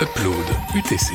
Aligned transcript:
Upload 0.00 0.46
UTC, 0.76 1.12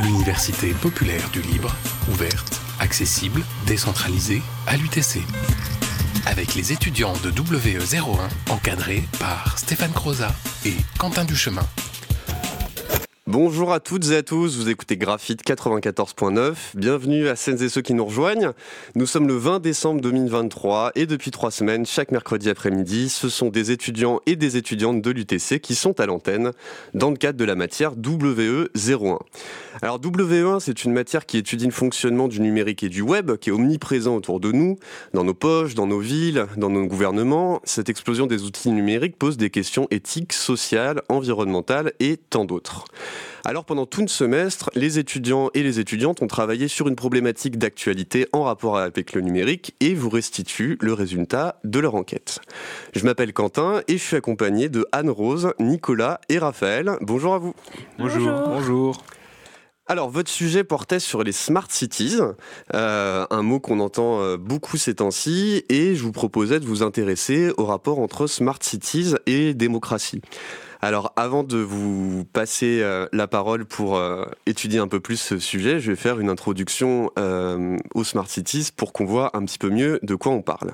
l'université 0.00 0.72
populaire 0.72 1.30
du 1.30 1.40
libre, 1.40 1.72
ouverte, 2.10 2.60
accessible, 2.80 3.44
décentralisée 3.64 4.42
à 4.66 4.76
l'UTC. 4.76 5.20
Avec 6.26 6.56
les 6.56 6.72
étudiants 6.72 7.12
de 7.22 7.30
WE01 7.30 8.28
encadrés 8.50 9.04
par 9.20 9.56
Stéphane 9.56 9.92
Croza 9.92 10.34
et 10.66 10.74
Quentin 10.98 11.24
Duchemin. 11.24 11.64
Bonjour 13.26 13.72
à 13.72 13.80
toutes 13.80 14.10
et 14.10 14.16
à 14.16 14.22
tous, 14.22 14.58
vous 14.58 14.68
écoutez 14.68 14.98
Graphite 14.98 15.42
94.9, 15.46 16.54
bienvenue 16.74 17.26
à 17.26 17.36
celles 17.36 17.62
et 17.62 17.70
ceux 17.70 17.80
qui 17.80 17.94
nous 17.94 18.04
rejoignent. 18.04 18.50
Nous 18.96 19.06
sommes 19.06 19.26
le 19.26 19.34
20 19.34 19.60
décembre 19.60 20.02
2023 20.02 20.92
et 20.94 21.06
depuis 21.06 21.30
trois 21.30 21.50
semaines, 21.50 21.86
chaque 21.86 22.12
mercredi 22.12 22.50
après-midi, 22.50 23.08
ce 23.08 23.30
sont 23.30 23.48
des 23.48 23.70
étudiants 23.70 24.20
et 24.26 24.36
des 24.36 24.58
étudiantes 24.58 25.00
de 25.00 25.10
l'UTC 25.10 25.58
qui 25.58 25.74
sont 25.74 25.98
à 26.00 26.06
l'antenne 26.06 26.50
dans 26.92 27.08
le 27.08 27.16
cadre 27.16 27.38
de 27.38 27.46
la 27.46 27.54
matière 27.54 27.94
WE01. 27.94 29.18
Alors 29.80 29.98
WE1, 29.98 30.60
c'est 30.60 30.84
une 30.84 30.92
matière 30.92 31.24
qui 31.24 31.38
étudie 31.38 31.64
le 31.64 31.72
fonctionnement 31.72 32.28
du 32.28 32.40
numérique 32.40 32.82
et 32.82 32.90
du 32.90 33.00
web, 33.00 33.38
qui 33.38 33.48
est 33.48 33.52
omniprésent 33.52 34.14
autour 34.14 34.38
de 34.38 34.52
nous, 34.52 34.76
dans 35.14 35.24
nos 35.24 35.34
poches, 35.34 35.74
dans 35.74 35.86
nos 35.86 35.98
villes, 35.98 36.46
dans 36.58 36.70
nos 36.70 36.84
gouvernements. 36.84 37.62
Cette 37.64 37.88
explosion 37.88 38.26
des 38.26 38.42
outils 38.42 38.70
numériques 38.70 39.16
pose 39.16 39.38
des 39.38 39.48
questions 39.48 39.88
éthiques, 39.90 40.34
sociales, 40.34 41.00
environnementales 41.08 41.94
et 42.00 42.18
tant 42.18 42.44
d'autres. 42.44 42.84
Alors 43.44 43.64
pendant 43.64 43.86
tout 43.86 44.00
le 44.00 44.08
semestre, 44.08 44.70
les 44.74 44.98
étudiants 44.98 45.50
et 45.54 45.62
les 45.62 45.80
étudiantes 45.80 46.22
ont 46.22 46.26
travaillé 46.26 46.68
sur 46.68 46.88
une 46.88 46.96
problématique 46.96 47.58
d'actualité 47.58 48.26
en 48.32 48.44
rapport 48.44 48.78
avec 48.78 49.12
le 49.12 49.20
numérique 49.20 49.74
et 49.80 49.94
vous 49.94 50.10
restituent 50.10 50.78
le 50.80 50.92
résultat 50.92 51.58
de 51.64 51.78
leur 51.78 51.94
enquête. 51.94 52.40
Je 52.94 53.04
m'appelle 53.04 53.32
Quentin 53.32 53.82
et 53.88 53.98
je 53.98 54.02
suis 54.02 54.16
accompagné 54.16 54.68
de 54.68 54.86
Anne-Rose, 54.92 55.52
Nicolas 55.60 56.20
et 56.28 56.38
Raphaël. 56.38 56.92
Bonjour 57.00 57.34
à 57.34 57.38
vous. 57.38 57.54
Bonjour. 57.98 58.30
Bonjour. 58.46 59.04
Alors, 59.86 60.08
votre 60.08 60.30
sujet 60.30 60.64
portait 60.64 60.98
sur 60.98 61.22
les 61.22 61.32
smart 61.32 61.66
cities, 61.68 62.16
euh, 62.72 63.26
un 63.28 63.42
mot 63.42 63.60
qu'on 63.60 63.80
entend 63.80 64.22
euh, 64.22 64.38
beaucoup 64.38 64.78
ces 64.78 64.94
temps-ci, 64.94 65.62
et 65.68 65.94
je 65.94 66.02
vous 66.02 66.12
proposais 66.12 66.58
de 66.58 66.64
vous 66.64 66.82
intéresser 66.82 67.52
au 67.58 67.66
rapport 67.66 67.98
entre 67.98 68.26
smart 68.26 68.58
cities 68.62 69.14
et 69.26 69.52
démocratie. 69.52 70.22
Alors 70.84 71.14
avant 71.16 71.44
de 71.44 71.56
vous 71.56 72.26
passer 72.30 72.80
euh, 72.82 73.06
la 73.10 73.26
parole 73.26 73.64
pour 73.64 73.96
euh, 73.96 74.26
étudier 74.44 74.80
un 74.80 74.86
peu 74.86 75.00
plus 75.00 75.16
ce 75.16 75.38
sujet, 75.38 75.80
je 75.80 75.90
vais 75.90 75.96
faire 75.96 76.20
une 76.20 76.28
introduction 76.28 77.10
euh, 77.18 77.78
aux 77.94 78.04
Smart 78.04 78.28
Cities 78.28 78.68
pour 78.76 78.92
qu'on 78.92 79.06
voit 79.06 79.34
un 79.34 79.46
petit 79.46 79.56
peu 79.56 79.70
mieux 79.70 79.98
de 80.02 80.14
quoi 80.14 80.32
on 80.32 80.42
parle. 80.42 80.72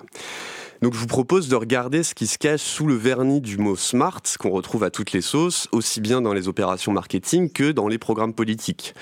Donc 0.83 0.94
je 0.94 0.98
vous 0.98 1.06
propose 1.06 1.48
de 1.48 1.55
regarder 1.55 2.03
ce 2.03 2.16
qui 2.16 2.27
se 2.27 2.38
cache 2.38 2.61
sous 2.61 2.88
le 2.88 2.97
vernis 2.97 3.41
du 3.41 3.56
mot 3.56 3.77
smart 3.77 4.20
qu'on 4.41 4.50
retrouve 4.50 4.83
à 4.83 4.91
toutes 4.91 5.12
les 5.12 5.20
sauces, 5.20 5.69
aussi 5.70 6.00
bien 6.00 6.20
dans 6.20 6.33
les 6.33 6.48
opérations 6.48 6.91
marketing 6.91 7.53
que 7.53 7.70
dans 7.70 7.86
les 7.86 7.98
programmes 7.98 8.34
politiques. 8.34 8.94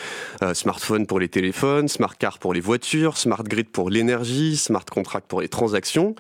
smartphone 0.53 1.06
pour 1.06 1.20
les 1.20 1.29
téléphones, 1.29 1.89
smart 1.89 2.19
car 2.19 2.39
pour 2.39 2.53
les 2.53 2.61
voitures, 2.61 3.17
smart 3.17 3.45
grid 3.45 3.70
pour 3.70 3.89
l'énergie, 3.89 4.59
smart 4.59 4.84
contract 4.84 5.27
pour 5.27 5.41
les 5.41 5.48
transactions. 5.48 6.17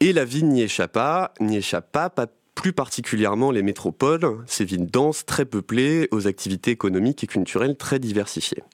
Et 0.00 0.12
la 0.12 0.24
vie 0.24 0.42
n'y 0.42 0.62
échappe 0.62 0.92
pas, 0.92 1.32
n'y 1.40 1.58
échappe 1.58 1.92
pas, 1.92 2.10
pas 2.10 2.26
plus 2.56 2.72
particulièrement 2.72 3.52
les 3.52 3.62
métropoles, 3.62 4.38
ces 4.46 4.64
villes 4.64 4.90
denses, 4.90 5.24
très 5.24 5.44
peuplées, 5.44 6.08
aux 6.10 6.26
activités 6.26 6.72
économiques 6.72 7.22
et 7.22 7.28
culturelles 7.28 7.76
très 7.76 8.00
diversifiées. 8.00 8.64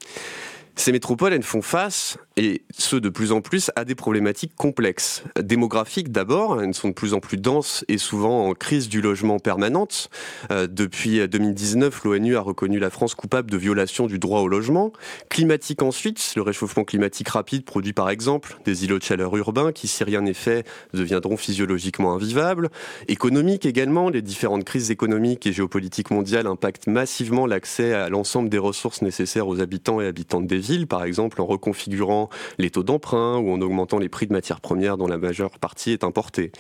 Ces 0.76 0.92
métropoles, 0.92 1.34
elles 1.34 1.42
font 1.42 1.60
face, 1.60 2.16
et 2.36 2.62
ce 2.76 2.96
de 2.96 3.08
plus 3.08 3.32
en 3.32 3.40
plus, 3.40 3.70
à 3.76 3.84
des 3.84 3.94
problématiques 3.94 4.54
complexes. 4.56 5.22
Démographiques 5.40 6.10
d'abord, 6.10 6.62
elles 6.62 6.74
sont 6.74 6.88
de 6.88 6.94
plus 6.94 7.14
en 7.14 7.20
plus 7.20 7.36
denses 7.36 7.84
et 7.88 7.98
souvent 7.98 8.48
en 8.48 8.54
crise 8.54 8.88
du 8.88 9.00
logement 9.00 9.38
permanente. 9.38 10.10
Euh, 10.50 10.66
depuis 10.66 11.26
2019, 11.26 12.04
l'ONU 12.04 12.36
a 12.36 12.40
reconnu 12.40 12.78
la 12.78 12.90
France 12.90 13.14
coupable 13.14 13.50
de 13.50 13.56
violation 13.56 14.06
du 14.06 14.18
droit 14.18 14.40
au 14.40 14.48
logement. 14.48 14.92
Climatique 15.28 15.82
ensuite, 15.82 16.32
le 16.36 16.42
réchauffement 16.42 16.84
climatique 16.84 17.28
rapide 17.28 17.64
produit 17.64 17.92
par 17.92 18.10
exemple 18.10 18.56
des 18.64 18.84
îlots 18.84 18.98
de 18.98 19.04
chaleur 19.04 19.36
urbains 19.36 19.72
qui, 19.72 19.88
si 19.88 20.04
rien 20.04 20.22
n'est 20.22 20.34
fait, 20.34 20.66
deviendront 20.94 21.36
physiologiquement 21.36 22.14
invivables. 22.14 22.70
Économique 23.08 23.66
également, 23.66 24.08
les 24.08 24.22
différentes 24.22 24.64
crises 24.64 24.90
économiques 24.90 25.46
et 25.46 25.52
géopolitiques 25.52 26.10
mondiales 26.10 26.46
impactent 26.46 26.86
massivement 26.86 27.46
l'accès 27.46 27.92
à 27.92 28.08
l'ensemble 28.08 28.48
des 28.48 28.58
ressources 28.58 29.02
nécessaires 29.02 29.48
aux 29.48 29.60
habitants 29.60 30.00
et 30.00 30.06
habitantes 30.06 30.46
des 30.46 30.58
villes, 30.58 30.86
par 30.86 31.04
exemple 31.04 31.40
en 31.40 31.46
reconfigurant 31.46 32.21
les 32.58 32.70
taux 32.70 32.82
d'emprunt 32.82 33.38
ou 33.38 33.52
en 33.52 33.60
augmentant 33.60 33.98
les 33.98 34.08
prix 34.08 34.26
de 34.26 34.32
matières 34.32 34.60
premières 34.60 34.96
dont 34.96 35.06
la 35.06 35.18
majeure 35.18 35.58
partie 35.58 35.92
est 35.92 36.04
importée. 36.04 36.52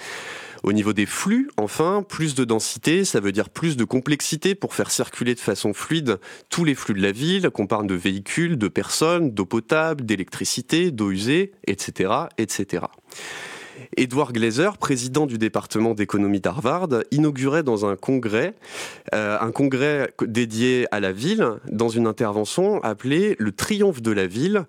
Au 0.62 0.72
niveau 0.72 0.92
des 0.92 1.06
flux, 1.06 1.50
enfin, 1.56 2.04
plus 2.08 2.36
de 2.36 2.44
densité, 2.44 3.04
ça 3.04 3.18
veut 3.18 3.32
dire 3.32 3.50
plus 3.50 3.76
de 3.76 3.84
complexité 3.84 4.54
pour 4.54 4.74
faire 4.74 4.92
circuler 4.92 5.34
de 5.34 5.40
façon 5.40 5.74
fluide 5.74 6.20
tous 6.50 6.64
les 6.64 6.76
flux 6.76 6.94
de 6.94 7.02
la 7.02 7.10
ville, 7.10 7.50
qu'on 7.50 7.66
parle 7.66 7.88
de 7.88 7.96
véhicules, 7.96 8.56
de 8.56 8.68
personnes, 8.68 9.32
d'eau 9.32 9.44
potable, 9.44 10.04
d'électricité, 10.04 10.92
d'eau 10.92 11.10
usée, 11.10 11.52
etc., 11.66 12.12
etc. 12.38 12.84
Edward 13.96 14.32
Glazer, 14.32 14.78
président 14.78 15.26
du 15.26 15.36
département 15.36 15.94
d'économie 15.94 16.40
d'Harvard, 16.40 16.88
inaugurait 17.10 17.62
dans 17.62 17.84
un 17.84 17.96
congrès, 17.96 18.54
euh, 19.14 19.36
un 19.40 19.50
congrès 19.50 20.12
dédié 20.22 20.86
à 20.92 21.00
la 21.00 21.12
ville, 21.12 21.46
dans 21.70 21.88
une 21.88 22.06
intervention 22.06 22.82
appelée 22.82 23.36
Le 23.38 23.52
triomphe 23.52 24.00
de 24.00 24.12
la 24.12 24.26
ville, 24.26 24.64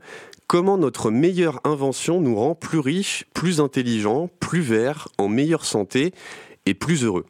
comment 0.48 0.78
notre 0.78 1.12
meilleure 1.12 1.60
invention 1.64 2.22
nous 2.22 2.36
rend 2.36 2.56
plus 2.56 2.80
riches, 2.80 3.26
plus 3.34 3.60
intelligents, 3.60 4.30
plus 4.40 4.62
verts, 4.62 5.08
en 5.18 5.28
meilleure 5.28 5.66
santé 5.66 6.14
et 6.66 6.74
plus 6.74 7.04
heureux? 7.04 7.26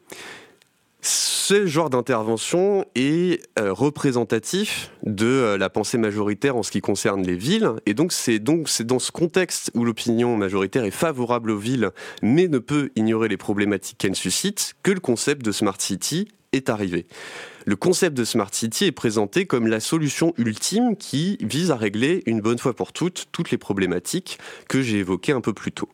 Ce 1.06 1.66
genre 1.66 1.90
d'intervention 1.90 2.86
est 2.94 3.42
euh, 3.58 3.74
représentatif 3.74 4.90
de 5.02 5.26
euh, 5.26 5.58
la 5.58 5.68
pensée 5.68 5.98
majoritaire 5.98 6.56
en 6.56 6.62
ce 6.62 6.70
qui 6.70 6.80
concerne 6.80 7.22
les 7.22 7.36
villes. 7.36 7.72
Et 7.84 7.92
donc, 7.92 8.10
c'est 8.12 8.38
donc 8.38 8.70
dans 8.80 8.98
ce 8.98 9.12
contexte 9.12 9.70
où 9.74 9.84
l'opinion 9.84 10.38
majoritaire 10.38 10.84
est 10.84 10.90
favorable 10.90 11.50
aux 11.50 11.58
villes, 11.58 11.90
mais 12.22 12.48
ne 12.48 12.58
peut 12.58 12.88
ignorer 12.96 13.28
les 13.28 13.36
problématiques 13.36 13.98
qu'elles 13.98 14.16
suscitent, 14.16 14.76
que 14.82 14.92
le 14.92 15.00
concept 15.00 15.44
de 15.44 15.52
smart 15.52 15.78
city 15.78 16.28
est 16.54 16.70
arrivé. 16.70 17.06
Le 17.66 17.76
concept 17.76 18.16
de 18.16 18.24
Smart 18.24 18.52
City 18.52 18.86
est 18.86 18.92
présenté 18.92 19.46
comme 19.46 19.66
la 19.66 19.80
solution 19.80 20.34
ultime 20.36 20.96
qui 20.96 21.38
vise 21.40 21.70
à 21.70 21.76
régler 21.76 22.22
une 22.26 22.40
bonne 22.40 22.58
fois 22.58 22.74
pour 22.74 22.92
toutes 22.92 23.26
toutes 23.32 23.50
les 23.50 23.58
problématiques 23.58 24.38
que 24.68 24.82
j'ai 24.82 24.98
évoquées 24.98 25.32
un 25.32 25.40
peu 25.40 25.52
plus 25.52 25.72
tôt 25.72 25.88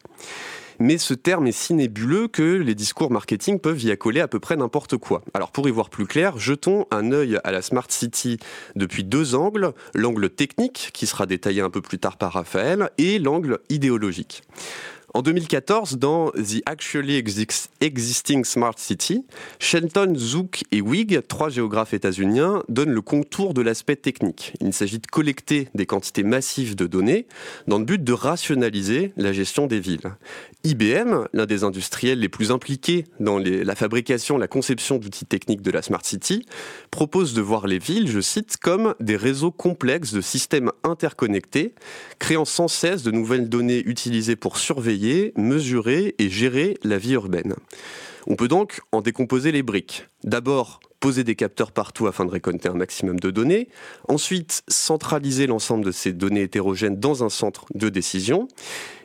mais 0.80 0.98
ce 0.98 1.14
terme 1.14 1.46
est 1.46 1.52
si 1.52 1.74
nébuleux 1.74 2.26
que 2.26 2.42
les 2.42 2.74
discours 2.74 3.12
marketing 3.12 3.60
peuvent 3.60 3.82
y 3.84 3.90
accoler 3.90 4.20
à 4.20 4.28
peu 4.28 4.40
près 4.40 4.56
n'importe 4.56 4.96
quoi. 4.96 5.22
Alors 5.34 5.52
pour 5.52 5.68
y 5.68 5.70
voir 5.70 5.90
plus 5.90 6.06
clair, 6.06 6.38
jetons 6.38 6.86
un 6.90 7.12
œil 7.12 7.38
à 7.44 7.52
la 7.52 7.62
Smart 7.62 7.86
City 7.88 8.38
depuis 8.74 9.04
deux 9.04 9.34
angles, 9.34 9.74
l'angle 9.94 10.30
technique, 10.30 10.90
qui 10.94 11.06
sera 11.06 11.26
détaillé 11.26 11.60
un 11.60 11.70
peu 11.70 11.82
plus 11.82 11.98
tard 11.98 12.16
par 12.16 12.32
Raphaël, 12.32 12.90
et 12.96 13.18
l'angle 13.18 13.60
idéologique. 13.68 14.42
En 15.12 15.22
2014, 15.22 15.98
dans 15.98 16.30
The 16.30 16.62
Actually 16.66 17.22
Existing 17.80 18.44
Smart 18.44 18.74
City, 18.76 19.24
Shelton, 19.58 20.14
Zook 20.16 20.62
et 20.70 20.80
Wig, 20.80 21.20
trois 21.26 21.48
géographes 21.48 21.94
états-uniens, 21.94 22.62
donnent 22.68 22.92
le 22.92 23.00
contour 23.00 23.52
de 23.52 23.60
l'aspect 23.60 23.96
technique. 23.96 24.52
Il 24.60 24.72
s'agit 24.72 25.00
de 25.00 25.06
collecter 25.08 25.68
des 25.74 25.84
quantités 25.84 26.22
massives 26.22 26.76
de 26.76 26.86
données 26.86 27.26
dans 27.66 27.78
le 27.78 27.84
but 27.84 28.02
de 28.02 28.12
rationaliser 28.12 29.12
la 29.16 29.32
gestion 29.32 29.66
des 29.66 29.80
villes. 29.80 30.12
IBM, 30.64 31.26
l'un 31.32 31.46
des 31.46 31.64
industriels 31.64 32.20
les 32.20 32.28
plus 32.28 32.50
impliqués 32.50 33.06
dans 33.18 33.38
la 33.38 33.74
fabrication, 33.74 34.36
la 34.36 34.48
conception 34.48 34.98
d'outils 34.98 35.24
techniques 35.24 35.62
de 35.62 35.70
la 35.70 35.82
Smart 35.82 36.04
City, 36.04 36.44
propose 36.90 37.32
de 37.34 37.40
voir 37.40 37.66
les 37.66 37.78
villes, 37.78 38.08
je 38.08 38.20
cite, 38.20 38.56
comme 38.58 38.94
des 39.00 39.16
réseaux 39.16 39.52
complexes 39.52 40.12
de 40.12 40.20
systèmes 40.20 40.70
interconnectés, 40.84 41.74
créant 42.18 42.44
sans 42.44 42.68
cesse 42.68 43.02
de 43.02 43.10
nouvelles 43.10 43.48
données 43.48 43.82
utilisées 43.86 44.36
pour 44.36 44.58
surveiller, 44.58 45.32
mesurer 45.36 46.14
et 46.18 46.28
gérer 46.28 46.76
la 46.82 46.98
vie 46.98 47.12
urbaine. 47.12 47.54
On 48.26 48.36
peut 48.36 48.48
donc 48.48 48.80
en 48.92 49.00
décomposer 49.00 49.52
les 49.52 49.62
briques. 49.62 50.06
D'abord, 50.24 50.80
poser 51.00 51.24
des 51.24 51.34
capteurs 51.34 51.72
partout 51.72 52.06
afin 52.06 52.24
de 52.24 52.30
récolter 52.30 52.68
un 52.68 52.74
maximum 52.74 53.18
de 53.18 53.30
données. 53.30 53.68
Ensuite, 54.08 54.62
centraliser 54.68 55.46
l'ensemble 55.46 55.84
de 55.84 55.90
ces 55.90 56.12
données 56.12 56.42
hétérogènes 56.42 57.00
dans 57.00 57.24
un 57.24 57.30
centre 57.30 57.64
de 57.74 57.88
décision. 57.88 58.46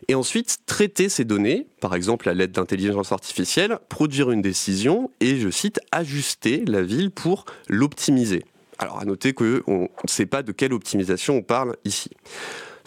Et 0.08 0.14
ensuite, 0.14 0.58
traiter 0.66 1.10
ces 1.10 1.24
données, 1.24 1.68
par 1.80 1.96
exemple 1.96 2.30
à 2.30 2.34
l'aide 2.34 2.52
d'intelligence 2.52 3.12
artificielle, 3.12 3.80
produire 3.90 4.30
une 4.30 4.42
décision 4.42 5.10
et, 5.22 5.38
je 5.38 5.50
cite, 5.50 5.80
ajuster 5.92 6.64
la 6.66 6.84
ville 6.84 7.10
pour 7.10 7.46
l'optimiser. 7.68 8.44
Alors 8.78 9.00
à 9.00 9.06
noter 9.06 9.34
qu'on 9.34 9.46
ne 9.46 9.88
sait 10.10 10.26
pas 10.26 10.44
de 10.44 10.52
quelle 10.52 10.74
optimisation 10.74 11.38
on 11.38 11.42
parle 11.42 11.78
ici. 11.86 12.12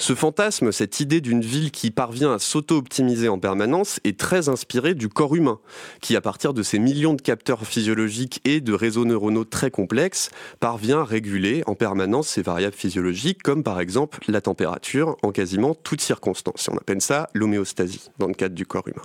Ce 0.00 0.14
fantasme, 0.14 0.70
cette 0.70 1.00
idée 1.00 1.20
d'une 1.20 1.40
ville 1.40 1.72
qui 1.72 1.90
parvient 1.90 2.32
à 2.32 2.38
s'auto-optimiser 2.38 3.28
en 3.28 3.40
permanence 3.40 3.98
est 4.04 4.18
très 4.18 4.48
inspiré 4.48 4.94
du 4.94 5.08
corps 5.08 5.34
humain, 5.34 5.58
qui 6.00 6.14
à 6.14 6.20
partir 6.20 6.54
de 6.54 6.62
ses 6.62 6.78
millions 6.78 7.14
de 7.14 7.20
capteurs 7.20 7.66
physiologiques 7.66 8.40
et 8.44 8.60
de 8.60 8.72
réseaux 8.72 9.04
neuronaux 9.04 9.44
très 9.44 9.72
complexes, 9.72 10.30
parvient 10.60 11.00
à 11.00 11.04
réguler 11.04 11.64
en 11.66 11.74
permanence 11.74 12.28
ses 12.28 12.42
variables 12.42 12.76
physiologiques, 12.76 13.42
comme 13.42 13.64
par 13.64 13.80
exemple 13.80 14.20
la 14.28 14.40
température, 14.40 15.16
en 15.22 15.32
quasiment 15.32 15.74
toutes 15.74 16.00
circonstances. 16.00 16.68
On 16.72 16.76
appelle 16.76 17.00
ça 17.00 17.28
l'homéostasie 17.34 18.08
dans 18.18 18.28
le 18.28 18.34
cadre 18.34 18.54
du 18.54 18.66
corps 18.66 18.86
humain. 18.86 19.02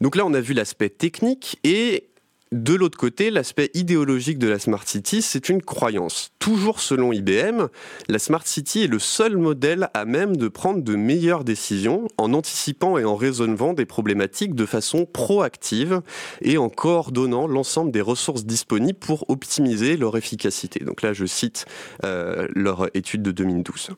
Donc 0.00 0.14
là, 0.14 0.24
on 0.24 0.32
a 0.32 0.40
vu 0.40 0.54
l'aspect 0.54 0.90
technique 0.90 1.58
et 1.64 2.07
De 2.50 2.74
l'autre 2.74 2.96
côté, 2.96 3.30
l'aspect 3.30 3.70
idéologique 3.74 4.38
de 4.38 4.48
la 4.48 4.58
Smart 4.58 4.86
City, 4.86 5.20
c'est 5.20 5.50
une 5.50 5.60
croyance. 5.60 6.30
Toujours 6.38 6.80
selon 6.80 7.12
IBM, 7.12 7.66
la 8.08 8.18
Smart 8.18 8.46
City 8.46 8.84
est 8.84 8.86
le 8.86 8.98
seul 8.98 9.36
modèle 9.36 9.90
à 9.92 10.06
même 10.06 10.34
de 10.34 10.48
prendre 10.48 10.82
de 10.82 10.96
meilleures 10.96 11.44
décisions 11.44 12.08
en 12.16 12.32
anticipant 12.32 12.96
et 12.96 13.04
en 13.04 13.16
raisonnant 13.16 13.74
des 13.74 13.84
problématiques 13.84 14.54
de 14.54 14.64
façon 14.64 15.04
proactive 15.04 16.00
et 16.40 16.56
en 16.56 16.70
coordonnant 16.70 17.46
l'ensemble 17.46 17.90
des 17.90 18.00
ressources 18.00 18.46
disponibles 18.46 18.98
pour 18.98 19.28
optimiser 19.28 19.98
leur 19.98 20.16
efficacité. 20.16 20.82
Donc 20.84 21.02
là, 21.02 21.12
je 21.12 21.26
cite 21.26 21.66
euh, 22.04 22.48
leur 22.54 22.88
étude 22.96 23.20
de 23.20 23.30
2012. 23.30 23.90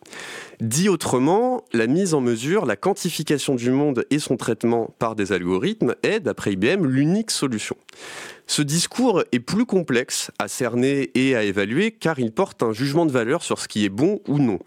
Dit 0.61 0.89
autrement, 0.89 1.63
la 1.73 1.87
mise 1.87 2.15
en 2.15 2.21
mesure, 2.21 2.67
la 2.67 2.77
quantification 2.77 3.55
du 3.55 3.71
monde 3.71 4.05
et 4.11 4.19
son 4.19 4.37
traitement 4.37 4.93
par 4.99 5.15
des 5.15 5.31
algorithmes 5.31 5.95
est, 6.03 6.19
d'après 6.19 6.55
IBM, 6.55 6.85
l'unique 6.85 7.31
solution. 7.31 7.77
Ce 8.47 8.63
discours 8.63 9.23
est 9.31 9.41
plus 9.41 9.65
complexe 9.65 10.33
à 10.41 10.49
cerner 10.49 11.13
et 11.15 11.37
à 11.37 11.45
évaluer 11.45 11.93
car 11.93 12.19
il 12.19 12.33
porte 12.33 12.65
un 12.65 12.73
jugement 12.73 13.07
de 13.07 13.13
valeur 13.13 13.45
sur 13.45 13.61
ce 13.61 13.69
qui 13.69 13.85
est 13.85 13.91
bon 13.91 14.21
ou 14.27 14.39
non. 14.39 14.59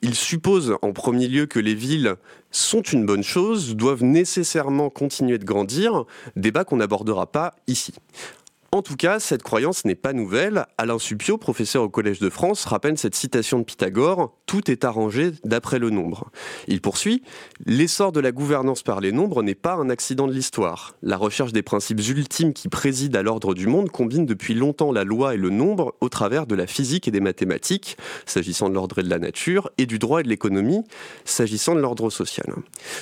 Il 0.00 0.14
suppose 0.14 0.76
en 0.80 0.92
premier 0.92 1.28
lieu 1.28 1.44
que 1.44 1.58
les 1.58 1.74
villes 1.74 2.14
sont 2.50 2.80
une 2.80 3.04
bonne 3.04 3.22
chose, 3.22 3.76
doivent 3.76 4.04
nécessairement 4.04 4.88
continuer 4.88 5.36
de 5.36 5.44
grandir, 5.44 6.04
débat 6.34 6.64
qu'on 6.64 6.76
n'abordera 6.76 7.30
pas 7.30 7.54
ici. 7.66 7.92
En 8.72 8.82
tout 8.82 8.96
cas, 8.96 9.20
cette 9.20 9.42
croyance 9.42 9.84
n'est 9.84 9.94
pas 9.94 10.12
nouvelle. 10.12 10.66
Alain 10.78 10.98
Supio, 10.98 11.38
professeur 11.38 11.82
au 11.82 11.88
Collège 11.88 12.18
de 12.18 12.30
France, 12.30 12.64
rappelle 12.64 12.98
cette 12.98 13.14
citation 13.14 13.58
de 13.58 13.64
Pythagore 13.64 14.36
Tout 14.46 14.70
est 14.70 14.84
arrangé 14.84 15.32
d'après 15.44 15.78
le 15.78 15.90
nombre. 15.90 16.30
Il 16.68 16.80
poursuit 16.80 17.22
L'essor 17.64 18.12
de 18.12 18.20
la 18.20 18.32
gouvernance 18.32 18.82
par 18.82 19.00
les 19.00 19.12
nombres 19.12 19.42
n'est 19.42 19.54
pas 19.54 19.74
un 19.74 19.88
accident 19.90 20.26
de 20.26 20.32
l'histoire. 20.32 20.94
La 21.02 21.16
recherche 21.16 21.52
des 21.52 21.62
principes 21.62 22.00
ultimes 22.08 22.52
qui 22.52 22.68
président 22.68 23.18
à 23.18 23.22
l'ordre 23.22 23.54
du 23.54 23.66
monde 23.66 23.90
combine 23.90 24.26
depuis 24.26 24.54
longtemps 24.54 24.92
la 24.92 25.04
loi 25.04 25.34
et 25.34 25.38
le 25.38 25.50
nombre 25.50 25.94
au 26.00 26.08
travers 26.08 26.46
de 26.46 26.54
la 26.54 26.66
physique 26.66 27.08
et 27.08 27.10
des 27.10 27.20
mathématiques, 27.20 27.96
s'agissant 28.26 28.68
de 28.68 28.74
l'ordre 28.74 28.98
et 28.98 29.02
de 29.02 29.10
la 29.10 29.18
nature, 29.18 29.70
et 29.78 29.86
du 29.86 29.98
droit 29.98 30.20
et 30.20 30.22
de 30.22 30.28
l'économie, 30.28 30.82
s'agissant 31.24 31.74
de 31.74 31.80
l'ordre 31.80 32.10
social. 32.10 32.46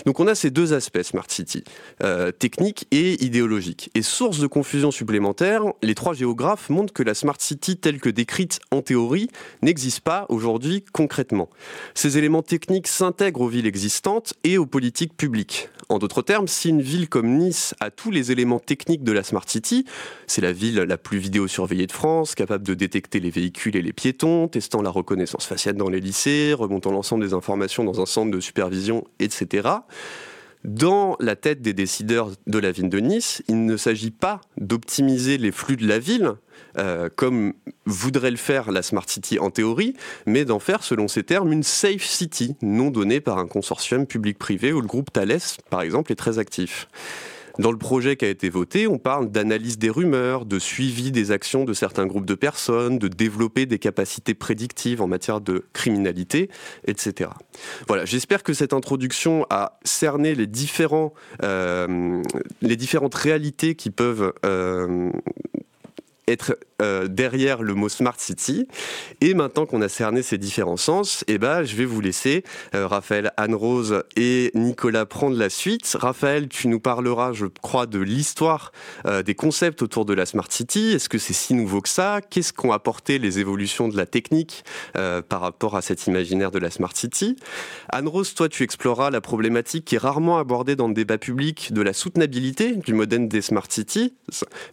Donc 0.06 0.20
on 0.20 0.26
a 0.26 0.34
ces 0.34 0.50
deux 0.50 0.72
aspects 0.72 1.02
Smart 1.02 1.26
City, 1.28 1.64
euh, 2.02 2.30
technique 2.32 2.86
et 2.90 3.24
idéologique. 3.24 3.90
Et 3.94 4.02
source 4.02 4.38
de 4.38 4.46
confusion 4.46 4.90
supplémentaire, 4.90 5.63
les 5.82 5.94
trois 5.94 6.14
géographes 6.14 6.70
montrent 6.70 6.92
que 6.92 7.02
la 7.02 7.14
Smart 7.14 7.36
City 7.38 7.76
telle 7.76 8.00
que 8.00 8.08
décrite 8.08 8.60
en 8.70 8.82
théorie 8.82 9.28
n'existe 9.62 10.00
pas 10.00 10.26
aujourd'hui 10.28 10.84
concrètement. 10.92 11.48
Ces 11.94 12.18
éléments 12.18 12.42
techniques 12.42 12.88
s'intègrent 12.88 13.42
aux 13.42 13.48
villes 13.48 13.66
existantes 13.66 14.34
et 14.44 14.58
aux 14.58 14.66
politiques 14.66 15.16
publiques. 15.16 15.68
En 15.88 15.98
d'autres 15.98 16.22
termes, 16.22 16.48
si 16.48 16.70
une 16.70 16.80
ville 16.80 17.08
comme 17.08 17.36
Nice 17.36 17.74
a 17.80 17.90
tous 17.90 18.10
les 18.10 18.32
éléments 18.32 18.58
techniques 18.58 19.04
de 19.04 19.12
la 19.12 19.22
Smart 19.22 19.44
City, 19.46 19.84
c'est 20.26 20.40
la 20.40 20.52
ville 20.52 20.76
la 20.76 20.96
plus 20.96 21.18
vidéosurveillée 21.18 21.86
de 21.86 21.92
France, 21.92 22.34
capable 22.34 22.64
de 22.64 22.74
détecter 22.74 23.20
les 23.20 23.30
véhicules 23.30 23.76
et 23.76 23.82
les 23.82 23.92
piétons, 23.92 24.48
testant 24.48 24.82
la 24.82 24.90
reconnaissance 24.90 25.46
faciale 25.46 25.76
dans 25.76 25.90
les 25.90 26.00
lycées, 26.00 26.54
remontant 26.54 26.90
l'ensemble 26.90 27.24
des 27.24 27.34
informations 27.34 27.84
dans 27.84 28.00
un 28.00 28.06
centre 28.06 28.30
de 28.30 28.40
supervision, 28.40 29.04
etc. 29.18 29.68
Dans 30.64 31.16
la 31.20 31.36
tête 31.36 31.60
des 31.60 31.74
décideurs 31.74 32.30
de 32.46 32.58
la 32.58 32.70
ville 32.70 32.88
de 32.88 32.98
Nice, 32.98 33.42
il 33.48 33.66
ne 33.66 33.76
s'agit 33.76 34.10
pas 34.10 34.40
d'optimiser 34.56 35.36
les 35.36 35.52
flux 35.52 35.76
de 35.76 35.86
la 35.86 35.98
ville, 35.98 36.32
euh, 36.78 37.10
comme 37.14 37.52
voudrait 37.84 38.30
le 38.30 38.38
faire 38.38 38.72
la 38.72 38.82
Smart 38.82 39.06
City 39.06 39.38
en 39.38 39.50
théorie, 39.50 39.94
mais 40.24 40.46
d'en 40.46 40.60
faire, 40.60 40.82
selon 40.82 41.06
ses 41.06 41.22
termes, 41.22 41.52
une 41.52 41.62
Safe 41.62 42.02
City, 42.02 42.56
non 42.62 42.90
donnée 42.90 43.20
par 43.20 43.36
un 43.36 43.46
consortium 43.46 44.06
public-privé 44.06 44.72
où 44.72 44.80
le 44.80 44.86
groupe 44.86 45.12
Thales, 45.12 45.38
par 45.68 45.82
exemple, 45.82 46.10
est 46.12 46.16
très 46.16 46.38
actif. 46.38 46.88
Dans 47.58 47.70
le 47.70 47.78
projet 47.78 48.16
qui 48.16 48.24
a 48.24 48.28
été 48.28 48.48
voté, 48.48 48.88
on 48.88 48.98
parle 48.98 49.30
d'analyse 49.30 49.78
des 49.78 49.90
rumeurs, 49.90 50.44
de 50.44 50.58
suivi 50.58 51.12
des 51.12 51.30
actions 51.30 51.64
de 51.64 51.72
certains 51.72 52.06
groupes 52.06 52.26
de 52.26 52.34
personnes, 52.34 52.98
de 52.98 53.06
développer 53.06 53.64
des 53.64 53.78
capacités 53.78 54.34
prédictives 54.34 55.00
en 55.00 55.06
matière 55.06 55.40
de 55.40 55.64
criminalité, 55.72 56.50
etc. 56.86 57.30
Voilà, 57.86 58.04
j'espère 58.04 58.42
que 58.42 58.54
cette 58.54 58.72
introduction 58.72 59.46
a 59.50 59.78
cerné 59.84 60.34
les, 60.34 60.48
différents, 60.48 61.14
euh, 61.42 62.22
les 62.60 62.76
différentes 62.76 63.14
réalités 63.14 63.76
qui 63.76 63.90
peuvent 63.90 64.32
euh, 64.44 65.10
être 66.26 66.56
euh, 66.82 67.06
derrière 67.06 67.62
le 67.62 67.74
mot 67.74 67.88
Smart 67.88 68.18
City. 68.18 68.66
Et 69.20 69.34
maintenant 69.34 69.64
qu'on 69.64 69.80
a 69.80 69.88
cerné 69.88 70.22
ces 70.22 70.38
différents 70.38 70.76
sens, 70.76 71.24
eh 71.28 71.38
ben, 71.38 71.62
je 71.62 71.76
vais 71.76 71.84
vous 71.84 72.00
laisser, 72.00 72.42
euh, 72.74 72.86
Raphaël, 72.86 73.32
Anne-Rose 73.36 74.02
et 74.16 74.50
Nicolas 74.54 75.06
prendre 75.06 75.36
la 75.36 75.50
suite. 75.50 75.96
Raphaël, 75.98 76.48
tu 76.48 76.68
nous 76.68 76.80
parleras, 76.80 77.32
je 77.32 77.46
crois, 77.46 77.86
de 77.86 78.00
l'histoire 78.00 78.72
euh, 79.06 79.22
des 79.22 79.34
concepts 79.34 79.82
autour 79.82 80.04
de 80.04 80.14
la 80.14 80.26
Smart 80.26 80.50
City. 80.50 80.92
Est-ce 80.92 81.08
que 81.08 81.18
c'est 81.18 81.32
si 81.32 81.54
nouveau 81.54 81.80
que 81.80 81.88
ça? 81.88 82.20
Qu'est-ce 82.28 82.52
qu'ont 82.52 82.72
apporté 82.72 83.18
les 83.18 83.38
évolutions 83.38 83.88
de 83.88 83.96
la 83.96 84.06
technique 84.06 84.64
par 85.28 85.40
rapport 85.40 85.76
à 85.76 85.82
cet 85.82 86.06
imaginaire 86.06 86.50
de 86.50 86.58
la 86.58 86.70
Smart 86.70 86.94
City? 86.94 87.36
Anne-Rose, 87.90 88.34
toi, 88.34 88.48
tu 88.48 88.62
exploreras 88.62 89.10
la 89.10 89.20
problématique 89.20 89.84
qui 89.84 89.94
est 89.94 89.98
rarement 89.98 90.38
abordée 90.38 90.76
dans 90.76 90.88
le 90.88 90.94
débat 90.94 91.18
public 91.18 91.72
de 91.72 91.82
la 91.82 91.92
soutenabilité 91.92 92.76
du 92.76 92.94
modèle 92.94 93.28
des 93.28 93.42
Smart 93.42 93.66
Cities, 93.68 94.14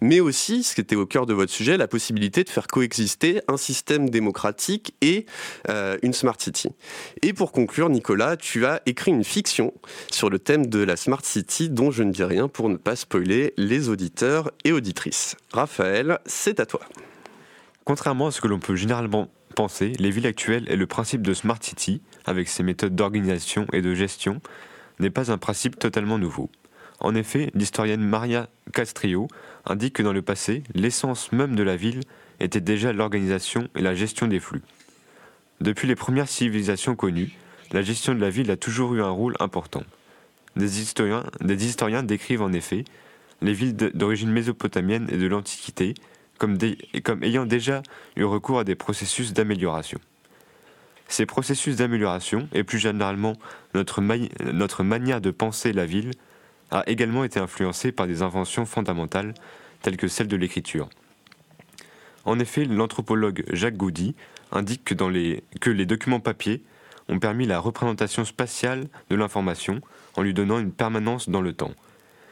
mais 0.02 0.20
aussi, 0.20 0.64
ce 0.64 0.76
qui 0.76 0.82
était 0.82 0.96
au 0.96 1.06
cœur 1.06 1.26
de 1.26 1.34
votre 1.34 1.41
sujet, 1.50 1.78
la 1.78 1.88
possibilité 1.88 2.44
de 2.44 2.50
faire 2.50 2.68
coexister 2.68 3.42
un 3.48 3.58
système 3.58 4.10
démocratique 4.10 4.96
et 5.02 5.26
euh, 5.70 5.98
une 6.04 6.14
Smart 6.14 6.40
City. 6.40 6.70
Et 7.22 7.34
pour 7.34 7.52
conclure, 7.52 7.90
Nicolas, 7.90 8.38
tu 8.38 8.66
as 8.66 8.82
écrit 8.86 9.12
une 9.12 9.24
fiction 9.24 9.74
sur 10.12 10.30
le 10.30 10.40
thème 10.40 10.68
de 10.68 10.80
la 10.80 10.96
Smart 10.96 11.24
City 11.24 11.70
dont 11.70 11.92
je 11.92 12.04
ne 12.04 12.12
dis 12.12 12.24
rien 12.24 12.48
pour 12.48 12.70
ne 12.70 12.78
pas 12.78 12.96
spoiler 12.96 13.54
les 13.58 13.90
auditeurs 13.90 14.52
et 14.64 14.72
auditrices. 14.72 15.36
Raphaël, 15.52 16.20
c'est 16.26 16.60
à 16.60 16.66
toi. 16.66 16.82
Contrairement 17.84 18.28
à 18.28 18.32
ce 18.32 18.42
que 18.42 18.48
l'on 18.48 18.60
peut 18.60 18.76
généralement 18.76 19.30
penser, 19.56 19.94
les 20.00 20.12
villes 20.12 20.28
actuelles 20.28 20.66
et 20.68 20.76
le 20.76 20.88
principe 20.88 21.22
de 21.22 21.34
Smart 21.34 21.58
City, 21.62 22.02
avec 22.26 22.48
ses 22.48 22.64
méthodes 22.64 22.96
d'organisation 22.96 23.66
et 23.74 23.82
de 23.82 23.94
gestion, 23.94 24.42
n'est 25.00 25.10
pas 25.10 25.32
un 25.32 25.38
principe 25.38 25.80
totalement 25.80 26.18
nouveau. 26.18 26.50
En 27.02 27.16
effet, 27.16 27.50
l'historienne 27.56 28.04
Maria 28.04 28.48
Castrillo 28.74 29.28
indique 29.66 29.94
que 29.94 30.04
dans 30.04 30.14
le 30.14 30.22
passé, 30.22 30.64
l'essence 30.76 31.32
même 31.32 31.56
de 31.56 31.64
la 31.64 31.76
ville 31.76 32.02
était 32.40 32.62
déjà 32.62 32.94
l'organisation 32.94 33.68
et 33.76 33.82
la 33.82 33.96
gestion 33.96 34.28
des 34.28 34.40
flux. 34.40 34.62
Depuis 35.62 35.88
les 35.88 35.96
premières 35.96 36.30
civilisations 36.30 36.96
connues, 36.96 37.32
la 37.72 37.82
gestion 37.82 38.14
de 38.14 38.20
la 38.20 38.30
ville 38.30 38.52
a 38.52 38.58
toujours 38.58 38.94
eu 38.94 39.02
un 39.02 39.10
rôle 39.10 39.36
important. 39.40 39.84
Des 40.56 40.82
historiens, 40.82 41.24
décrivent 42.04 42.42
en 42.44 42.54
effet 42.54 42.86
les 43.42 43.54
villes 43.54 43.76
d'origine 43.76 44.32
mésopotamienne 44.32 45.08
et 45.12 45.18
de 45.18 45.28
l'Antiquité 45.28 45.96
comme, 46.38 46.58
ayant 47.24 47.46
déjà 47.46 47.82
eu 48.16 48.24
recours 48.24 48.60
à 48.60 48.64
des 48.64 48.76
processus 48.76 49.34
d'amélioration. 49.34 50.00
Ces 51.08 51.26
processus 51.26 51.78
d'amélioration, 51.78 52.48
et 52.54 52.64
plus 52.64 52.80
généralement 52.80 53.34
notre 53.74 54.02
manière 54.84 55.22
de 55.22 55.32
penser 55.32 55.74
la 55.74 55.86
ville, 55.86 56.12
a 56.72 56.84
également 56.88 57.24
été 57.24 57.40
influencé 57.40 57.92
par 57.92 58.08
des 58.08 58.22
inventions 58.22 58.66
fondamentales 58.66 59.34
telles 59.82 59.98
que 59.98 60.08
celle 60.08 60.28
de 60.28 60.38
l'écriture. 60.38 60.90
En 62.26 62.40
effet, 62.40 62.66
l'anthropologue 62.66 63.44
Jacques 63.52 63.78
Goudy 63.78 64.16
indique 64.52 64.84
que, 64.84 65.04
les, 65.06 65.44
que 65.60 65.70
les 65.70 65.86
documents 65.86 66.20
papier 66.20 66.64
ont 67.10 67.20
permis 67.20 67.46
la 67.46 67.60
représentation 67.60 68.26
spatiale 68.26 68.88
de 69.10 69.16
l'information 69.16 69.82
en 70.16 70.22
lui 70.22 70.34
donnant 70.34 70.60
une 70.60 70.72
permanence 70.72 71.30
dans 71.30 71.42
le 71.42 71.54
temps. 71.54 71.74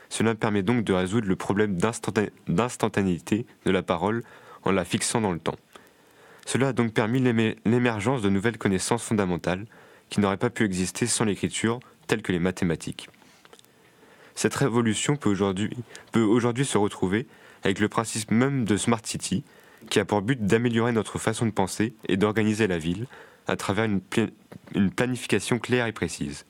Cela 0.10 0.36
permet 0.36 0.64
donc 0.64 0.84
de 0.84 0.94
résoudre 0.94 1.28
le 1.28 1.36
problème 1.36 1.78
d'instantanéité 1.78 3.46
de 3.66 3.72
la 3.72 3.84
parole 3.84 4.24
en 4.64 4.72
la 4.72 4.86
fixant 4.86 5.22
dans 5.22 5.32
le 5.32 5.40
temps. 5.40 5.58
Cela 6.46 6.70
a 6.70 6.74
donc 6.74 6.94
permis 6.94 7.20
l'émergence 7.66 8.22
de 8.22 8.30
nouvelles 8.30 8.58
connaissances 8.58 9.04
fondamentales 9.04 9.66
qui 10.10 10.20
n'auraient 10.20 10.38
pas 10.38 10.50
pu 10.50 10.66
exister 10.66 11.06
sans 11.06 11.26
l'écriture, 11.26 11.80
telles 12.08 12.24
que 12.24 12.32
les 12.32 12.40
mathématiques. 12.40 13.10
Cette 14.40 14.56
révolution 14.56 15.18
peut 15.18 15.36
aujourd'hui, 16.14 16.66
se 16.66 16.78
retrouver 16.78 17.28
avec 17.62 17.80
le 17.80 17.90
principe 17.90 18.32
même 18.32 18.64
de 18.64 18.78
Smart 18.78 19.02
City, 19.04 19.44
qui 19.90 20.00
a 20.00 20.06
pour 20.06 20.22
but 20.22 20.46
d'améliorer 20.46 20.94
notre 20.94 21.18
façon 21.20 21.46
de 21.46 21.52
penser 21.52 21.94
et 22.08 22.16
d'organiser 22.16 22.66
la 22.66 22.78
ville 22.78 23.08
à 23.48 23.58
travers 23.58 23.84
une, 23.84 24.00
une 24.76 24.92
planification 24.92 25.60
claire 25.60 25.88
et 25.88 25.92
précise. 25.92 26.46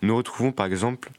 Nous 0.00 0.16
retrouvons 0.16 0.52
par 0.52 0.64
exemple 0.64 1.10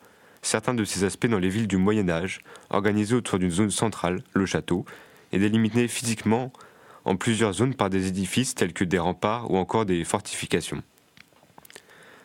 certains 0.41 0.73
de 0.73 0.83
ces 0.83 1.03
aspects 1.03 1.27
dans 1.27 1.37
les 1.37 1.49
villes 1.49 1.67
du 1.67 1.77
Moyen 1.77 2.09
Âge, 2.09 2.39
organisées 2.71 3.13
autour 3.13 3.37
d'une 3.37 3.51
zone 3.51 3.69
centrale, 3.69 4.23
le 4.33 4.47
château, 4.47 4.83
et 5.31 5.37
délimitées 5.37 5.87
physiquement 5.87 6.51
en 7.05 7.17
plusieurs 7.17 7.53
zones 7.53 7.75
par 7.75 7.91
des 7.91 8.07
édifices 8.07 8.55
tels 8.55 8.73
que 8.73 8.83
des 8.83 8.97
remparts 8.97 9.51
ou 9.51 9.57
encore 9.57 9.85
des 9.85 10.03
fortifications. 10.05 10.81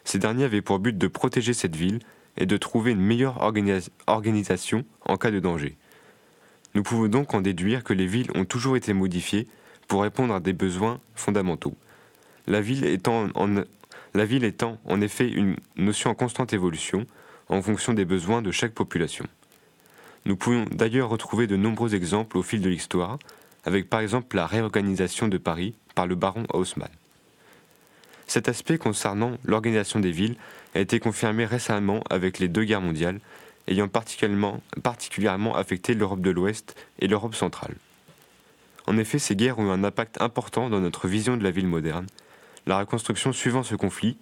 Ces 0.04 0.18
derniers 0.18 0.44
avaient 0.44 0.62
pour 0.62 0.78
but 0.78 0.97
de 0.97 1.06
protéger 1.06 1.52
cette 1.52 1.76
ville 1.76 2.00
et 2.37 2.47
de 2.47 2.57
trouver 2.57 2.93
une 2.93 3.01
meilleure 3.01 3.41
organisation 4.07 4.85
en 5.05 5.17
cas 5.17 5.31
de 5.31 5.41
danger. 5.41 5.77
Nous 6.75 6.83
pouvons 6.83 7.09
donc 7.09 7.35
en 7.35 7.41
déduire 7.41 7.85
que 7.85 7.93
les 7.93 8.07
villes 8.07 8.31
ont 8.35 8.45
toujours 8.45 8.77
été 8.77 8.93
modifiées 8.95 9.47
pour 9.89 10.03
répondre 10.03 10.35
à 10.35 10.41
des 10.41 10.55
besoins 10.55 11.01
fondamentaux. 11.15 11.77
La 12.47 12.61
ville 12.61 12.85
étant 12.85 13.29
en, 13.35 15.01
effet 15.01 15.29
une 15.29 15.57
notion 15.77 16.11
en 16.11 16.15
constante 16.15 16.53
évolution 16.53 17.07
en 17.49 17.61
fonction 17.61 17.93
des 17.93 18.07
besoins 18.07 18.41
de 18.41 18.51
chaque 18.51 18.73
population. 18.73 19.27
Nous 20.25 20.37
pouvons 20.37 20.65
d'ailleurs 20.71 21.11
retrouver 21.11 21.47
de 21.47 21.57
nombreux 21.57 21.95
exemples 21.95 22.39
au 22.39 22.43
fil 22.43 22.62
de 22.62 22.71
l'histoire, 22.71 23.19
avec 23.65 23.91
par 23.91 24.01
exemple 24.01 24.35
la 24.37 24.47
réorganisation 24.47 25.29
de 25.29 25.37
Paris 25.37 25.75
par 25.95 26.07
le 26.07 26.15
baron 26.15 26.45
Haussmann. 26.55 26.89
Cet 28.33 28.49
aspect 28.49 28.79
concernant 28.79 29.37
l'organisation 29.45 30.01
des 30.01 30.11
villes 30.11 30.37
a 30.75 30.81
été 30.81 31.01
confirmé 31.01 31.45
récemment 31.45 32.03
avec 32.09 32.39
les 32.39 32.49
deux 32.49 32.65
guerres 32.65 32.81
mondiales, 32.81 33.21
ayant 33.69 33.89
particulièrement, 33.89 35.55
affecté 35.55 35.93
l'Europe 35.93 36.23
de 36.23 36.31
l'Ouest 36.31 36.75
et 36.99 37.09
l'Europe 37.09 37.35
centrale. 37.35 37.75
En 38.87 38.97
effet, 38.97 39.19
ces 39.19 39.37
guerres 39.37 39.59
ont 39.59 39.67
eu 39.67 39.71
un 39.71 39.85
impact 39.85 40.19
important 40.23 40.71
dans 40.71 40.81
notre 40.81 41.09
vision 41.09 41.37
de 41.37 41.45
la 41.45 41.51
ville 41.51 41.67
moderne. 41.67 42.07
La 42.65 42.79
reconstruction 42.79 43.35
suivant 43.35 43.65
ce 43.65 43.75
conflit 43.75 44.17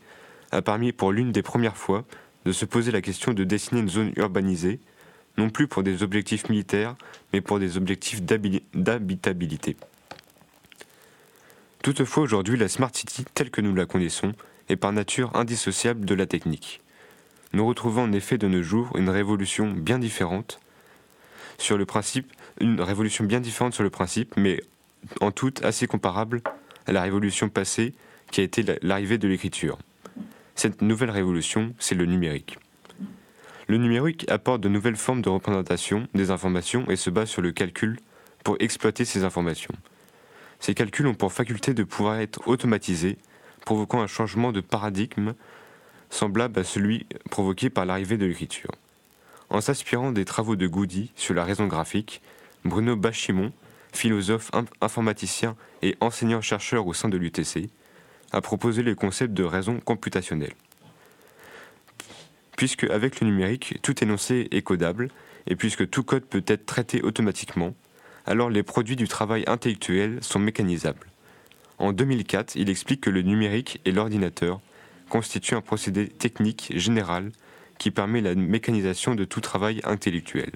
a 0.50 0.60
permis 0.60 0.90
pour 0.90 1.12
l'une 1.12 1.30
des 1.30 1.42
premières 1.42 1.76
fois 1.76 2.04
de 2.46 2.50
se 2.50 2.64
poser 2.64 2.90
la 2.90 3.02
question 3.02 3.32
de 3.32 3.44
dessiner 3.44 3.80
une 3.80 3.90
zone 3.90 4.12
urbanisée, 4.16 4.80
non 5.38 5.50
plus 5.50 5.68
pour 5.68 5.84
des 5.84 6.02
objectifs 6.02 6.48
militaires, 6.48 6.96
mais 7.32 7.40
pour 7.40 7.60
des 7.60 7.76
objectifs 7.76 8.22
d'habitabilité. 8.22 9.76
Toutefois, 11.82 12.22
aujourd'hui, 12.22 12.58
la 12.58 12.68
Smart 12.68 12.90
City, 12.92 13.24
telle 13.32 13.50
que 13.50 13.62
nous 13.62 13.74
la 13.74 13.86
connaissons, 13.86 14.32
est 14.68 14.76
par 14.76 14.92
nature 14.92 15.34
indissociable 15.34 16.04
de 16.04 16.14
la 16.14 16.26
technique. 16.26 16.82
Nous 17.54 17.66
retrouvons 17.66 18.02
en 18.02 18.12
effet 18.12 18.36
de 18.36 18.48
nos 18.48 18.62
jours 18.62 18.94
une 18.96 19.08
révolution 19.08 19.70
bien 19.70 19.98
différente 19.98 20.60
sur 21.56 21.78
le 21.78 21.86
principe, 21.86 22.30
une 22.60 22.82
révolution 22.82 23.24
bien 23.24 23.40
différente 23.40 23.72
sur 23.72 23.82
le 23.82 23.90
principe, 23.90 24.34
mais 24.36 24.60
en 25.22 25.30
tout 25.30 25.54
assez 25.62 25.86
comparable 25.86 26.42
à 26.86 26.92
la 26.92 27.00
révolution 27.00 27.48
passée 27.48 27.94
qui 28.30 28.42
a 28.42 28.44
été 28.44 28.62
l'arrivée 28.82 29.16
de 29.18 29.26
l'écriture. 29.26 29.78
Cette 30.54 30.82
nouvelle 30.82 31.10
révolution, 31.10 31.74
c'est 31.78 31.94
le 31.94 32.04
numérique. 32.04 32.58
Le 33.68 33.78
numérique 33.78 34.30
apporte 34.30 34.60
de 34.60 34.68
nouvelles 34.68 34.96
formes 34.96 35.22
de 35.22 35.30
représentation 35.30 36.08
des 36.14 36.30
informations 36.30 36.90
et 36.90 36.96
se 36.96 37.08
base 37.08 37.30
sur 37.30 37.40
le 37.40 37.52
calcul 37.52 37.98
pour 38.44 38.56
exploiter 38.60 39.06
ces 39.06 39.24
informations. 39.24 39.74
Ces 40.60 40.74
calculs 40.74 41.06
ont 41.06 41.14
pour 41.14 41.32
faculté 41.32 41.74
de 41.74 41.84
pouvoir 41.84 42.20
être 42.20 42.46
automatisés, 42.46 43.18
provoquant 43.64 44.00
un 44.00 44.06
changement 44.06 44.52
de 44.52 44.60
paradigme 44.60 45.34
semblable 46.10 46.60
à 46.60 46.64
celui 46.64 47.06
provoqué 47.30 47.70
par 47.70 47.86
l'arrivée 47.86 48.16
de 48.16 48.26
l'écriture. 48.26 48.70
En 49.48 49.60
s'inspirant 49.60 50.12
des 50.12 50.24
travaux 50.24 50.56
de 50.56 50.66
Goody 50.66 51.12
sur 51.16 51.34
la 51.34 51.44
raison 51.44 51.66
graphique, 51.66 52.20
Bruno 52.64 52.96
Bachimon, 52.96 53.52
philosophe, 53.92 54.50
informaticien 54.80 55.56
et 55.82 55.96
enseignant-chercheur 56.00 56.86
au 56.86 56.94
sein 56.94 57.08
de 57.08 57.16
l'UTC, 57.16 57.70
a 58.32 58.40
proposé 58.40 58.82
le 58.82 58.94
concept 58.94 59.34
de 59.34 59.42
raison 59.42 59.80
computationnelle 59.80 60.54
puisque 62.60 62.84
avec 62.84 63.20
le 63.22 63.26
numérique, 63.26 63.78
tout 63.80 64.04
énoncé 64.04 64.46
est 64.50 64.60
codable, 64.60 65.08
et 65.46 65.56
puisque 65.56 65.88
tout 65.88 66.02
code 66.02 66.26
peut 66.26 66.44
être 66.46 66.66
traité 66.66 67.00
automatiquement, 67.00 67.74
alors 68.30 68.48
les 68.48 68.62
produits 68.62 68.94
du 68.94 69.08
travail 69.08 69.42
intellectuel 69.48 70.18
sont 70.22 70.38
mécanisables. 70.38 71.08
En 71.78 71.92
2004, 71.92 72.54
il 72.54 72.70
explique 72.70 73.00
que 73.00 73.10
le 73.10 73.22
numérique 73.22 73.80
et 73.84 73.90
l'ordinateur 73.90 74.60
constituent 75.08 75.56
un 75.56 75.60
procédé 75.60 76.06
technique 76.06 76.72
général 76.76 77.32
qui 77.78 77.90
permet 77.90 78.20
la 78.20 78.36
mécanisation 78.36 79.16
de 79.16 79.24
tout 79.24 79.40
travail 79.40 79.80
intellectuel. 79.82 80.52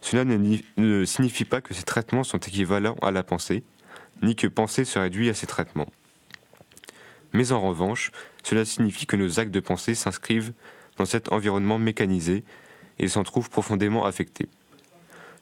Cela 0.00 0.24
ne, 0.24 1.04
signifie 1.04 1.44
pas 1.44 1.60
que 1.60 1.74
ces 1.74 1.82
traitements 1.82 2.24
sont 2.24 2.38
équivalents 2.38 2.96
à 3.02 3.10
la 3.10 3.22
pensée, 3.22 3.64
ni 4.22 4.34
que 4.34 4.46
penser 4.46 4.86
se 4.86 4.98
réduit 4.98 5.28
à 5.28 5.34
ces 5.34 5.46
traitements. 5.46 5.92
Mais 7.34 7.52
en 7.52 7.60
revanche, 7.60 8.12
cela 8.42 8.64
signifie 8.64 9.04
que 9.04 9.16
nos 9.16 9.38
actes 9.38 9.52
de 9.52 9.60
pensée 9.60 9.94
s'inscrivent 9.94 10.54
dans 10.96 11.04
cet 11.04 11.32
environnement 11.32 11.78
mécanisé 11.78 12.44
et 12.98 13.08
s'en 13.08 13.24
trouve 13.24 13.50
profondément 13.50 14.06
affecté. 14.06 14.48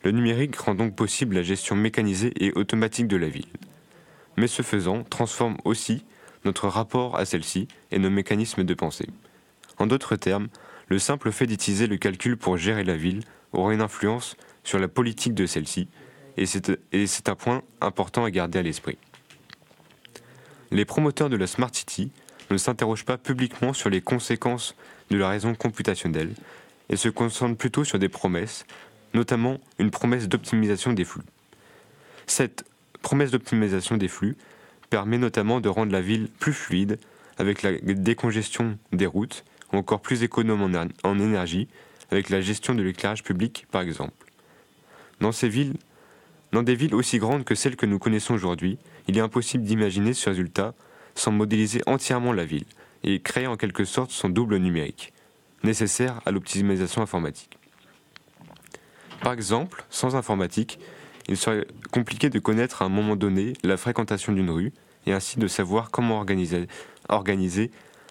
Le 0.07 0.13
numérique 0.13 0.55
rend 0.55 0.77
donc 0.77 0.95
possible 0.95 1.35
la 1.35 1.43
gestion 1.43 1.75
mécanisée 1.75 2.33
et 2.37 2.53
automatique 2.53 3.09
de 3.09 3.17
la 3.17 3.29
ville. 3.29 3.49
Mais 4.37 4.47
ce 4.47 4.63
faisant, 4.63 5.03
transforme 5.03 5.57
aussi 5.65 6.05
notre 6.45 6.69
rapport 6.69 7.19
à 7.19 7.25
celle-ci 7.25 7.67
et 7.91 7.99
nos 7.99 8.09
mécanismes 8.09 8.63
de 8.63 8.75
pensée. 8.75 9.09
En 9.79 9.89
d'autres 9.89 10.15
termes, 10.15 10.47
le 10.87 11.01
simple 11.01 11.33
fait 11.33 11.49
d'utiliser 11.49 11.89
le 11.89 11.97
calcul 11.97 12.37
pour 12.37 12.57
gérer 12.57 12.85
la 12.85 12.97
ville 12.97 13.25
aura 13.53 13.75
une 13.75 13.81
influence 13.81 14.37
sur 14.63 14.79
la 14.79 14.87
politique 14.87 15.35
de 15.35 15.45
celle-ci, 15.45 15.89
et 16.37 16.47
c'est 16.47 17.29
un 17.29 17.35
point 17.35 17.63
important 17.81 18.23
à 18.23 18.31
garder 18.31 18.61
à 18.61 18.63
l'esprit. 18.63 18.99
Les 20.71 20.85
promoteurs 20.85 21.31
de 21.31 21.37
la 21.37 21.49
Smart 21.49 21.75
City 21.75 22.13
ne 22.53 22.59
s'interrogent 22.59 23.05
pas 23.05 23.19
publiquement 23.19 23.73
sur 23.73 23.91
les 23.91 24.03
conséquences 24.03 24.77
de 25.11 25.19
la 25.19 25.29
raison 25.29 25.57
computationnelle 25.57 26.31
et 26.91 26.97
se 26.97 27.09
concentrent 27.09 27.59
plutôt 27.59 27.83
sur 27.83 27.99
des 27.99 28.09
promesses, 28.09 28.65
notamment 29.15 29.59
une 29.79 29.91
promesse 29.91 30.29
d'optimisation 30.29 30.93
des 30.93 31.05
flux. 31.05 31.23
Cette 32.27 32.65
promesse 33.03 33.31
d'optimisation 33.31 33.97
des 33.97 34.09
flux 34.09 34.37
permet 34.91 35.19
notamment 35.19 35.61
de 35.61 35.69
rendre 35.69 35.93
la 35.93 36.01
ville 36.01 36.29
plus 36.29 36.53
fluide 36.53 36.99
avec 37.39 37.63
la 37.63 37.73
décongestion 37.73 38.79
des 38.93 39.07
routes 39.07 39.45
ou 39.73 39.77
encore 39.77 40.01
plus 40.01 40.23
économe 40.23 40.89
en, 41.05 41.19
énergie 41.19 41.69
avec 42.11 42.31
la 42.31 42.41
gestion 42.41 42.75
de 42.75 42.83
l'éclairage 42.83 43.23
public 43.23 43.67
par 43.71 43.83
exemple. 43.83 44.33
Dans 45.21 45.33
ces 45.33 45.49
villes, 45.49 45.75
dans 46.53 46.63
des 46.63 46.75
villes 46.75 46.95
aussi 46.95 47.19
grandes 47.19 47.45
que 47.45 47.55
celles 47.55 47.77
que 47.77 47.87
nous 47.87 47.99
connaissons 47.99 48.35
aujourd'hui, 48.35 48.79
il 49.09 49.17
est 49.19 49.21
impossible 49.21 49.65
d'imaginer 49.65 50.15
ce 50.15 50.31
résultat 50.31 50.75
sans 51.15 51.33
modéliser 51.33 51.83
entièrement 51.87 52.33
la 52.33 52.45
ville 52.45 52.67
et 53.03 53.21
créer 53.21 53.47
en 53.47 53.57
quelque 53.57 53.85
sorte 53.85 54.11
son 54.11 54.29
double 54.29 54.57
numérique, 54.59 55.13
nécessaire 55.63 56.21
à 56.27 56.31
l'optimisation 56.31 57.03
informatique. 57.03 57.59
Par 59.23 59.33
exemple, 59.33 59.85
sans 59.91 60.17
informatique, 60.17 60.79
il 61.29 61.37
serait 61.37 61.67
compliqué 61.91 62.31
de 62.31 62.39
connaître 62.39 62.83
à 62.83 62.85
un 62.85 62.89
moment 62.89 63.17
donné 63.17 63.55
la 63.65 63.77
fréquentation 63.77 64.33
d'une 64.33 64.51
rue 64.51 64.73
et 65.07 65.13
ainsi 65.13 65.39
de 65.39 65.47
savoir 65.47 65.91
comment 65.91 66.19
organiser, 66.19 67.71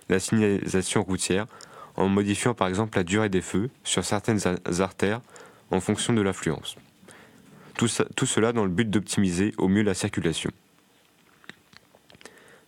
la 0.10 0.20
signalisation 0.20 1.04
routière 1.04 1.48
en 1.96 2.08
modifiant 2.08 2.54
par 2.54 2.68
exemple 2.68 2.98
la 2.98 3.04
durée 3.04 3.30
des 3.30 3.42
feux 3.42 3.70
sur 3.84 4.04
certaines 4.04 4.40
artères 4.80 5.22
en 5.72 5.80
fonction 5.80 6.14
de 6.14 6.22
l'affluence. 6.22 6.76
Tout, 7.76 7.88
cela 7.88 8.54
dans 8.54 8.64
le 8.64 8.70
but 8.70 8.90
d'optimiser 8.90 9.54
au 9.58 9.68
mieux 9.68 9.82
la 9.82 9.94
circulation. 9.94 10.52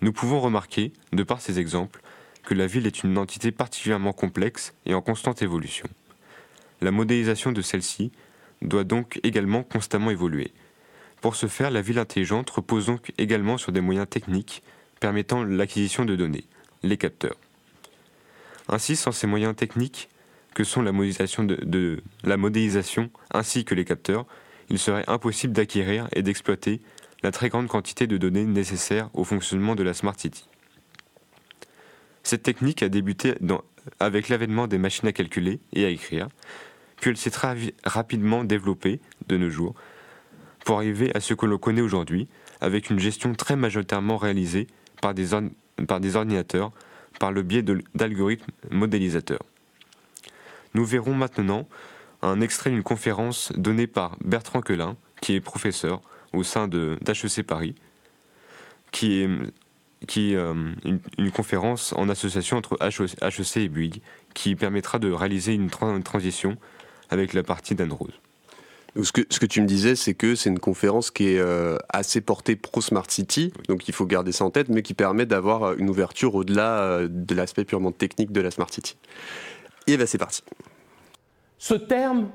Nous 0.01 0.12
pouvons 0.12 0.39
remarquer, 0.39 0.91
de 1.13 1.24
par 1.24 1.41
ces 1.41 1.60
exemples, 1.60 2.01
que 2.44 2.53
la 2.53 2.67
ville 2.67 2.86
est 2.88 3.03
une 3.03 3.17
entité 3.17 3.51
particulièrement 3.51 4.13
complexe 4.13 4.74
et 4.86 4.94
en 4.94 5.01
constante 5.01 5.41
évolution. 5.41 5.88
La 6.82 6.91
modélisation 6.91 7.51
de 7.51 7.62
celle-ci 7.62 8.12
doit 8.61 8.83
donc 8.83 9.19
également 9.23 9.63
constamment 9.63 10.11
évoluer. 10.11 10.51
Pour 11.21 11.35
ce 11.35 11.47
faire, 11.47 11.71
la 11.71 11.81
ville 11.81 11.99
intelligente 11.99 12.49
repose 12.49 12.85
donc 12.87 13.11
également 13.17 13.57
sur 13.57 13.71
des 13.71 13.81
moyens 13.81 14.07
techniques 14.09 14.63
permettant 14.99 15.43
l'acquisition 15.43 16.05
de 16.05 16.15
données, 16.15 16.45
les 16.83 16.97
capteurs. 16.97 17.37
Ainsi, 18.67 18.95
sans 18.95 19.11
ces 19.11 19.27
moyens 19.27 19.55
techniques 19.55 20.09
que 20.53 20.63
sont 20.63 20.81
la 20.81 20.91
modélisation, 22.37 23.09
ainsi 23.31 23.63
que 23.63 23.75
les 23.75 23.85
capteurs, 23.85 24.25
il 24.69 24.79
serait 24.79 25.05
impossible 25.07 25.53
d'acquérir 25.53 26.07
et 26.13 26.23
d'exploiter 26.23 26.81
la 27.23 27.31
très 27.31 27.49
grande 27.49 27.67
quantité 27.67 28.07
de 28.07 28.17
données 28.17 28.43
nécessaires 28.43 29.09
au 29.13 29.23
fonctionnement 29.23 29.75
de 29.75 29.83
la 29.83 29.93
Smart 29.93 30.19
City. 30.19 30.47
Cette 32.23 32.43
technique 32.43 32.83
a 32.83 32.89
débuté 32.89 33.35
avec 33.99 34.29
l'avènement 34.29 34.67
des 34.67 34.77
machines 34.77 35.07
à 35.07 35.13
calculer 35.13 35.59
et 35.73 35.85
à 35.85 35.89
écrire, 35.89 36.27
puis 37.00 37.12
elle 37.12 37.18
s'est 37.18 37.32
très 37.32 37.56
rapidement 37.84 38.44
développée 38.44 39.00
de 39.27 39.38
nos 39.38 39.50
jours 39.50 39.75
pour 40.66 40.77
arriver 40.77 41.16
à 41.16 41.22
ce 41.22 41.34
que 41.34 41.46
l'on 41.46 41.58
connaît 41.58 41.82
aujourd'hui, 41.82 42.27
avec 42.60 42.89
une 42.89 43.00
gestion 43.00 43.34
très 43.34 43.56
majoritairement 43.56 44.18
réalisée 44.18 44.68
par 45.01 45.13
des, 45.13 45.34
ordinateurs 45.34 46.72
par 47.20 47.32
le 47.32 47.42
biais 47.42 47.63
d'algorithmes 47.96 48.51
modélisateurs. 48.70 49.44
Nous 50.74 50.86
verrons 50.86 51.13
maintenant 51.13 51.68
un 52.22 52.42
extrait 52.42 52.70
d'une 52.70 52.84
conférence 52.84 53.54
donnée 53.56 53.88
par 53.88 54.18
Bertrand 54.24 54.62
Quelin, 54.62 54.98
qui 55.22 55.36
est 55.36 55.42
professeur 55.42 56.01
au 56.34 56.44
sein 56.44 56.68
d'HEC 56.68 57.44
Paris, 57.44 57.75
qui 58.92 59.22
est, 59.22 59.30
euh, 60.36 60.74
une, 61.18 61.32
conférence 61.32 61.94
en 61.94 62.10
association 62.10 62.58
entre 62.58 62.77
HEC, 62.82 63.58
et 63.58 63.70
Bouygues, 63.70 64.01
qui 64.34 64.56
permettra 64.56 65.00
de 65.00 65.12
réaliser 65.12 65.54
une, 65.54 65.70
transition 65.70 66.58
avec 67.09 67.33
la 67.33 67.43
partie 67.43 67.75
d'Anne-Rose. 67.75 68.13
Ce 69.01 69.11
que, 69.11 69.21
ce 69.29 69.39
que, 69.39 69.45
tu 69.45 69.61
me 69.61 69.67
disais, 69.67 69.95
c'est 69.95 70.15
que 70.15 70.33
c'est 70.33 70.49
une 70.49 70.59
conférence 70.59 71.11
qui 71.11 71.27
est 71.27 71.39
euh, 71.39 71.77
assez 71.89 72.19
portée 72.19 72.55
pro-Smart 72.55 73.05
City, 73.07 73.53
donc 73.67 73.87
il 73.87 73.93
faut 73.93 74.07
garder 74.07 74.31
ça 74.31 74.43
en 74.43 74.49
tête, 74.49 74.69
mais 74.69 74.81
qui 74.81 74.95
permet 74.95 75.27
d'avoir 75.27 75.63
euh, 75.63 75.75
une 75.77 75.89
ouverture 75.89 76.33
au-delà 76.33 77.07
de 77.07 77.35
l'aspect 77.35 77.63
purement 77.63 77.91
technique 77.91 78.31
de 78.31 78.41
la 78.41 78.49
Smart 78.49 78.71
City. 78.71 78.97
Et 79.85 79.97
bien 79.97 80.05
c'est 80.07 80.17
parti. 80.17 80.41
Ce 81.59 81.75
terme 81.75 82.29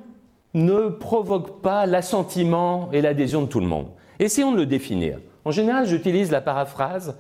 ne 0.55 0.89
provoque 0.89 1.63
pas 1.63 1.87
l'assentiment 1.87 2.91
et 2.93 3.01
l'adhésion 3.01 3.43
de 3.43 3.47
tout 3.47 3.61
le 3.61 3.67
monde. 3.67 3.89
Essayons 4.19 4.53
de 4.53 4.59
le 4.59 4.67
définir. 4.67 5.19
En 5.45 5.51
général, 5.51 5.87
j'utilise 5.87 6.31
la 6.31 6.41
paraphrase 6.41 7.17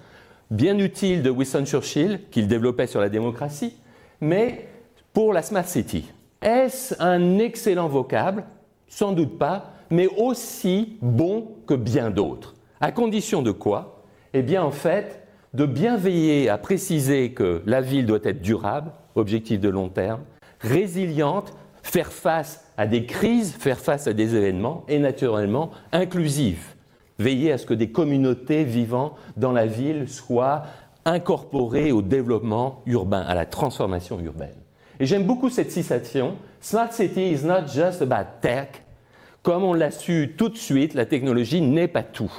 bien 0.50 0.78
utile 0.78 1.22
de 1.22 1.30
Winston 1.30 1.64
Churchill, 1.64 2.20
qu'il 2.30 2.46
développait 2.46 2.86
sur 2.86 3.00
la 3.00 3.08
démocratie, 3.08 3.74
mais 4.20 4.68
pour 5.12 5.32
la 5.32 5.42
Smart 5.42 5.66
City. 5.66 6.12
Est-ce 6.42 6.94
un 6.98 7.38
excellent 7.38 7.88
vocable? 7.88 8.44
Sans 8.88 9.12
doute 9.12 9.38
pas, 9.38 9.74
mais 9.90 10.08
aussi 10.08 10.96
bon 11.00 11.48
que 11.66 11.74
bien 11.74 12.10
d'autres. 12.10 12.54
À 12.80 12.90
condition 12.90 13.42
de 13.42 13.52
quoi? 13.52 14.02
Eh 14.34 14.42
bien, 14.42 14.64
en 14.64 14.72
fait, 14.72 15.22
de 15.54 15.66
bien 15.66 15.96
veiller 15.96 16.48
à 16.48 16.58
préciser 16.58 17.32
que 17.32 17.62
la 17.64 17.80
ville 17.80 18.06
doit 18.06 18.18
être 18.24 18.42
durable, 18.42 18.90
objectif 19.14 19.60
de 19.60 19.68
long 19.68 19.88
terme, 19.88 20.22
résiliente, 20.60 21.54
faire 21.82 22.12
face 22.12 22.64
à 22.76 22.86
des 22.86 23.06
crises, 23.06 23.52
faire 23.52 23.78
face 23.78 24.06
à 24.08 24.12
des 24.12 24.34
événements, 24.34 24.84
et 24.88 24.98
naturellement 24.98 25.70
inclusive. 25.92 26.74
Veiller 27.18 27.52
à 27.52 27.58
ce 27.58 27.66
que 27.66 27.74
des 27.74 27.90
communautés 27.92 28.64
vivant 28.64 29.14
dans 29.36 29.52
la 29.52 29.66
ville 29.66 30.08
soient 30.08 30.62
incorporées 31.04 31.92
au 31.92 32.02
développement 32.02 32.82
urbain, 32.86 33.20
à 33.20 33.34
la 33.34 33.46
transformation 33.46 34.18
urbaine. 34.18 34.56
Et 35.00 35.06
j'aime 35.06 35.24
beaucoup 35.24 35.50
cette 35.50 35.70
citation 35.70 36.36
Smart 36.60 36.92
City 36.92 37.32
is 37.32 37.44
not 37.44 37.66
just 37.66 38.02
about 38.02 38.40
tech. 38.40 38.82
Comme 39.42 39.64
on 39.64 39.74
l'a 39.74 39.90
su 39.90 40.34
tout 40.36 40.48
de 40.48 40.56
suite, 40.56 40.94
la 40.94 41.06
technologie 41.06 41.60
n'est 41.60 41.88
pas 41.88 42.04
tout. 42.04 42.32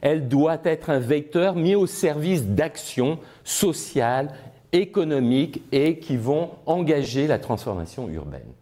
Elle 0.00 0.26
doit 0.26 0.58
être 0.64 0.90
un 0.90 0.98
vecteur 0.98 1.54
mis 1.54 1.74
au 1.74 1.86
service 1.86 2.44
d'actions 2.44 3.18
sociales, 3.44 4.30
économiques 4.72 5.62
et 5.70 5.98
qui 5.98 6.16
vont 6.16 6.50
engager 6.66 7.26
la 7.26 7.38
transformation 7.38 8.08
urbaine. 8.08 8.52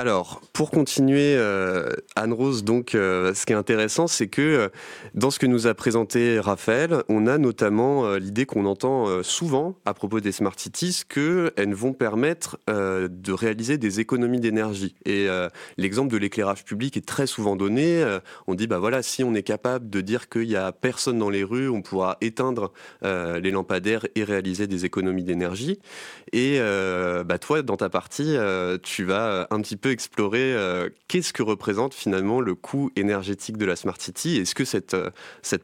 Alors, 0.00 0.40
pour 0.52 0.70
continuer, 0.70 1.34
euh, 1.36 1.90
Anne-Rose, 2.14 2.62
donc, 2.62 2.94
euh, 2.94 3.34
ce 3.34 3.44
qui 3.44 3.52
est 3.52 3.56
intéressant, 3.56 4.06
c'est 4.06 4.28
que 4.28 4.40
euh, 4.40 4.68
dans 5.14 5.32
ce 5.32 5.40
que 5.40 5.46
nous 5.46 5.66
a 5.66 5.74
présenté 5.74 6.38
Raphaël, 6.38 7.02
on 7.08 7.26
a 7.26 7.36
notamment 7.36 8.14
l'idée 8.14 8.46
qu'on 8.46 8.64
entend 8.64 9.24
souvent 9.24 9.74
à 9.84 9.94
propos 9.94 10.20
des 10.20 10.30
smart 10.30 10.54
cities, 10.56 11.02
qu'elles 11.08 11.74
vont 11.74 11.92
permettre 11.92 12.58
de 12.68 13.32
réaliser 13.32 13.76
des 13.76 13.98
économies 13.98 14.38
d'énergie. 14.38 14.94
Et 15.04 15.26
l'exemple 15.76 16.12
de 16.12 16.16
l'éclairage 16.16 16.64
public 16.64 16.96
est 16.96 17.06
très 17.06 17.26
souvent 17.26 17.56
donné. 17.56 18.04
on 18.46 18.54
dit, 18.54 18.66
bah 18.66 18.78
voilà, 18.78 19.02
si 19.02 19.24
on 19.24 19.34
est 19.34 19.42
capable 19.42 19.90
de 19.90 20.00
dire 20.00 20.28
qu'il 20.28 20.46
n'y 20.46 20.56
a 20.56 20.70
personne 20.70 21.18
dans 21.18 21.30
les 21.30 21.42
rues, 21.42 21.68
on 21.68 21.82
pourra 21.82 22.18
éteindre 22.20 22.72
les 23.02 23.50
lampadaires 23.50 24.06
et 24.14 24.24
réaliser 24.24 24.66
des 24.66 24.84
économies 24.84 25.24
d'énergie. 25.24 25.80
Et 26.32 26.60
bah, 26.60 27.38
toi, 27.38 27.62
dans 27.62 27.76
ta 27.76 27.88
partie, 27.88 28.36
tu 28.82 29.04
vas 29.04 29.48
un 29.50 29.60
petit 29.60 29.76
peu 29.76 29.87
explorer 29.90 30.54
euh, 30.54 30.88
qu'est-ce 31.08 31.32
que 31.32 31.42
représente 31.42 31.94
finalement 31.94 32.40
le 32.40 32.54
coût 32.54 32.90
énergétique 32.96 33.56
de 33.56 33.66
la 33.66 33.76
Smart 33.76 34.00
City? 34.00 34.36
Est-ce 34.36 34.54
que 34.54 34.64
cette, 34.64 34.94
euh, 34.94 35.10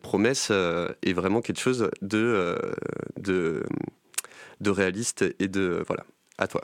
promesse 0.03 0.49
euh, 0.51 0.89
est 1.03 1.13
vraiment 1.13 1.41
quelque 1.41 1.61
chose 1.61 1.91
de, 2.03 2.59
de 3.19 4.71
réaliste 4.71 5.25
et 5.39 5.49
de... 5.49 5.83
Voilà, 5.87 6.05
à 6.39 6.47
toi? 6.47 6.63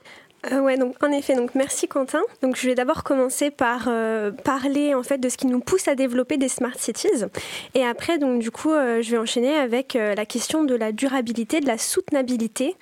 Euh, 0.51 0.61
ouais, 0.61 0.79
donc 0.79 0.95
en 1.03 1.13
effet, 1.13 1.35
donc 1.35 1.55
merci 1.55 1.87
Quentin. 1.87 2.23
Donc 2.43 2.57
je 2.57 2.67
vais 2.67 2.75
d'abord 2.75 3.05
commencer 3.05 3.51
par 3.51 3.89
euh, 3.89 4.31
parler 4.31 4.95
en 4.95 5.03
fait 5.03 5.19
de 5.19 5.29
ce 5.29 5.37
qui 5.37 5.47
nous 5.47 5.61
pousse 5.61 5.87
à 5.87 5.95
développer 5.95 6.39
des 6.39 6.49
smart 6.49 6.79
cities, 6.79 7.27
et 7.75 7.85
après 7.85 8.17
donc 8.19 8.41
du 8.41 8.51
coup 8.51 8.73
euh, 8.73 9.03
je 9.03 9.11
vais 9.11 9.19
enchaîner 9.19 9.55
avec 9.55 9.95
la 9.95 10.25
question 10.25 10.65
de 10.65 10.75
la 10.75 10.93
durabilité, 10.93 11.61
de 11.61 11.67
la 11.67 11.77
soutenabilité 11.77 12.75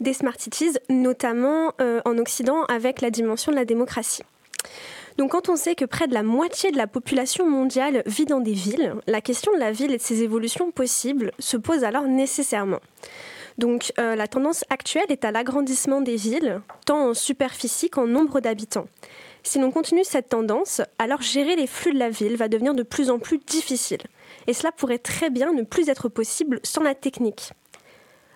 des 0.00 0.12
smart 0.12 0.34
cities, 0.38 0.76
notamment 0.90 1.72
en 2.04 2.18
Occident 2.18 2.64
avec 2.64 3.00
la 3.00 3.10
dimension 3.10 3.50
de 3.50 3.56
la 3.56 3.64
démocratie. 3.64 4.22
Donc 5.16 5.30
quand 5.30 5.48
on 5.48 5.56
sait 5.56 5.74
que 5.74 5.86
près 5.86 6.08
de 6.08 6.14
la 6.14 6.22
moitié 6.22 6.70
de 6.70 6.76
la 6.76 6.86
population 6.86 7.48
mondiale 7.48 8.02
vit 8.04 8.26
dans 8.26 8.40
des 8.40 8.52
villes, 8.52 8.94
la 9.06 9.22
question 9.22 9.52
de 9.54 9.58
la 9.58 9.72
ville 9.72 9.92
et 9.92 9.96
de 9.96 10.02
ses 10.02 10.22
évolutions 10.22 10.70
possibles 10.70 11.32
se 11.38 11.56
pose 11.56 11.84
alors 11.84 12.04
nécessairement. 12.04 12.80
Donc 13.58 13.92
euh, 13.98 14.16
la 14.16 14.28
tendance 14.28 14.64
actuelle 14.70 15.06
est 15.08 15.24
à 15.24 15.30
l'agrandissement 15.30 16.00
des 16.00 16.16
villes, 16.16 16.60
tant 16.84 17.10
en 17.10 17.14
superficie 17.14 17.88
qu'en 17.88 18.06
nombre 18.06 18.40
d'habitants. 18.40 18.88
Si 19.42 19.58
l'on 19.58 19.70
continue 19.70 20.04
cette 20.04 20.28
tendance, 20.28 20.82
alors 20.98 21.22
gérer 21.22 21.56
les 21.56 21.66
flux 21.66 21.92
de 21.92 21.98
la 21.98 22.10
ville 22.10 22.36
va 22.36 22.48
devenir 22.48 22.74
de 22.74 22.82
plus 22.82 23.10
en 23.10 23.18
plus 23.18 23.38
difficile. 23.38 24.02
Et 24.46 24.52
cela 24.52 24.72
pourrait 24.72 24.98
très 24.98 25.30
bien 25.30 25.52
ne 25.52 25.62
plus 25.62 25.88
être 25.88 26.08
possible 26.08 26.60
sans 26.64 26.82
la 26.82 26.94
technique. 26.94 27.52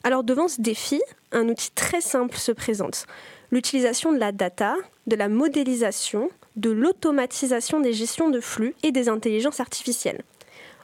Alors 0.05 0.25
devant 0.25 0.49
ce 0.49 0.61
défi, 0.61 1.03
un 1.33 1.49
outil 1.49 1.71
très 1.73 2.01
simple 2.01 2.37
se 2.37 2.53
présente. 2.53 3.07
L'utilisation 3.51 4.12
de 4.12 4.18
la 4.18 4.33
data, 4.33 4.77
de 5.07 5.16
la 5.16 5.29
modélisation, 5.29 6.31
de 6.57 6.71
l'automatisation 6.71 7.81
des 7.81 7.92
gestions 7.92 8.31
de 8.31 8.40
flux 8.40 8.75
et 8.83 8.92
des 8.92 9.09
intelligences 9.09 9.61
artificielles. 9.61 10.23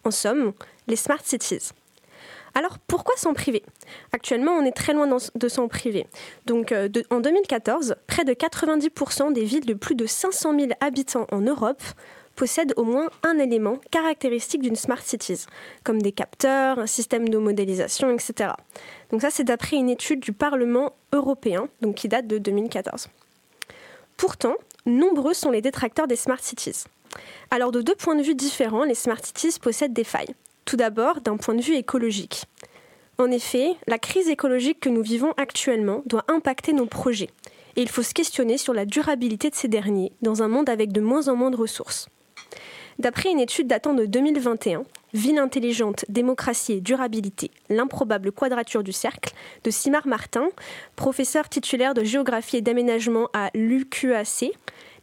En 0.04 0.10
somme, 0.10 0.52
les 0.86 0.96
smart 0.96 1.22
cities. 1.24 1.70
Alors 2.56 2.78
pourquoi 2.78 3.14
s'en 3.18 3.34
priver? 3.34 3.62
Actuellement, 4.12 4.52
on 4.52 4.64
est 4.64 4.72
très 4.72 4.94
loin 4.94 5.06
de 5.06 5.48
s'en 5.48 5.68
priver. 5.68 6.06
Donc 6.46 6.72
euh, 6.72 6.88
en 7.10 7.20
2014, 7.20 7.96
près 8.06 8.24
de 8.24 8.32
90% 8.32 9.34
des 9.34 9.44
villes 9.44 9.66
de 9.66 9.74
plus 9.74 9.94
de 9.94 10.06
500 10.06 10.58
000 10.58 10.72
habitants 10.80 11.26
en 11.32 11.42
Europe 11.42 11.82
possèdent 12.34 12.72
au 12.78 12.84
moins 12.84 13.10
un 13.24 13.38
élément 13.38 13.76
caractéristique 13.90 14.62
d'une 14.62 14.74
smart 14.74 15.02
cities, 15.02 15.44
comme 15.84 16.00
des 16.00 16.12
capteurs, 16.12 16.78
un 16.78 16.86
système 16.86 17.28
de 17.28 17.36
modélisation, 17.36 18.10
etc. 18.10 18.52
Donc 19.10 19.20
ça, 19.20 19.28
c'est 19.30 19.44
d'après 19.44 19.76
une 19.76 19.90
étude 19.90 20.20
du 20.20 20.32
Parlement 20.32 20.94
européen, 21.12 21.68
qui 21.94 22.08
date 22.08 22.26
de 22.26 22.38
2014. 22.38 23.08
Pourtant, 24.16 24.54
nombreux 24.86 25.34
sont 25.34 25.50
les 25.50 25.60
détracteurs 25.60 26.06
des 26.06 26.16
smart 26.16 26.40
cities. 26.40 26.84
Alors 27.50 27.70
de 27.70 27.82
deux 27.82 27.94
points 27.94 28.16
de 28.16 28.22
vue 28.22 28.34
différents, 28.34 28.84
les 28.84 28.94
smart 28.94 29.22
cities 29.22 29.58
possèdent 29.60 29.92
des 29.92 30.04
failles. 30.04 30.34
Tout 30.66 30.76
d'abord, 30.76 31.22
d'un 31.22 31.38
point 31.38 31.54
de 31.54 31.62
vue 31.62 31.76
écologique. 31.76 32.44
En 33.18 33.30
effet, 33.30 33.76
la 33.86 33.98
crise 33.98 34.28
écologique 34.28 34.80
que 34.80 34.90
nous 34.90 35.02
vivons 35.02 35.32
actuellement 35.38 36.02
doit 36.04 36.24
impacter 36.28 36.74
nos 36.74 36.86
projets, 36.86 37.30
et 37.76 37.82
il 37.82 37.88
faut 37.88 38.02
se 38.02 38.12
questionner 38.12 38.58
sur 38.58 38.74
la 38.74 38.84
durabilité 38.84 39.48
de 39.48 39.54
ces 39.54 39.68
derniers 39.68 40.12
dans 40.20 40.42
un 40.42 40.48
monde 40.48 40.68
avec 40.68 40.92
de 40.92 41.00
moins 41.00 41.28
en 41.28 41.36
moins 41.36 41.50
de 41.50 41.56
ressources. 41.56 42.08
D'après 42.98 43.30
une 43.30 43.40
étude 43.40 43.68
datant 43.68 43.94
de 43.94 44.06
2021, 44.06 44.84
Ville 45.14 45.38
intelligente, 45.38 46.04
démocratie 46.10 46.74
et 46.74 46.80
durabilité, 46.80 47.50
l'improbable 47.70 48.32
quadrature 48.32 48.82
du 48.82 48.92
cercle, 48.92 49.32
de 49.64 49.70
Simar 49.70 50.06
Martin, 50.06 50.48
professeur 50.94 51.48
titulaire 51.48 51.94
de 51.94 52.04
géographie 52.04 52.58
et 52.58 52.60
d'aménagement 52.60 53.30
à 53.32 53.50
l'UQAC, 53.54 54.50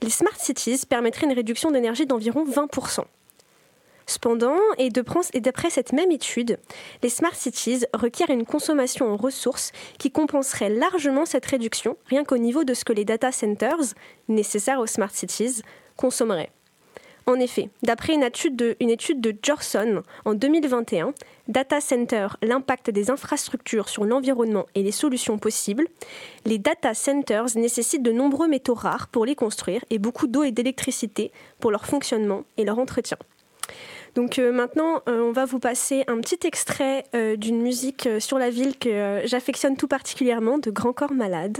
les 0.03 0.09
smart 0.09 0.35
cities 0.37 0.85
permettraient 0.87 1.25
une 1.25 1.33
réduction 1.33 1.71
d'énergie 1.71 2.05
d'environ 2.05 2.45
20%. 2.45 3.05
Cependant, 4.05 4.57
et 4.77 4.89
d'après 4.89 5.69
cette 5.69 5.93
même 5.93 6.11
étude, 6.11 6.59
les 7.01 7.09
smart 7.09 7.35
cities 7.35 7.85
requièrent 7.93 8.29
une 8.29 8.45
consommation 8.45 9.11
en 9.11 9.17
ressources 9.17 9.71
qui 9.97 10.11
compenserait 10.11 10.69
largement 10.69 11.25
cette 11.25 11.45
réduction, 11.45 11.97
rien 12.07 12.23
qu'au 12.23 12.37
niveau 12.37 12.63
de 12.63 12.73
ce 12.73 12.85
que 12.85 12.93
les 12.93 13.05
data 13.05 13.31
centers, 13.31 13.93
nécessaires 14.27 14.79
aux 14.79 14.87
smart 14.87 15.11
cities, 15.11 15.61
consommeraient. 15.95 16.51
En 17.25 17.39
effet, 17.39 17.69
d'après 17.83 18.13
une 18.13 18.23
étude 18.23 18.57
de, 18.57 18.75
une 18.81 18.89
étude 18.89 19.21
de 19.21 19.33
Jorson 19.41 20.03
en 20.25 20.33
2021, 20.33 21.13
Data 21.47 21.79
Center, 21.79 22.27
l'impact 22.41 22.89
des 22.89 23.11
infrastructures 23.11 23.87
sur 23.87 24.03
l'environnement 24.03 24.65
et 24.75 24.83
les 24.83 24.91
solutions 24.91 25.37
possibles, 25.37 25.87
les 26.45 26.57
data 26.57 26.93
centers 26.93 27.55
nécessitent 27.55 28.03
de 28.03 28.11
nombreux 28.11 28.49
métaux 28.49 28.73
rares 28.73 29.07
pour 29.07 29.25
les 29.25 29.35
construire 29.35 29.85
et 29.89 29.99
beaucoup 29.99 30.27
d'eau 30.27 30.43
et 30.43 30.51
d'électricité 30.51 31.31
pour 31.61 31.71
leur 31.71 31.85
fonctionnement 31.85 32.43
et 32.57 32.65
leur 32.65 32.77
entretien. 32.77 33.17
Donc 34.15 34.37
euh, 34.37 34.51
maintenant, 34.51 35.01
euh, 35.09 35.21
on 35.21 35.31
va 35.31 35.45
vous 35.45 35.59
passer 35.59 36.03
un 36.07 36.19
petit 36.19 36.45
extrait 36.45 37.05
euh, 37.15 37.35
d'une 37.35 37.61
musique 37.61 38.07
sur 38.19 38.37
la 38.37 38.49
ville 38.49 38.77
que 38.77 39.21
j'affectionne 39.25 39.75
tout 39.75 39.87
particulièrement, 39.87 40.57
de 40.57 40.69
Grand 40.69 40.93
Corps 40.93 41.13
Malade. 41.13 41.59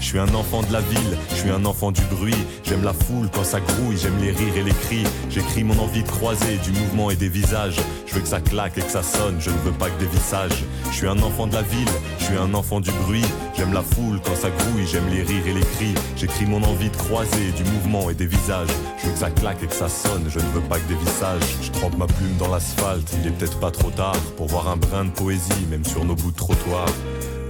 Je 0.00 0.06
suis 0.06 0.18
un 0.18 0.34
enfant 0.34 0.62
de 0.62 0.72
la 0.72 0.80
ville, 0.80 1.18
je 1.30 1.34
suis 1.34 1.50
un 1.50 1.64
enfant 1.64 1.90
du 1.90 2.00
bruit. 2.02 2.34
J'aime 2.64 2.84
la 2.84 2.92
foule 2.92 3.28
quand 3.32 3.44
ça 3.44 3.60
grouille, 3.60 3.96
j'aime 3.96 4.18
les 4.20 4.30
rires 4.30 4.56
et 4.56 4.62
les 4.62 4.72
cris. 4.72 5.04
J'écris 5.30 5.64
mon 5.64 5.78
envie 5.78 6.02
de 6.02 6.08
croiser 6.08 6.58
du 6.58 6.70
mouvement 6.72 7.10
et 7.10 7.16
des 7.16 7.28
visages. 7.28 7.76
Je 8.06 8.14
veux 8.14 8.20
que 8.20 8.28
ça 8.28 8.40
claque 8.40 8.78
et 8.78 8.82
que 8.82 8.90
ça 8.90 9.02
sonne, 9.02 9.36
je 9.40 9.50
ne 9.50 9.56
veux 9.58 9.72
pas 9.72 9.90
que 9.90 9.98
des 9.98 10.06
visages. 10.06 10.64
Je 10.90 10.96
suis 10.96 11.08
un 11.08 11.18
enfant 11.22 11.46
de 11.46 11.54
la 11.54 11.62
ville, 11.62 11.88
je 12.18 12.24
suis 12.24 12.36
un 12.36 12.54
enfant 12.54 12.80
du 12.80 12.90
bruit. 12.92 13.24
J'aime 13.56 13.72
la 13.72 13.82
foule 13.82 14.20
quand 14.24 14.36
ça 14.36 14.50
grouille, 14.50 14.86
j'aime 14.86 15.08
les 15.10 15.22
rires 15.22 15.46
et 15.46 15.54
les 15.54 15.60
cris. 15.60 15.94
J'écris 16.16 16.46
mon 16.46 16.62
envie 16.62 16.90
de 16.90 16.96
croiser 16.96 17.52
du 17.52 17.64
mouvement 17.64 18.10
et 18.10 18.14
des 18.14 18.26
visages. 18.26 18.68
Je 18.98 19.06
veux 19.06 19.12
que 19.12 19.18
ça 19.18 19.30
claque 19.30 19.62
et 19.62 19.66
que 19.66 19.74
ça 19.74 19.88
sonne, 19.88 20.24
je 20.28 20.38
ne 20.38 20.44
veux 20.54 20.60
pas 20.62 20.78
que 20.78 20.88
des 20.88 20.94
visages. 20.94 21.56
Je 21.62 21.70
trempe 21.70 21.96
ma 21.98 22.06
plume 22.06 22.36
dans 22.38 22.48
l'asphalte, 22.48 23.12
il 23.20 23.26
est 23.26 23.30
peut-être 23.30 23.58
pas 23.58 23.70
trop 23.70 23.90
tard 23.90 24.16
pour 24.36 24.46
voir 24.46 24.68
un 24.68 24.76
brin 24.76 25.06
de 25.06 25.10
poésie, 25.10 25.66
même 25.70 25.84
sur 25.84 26.04
nos 26.04 26.14
bouts 26.14 26.30
de 26.30 26.36
trottoir. 26.36 26.86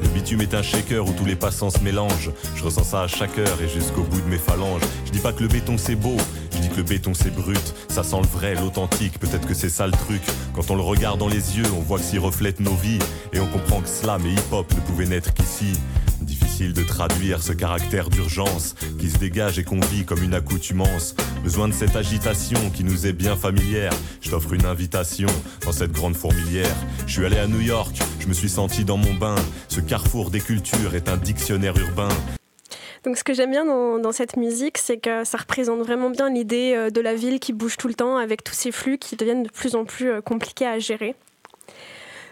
Le 0.02 0.08
bitume 0.08 0.40
est 0.40 0.54
un 0.54 0.62
shaker 0.62 1.06
où 1.06 1.12
tous 1.12 1.24
les 1.24 1.36
passants 1.36 1.70
se 1.70 1.80
mélangent. 1.80 2.30
Je 2.54 2.64
ressens 2.64 2.84
ça 2.84 3.02
à 3.02 3.06
chaque 3.08 3.38
heure 3.38 3.60
et 3.62 3.68
jusqu'au 3.68 4.02
bout 4.02 4.20
de 4.20 4.28
mes 4.28 4.38
phalanges. 4.38 4.82
Je 5.04 5.10
dis 5.10 5.18
pas 5.18 5.32
que 5.32 5.42
le 5.42 5.48
béton 5.48 5.78
c'est 5.78 5.94
beau, 5.94 6.16
je 6.52 6.58
dis 6.58 6.68
que 6.68 6.76
le 6.76 6.82
béton 6.82 7.14
c'est 7.14 7.34
brut. 7.34 7.74
Ça 7.88 8.02
sent 8.02 8.20
le 8.20 8.28
vrai, 8.28 8.54
l'authentique, 8.54 9.18
peut-être 9.18 9.46
que 9.46 9.54
c'est 9.54 9.68
ça 9.68 9.86
le 9.86 9.92
truc. 9.92 10.22
Quand 10.54 10.70
on 10.70 10.76
le 10.76 10.82
regarde 10.82 11.18
dans 11.18 11.28
les 11.28 11.58
yeux, 11.58 11.66
on 11.76 11.80
voit 11.80 11.98
que 11.98 12.04
s'y 12.04 12.18
reflète 12.18 12.60
nos 12.60 12.74
vies. 12.74 12.98
Et 13.32 13.40
on 13.40 13.46
comprend 13.46 13.80
que 13.80 13.88
slam 13.88 14.24
et 14.26 14.32
hip-hop 14.32 14.72
ne 14.74 14.80
pouvaient 14.80 15.06
naître 15.06 15.32
qu'ici. 15.32 15.78
Difficile 16.20 16.72
de 16.72 16.82
traduire 16.82 17.42
ce 17.42 17.52
caractère 17.52 18.08
d'urgence 18.08 18.74
qui 18.98 19.10
se 19.10 19.18
dégage 19.18 19.58
et 19.58 19.64
qu'on 19.64 19.80
vit 19.80 20.04
comme 20.04 20.22
une 20.22 20.34
accoutumance. 20.34 21.14
Besoin 21.42 21.68
de 21.68 21.74
cette 21.74 21.94
agitation 21.94 22.70
qui 22.70 22.84
nous 22.84 23.06
est 23.06 23.12
bien 23.12 23.36
familière. 23.36 23.92
Je 24.20 24.30
t'offre 24.30 24.54
une 24.54 24.64
invitation 24.64 25.28
dans 25.64 25.72
cette 25.72 25.92
grande 25.92 26.16
fourmilière. 26.16 26.74
Je 27.06 27.12
suis 27.12 27.26
allé 27.26 27.38
à 27.38 27.46
New 27.46 27.60
York, 27.60 27.96
je 28.18 28.26
me 28.26 28.32
suis 28.32 28.48
senti 28.48 28.84
dans 28.84 28.96
mon 28.96 29.14
bain. 29.14 29.36
Ce 29.68 29.80
carrefour 29.80 30.30
des 30.30 30.40
cultures 30.40 30.94
est 30.94 31.08
un 31.08 31.16
dictionnaire 31.16 31.76
urbain. 31.76 32.08
Donc 33.04 33.16
ce 33.16 33.22
que 33.22 33.34
j'aime 33.34 33.52
bien 33.52 33.64
dans, 33.64 34.12
cette 34.12 34.36
musique, 34.36 34.78
c'est 34.78 34.96
que 34.96 35.24
ça 35.24 35.38
représente 35.38 35.78
vraiment 35.78 36.10
bien 36.10 36.28
l'idée 36.28 36.74
euh, 36.76 36.90
de 36.90 37.00
la 37.00 37.14
ville 37.14 37.38
qui 37.38 37.52
bouge 37.52 37.76
tout 37.76 37.86
le 37.86 37.94
temps 37.94 38.16
avec 38.16 38.42
tous 38.42 38.54
ces 38.54 38.72
flux 38.72 38.98
qui 38.98 39.14
deviennent 39.14 39.44
de 39.44 39.48
plus 39.48 39.76
en 39.76 39.84
plus 39.84 40.10
euh, 40.10 40.20
compliqués 40.20 40.66
à 40.66 40.80
gérer. 40.80 41.14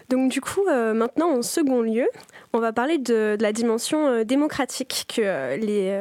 Donc 0.09 0.31
du 0.31 0.41
coup, 0.41 0.61
euh, 0.69 0.93
maintenant, 0.93 1.29
en 1.29 1.41
second 1.41 1.81
lieu, 1.81 2.07
on 2.53 2.59
va 2.59 2.71
parler 2.71 2.97
de, 2.97 3.37
la 3.39 3.51
dimension 3.51 4.07
euh, 4.07 4.23
démocratique 4.23 5.05
que, 5.15 5.21
euh, 5.21 5.57
les, 5.57 5.97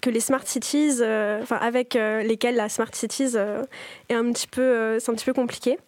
que 0.00 0.10
les 0.10 0.20
smart 0.20 0.46
cities, 0.46 1.00
enfin 1.42 1.56
avec 1.56 1.94
lesquelles 1.94 2.56
la 2.56 2.68
smart 2.68 2.92
cities 2.92 3.36
est 4.08 4.14
un 4.14 4.32
petit 4.32 4.46
peu, 4.46 4.98
c'est 4.98 5.10
un 5.10 5.14
petit 5.14 5.24
peu 5.24 5.32
compliqué. 5.32 5.78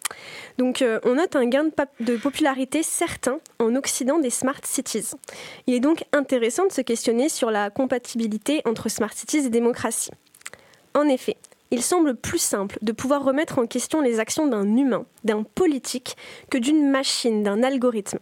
Donc 0.57 0.83
on 1.03 1.15
note 1.15 1.35
un 1.35 1.45
gain 1.45 1.65
de, 1.65 1.71
de 1.99 2.17
popularité 2.17 2.83
certain 2.83 3.39
en 3.59 3.75
Occident 3.75 4.19
des 4.19 4.29
smart 4.29 4.59
cities. 4.63 5.11
Il 5.67 5.73
est 5.73 5.79
donc 5.79 6.03
intéressant 6.11 6.65
de 6.65 6.71
se 6.71 6.81
questionner 6.81 7.29
sur 7.29 7.51
la 7.51 7.69
compatibilité 7.69 8.61
entre 8.65 8.89
smart 8.89 9.13
cities 9.13 9.45
et 9.45 9.49
démocratie. 9.49 10.11
En 10.93 11.07
effet, 11.07 11.37
il 11.73 11.81
semble 11.81 12.15
plus 12.15 12.37
simple 12.37 12.77
de 12.83 12.91
pouvoir 12.91 13.23
remettre 13.23 13.57
en 13.57 13.65
question 13.65 13.99
les 13.99 14.19
actions 14.19 14.45
d'un 14.45 14.77
humain, 14.77 15.07
d'un 15.23 15.41
politique, 15.41 16.15
que 16.51 16.59
d'une 16.59 16.87
machine, 16.87 17.41
d'un 17.41 17.63
algorithme. 17.63 18.19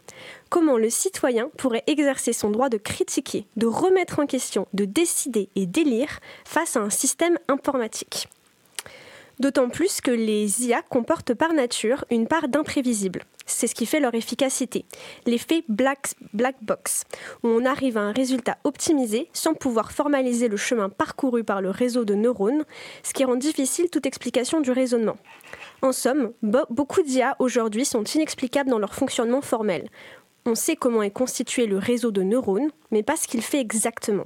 Comment 0.50 0.78
le 0.78 0.90
citoyen 0.90 1.50
pourrait 1.58 1.84
exercer 1.86 2.32
son 2.32 2.50
droit 2.50 2.70
de 2.70 2.78
critiquer, 2.78 3.46
de 3.58 3.68
remettre 3.68 4.20
en 4.20 4.26
question, 4.26 4.70
de 4.74 4.86
décider 4.86 5.50
et 5.58 5.66
d'élire 5.66 6.22
face 6.46 6.78
à 6.78 6.80
un 6.80 6.90
système 6.90 7.38
informatique? 7.50 8.30
D'autant 9.40 9.70
plus 9.70 10.02
que 10.02 10.12
les 10.12 10.66
IA 10.66 10.82
comportent 10.82 11.34
par 11.34 11.54
nature 11.54 12.06
une 12.10 12.28
part 12.28 12.48
d'imprévisible. 12.48 13.24
C'est 13.46 13.68
ce 13.68 13.76
qui 13.76 13.86
fait 13.86 14.00
leur 14.00 14.14
efficacité. 14.14 14.86
L'effet 15.26 15.64
black, 15.68 16.14
box, 16.62 17.04
où 17.44 17.48
on 17.48 17.66
arrive 17.66 17.98
à 17.98 18.02
un 18.02 18.12
résultat 18.12 18.58
optimisé 18.64 19.30
sans 19.34 19.54
pouvoir 19.54 19.92
formaliser 19.92 20.48
le 20.48 20.58
chemin 20.58 20.90
parcouru 20.90 21.44
par 21.44 21.62
le 21.62 21.70
réseau 21.70 22.06
de 22.06 22.14
neurones, 22.14 22.64
ce 23.04 23.14
qui 23.14 23.26
rend 23.26 23.36
difficile 23.36 23.90
toute 23.90 24.06
explication 24.06 24.62
du 24.62 24.72
raisonnement. 24.72 25.18
En 25.82 25.92
somme, 25.92 26.32
beaucoup 26.42 27.02
d'IA 27.02 27.36
aujourd'hui 27.40 27.86
sont 27.86 28.04
inexplicables 28.04 28.70
dans 28.70 28.80
leur 28.80 28.94
fonctionnement 28.94 29.42
formel. 29.42 29.90
On 30.46 30.56
sait 30.56 30.76
comment 30.76 31.04
est 31.04 31.12
constitué 31.12 31.66
le 31.66 31.78
réseau 31.78 32.12
de 32.12 32.22
neurones, 32.22 32.70
mais 32.92 33.04
pas 33.04 33.16
ce 33.16 33.28
qu'il 33.28 33.42
fait 33.42 33.60
exactement. 33.60 34.26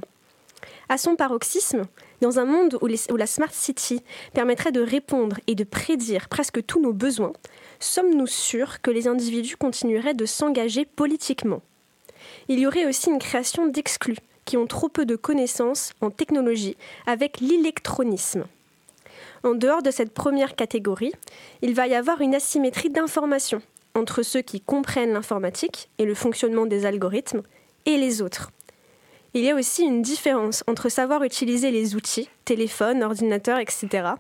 À 0.88 0.98
son 0.98 1.16
paroxysme, 1.16 1.84
dans 2.26 2.40
un 2.40 2.46
monde 2.46 2.80
où, 2.82 3.18
la 3.18 3.28
Smart 3.28 3.54
City 3.54 4.02
permettrait 4.34 4.72
de 4.72 4.82
répondre 4.82 5.38
et 5.46 5.54
de 5.54 5.64
prédire 5.64 6.28
presque 6.28 6.66
tous 6.66 6.82
nos 6.82 6.92
besoins, 6.92 7.34
sommes-nous 7.80 8.26
sûrs 8.26 8.82
que 8.82 8.90
les 8.90 9.08
individus 9.08 9.58
continueraient 9.58 10.16
de 10.16 10.26
s'engager 10.26 10.86
politiquement? 10.86 11.62
Il 12.48 12.58
y 12.58 12.66
aurait 12.66 12.88
aussi 12.88 13.12
une 13.12 13.20
création 13.20 13.68
d'exclus 13.68 14.18
qui 14.44 14.58
ont 14.58 14.66
trop 14.66 14.90
peu 14.90 15.06
de 15.06 15.16
connaissances 15.16 15.94
en 16.02 16.10
technologie 16.10 16.78
avec 17.06 17.42
l'électronisme. 17.42 18.46
En 19.44 19.54
dehors 19.54 19.84
de 19.84 19.92
cette 19.92 20.12
première 20.12 20.56
catégorie, 20.56 21.14
il 21.62 21.76
va 21.76 21.86
y 21.86 21.94
avoir 21.94 22.22
une 22.22 22.34
asymétrie 22.34 22.90
d'information 22.90 23.62
entre 23.94 24.24
ceux 24.24 24.42
qui 24.42 24.62
comprennent 24.62 25.14
l'informatique 25.14 25.90
et 26.00 26.06
le 26.06 26.16
fonctionnement 26.16 26.66
des 26.66 26.88
algorithmes 26.88 27.44
et 27.86 27.98
les 27.98 28.24
autres. 28.24 28.50
Il 29.36 29.44
y 29.44 29.52
a 29.52 29.56
aussi 29.56 29.84
une 29.84 30.02
différence 30.02 30.64
entre 30.66 30.88
savoir 30.88 31.22
utiliser 31.24 31.70
les 31.70 31.94
outils, 31.94 32.30
téléphone, 32.46 33.04
ordinateur, 33.04 33.60
etc., 33.60 34.12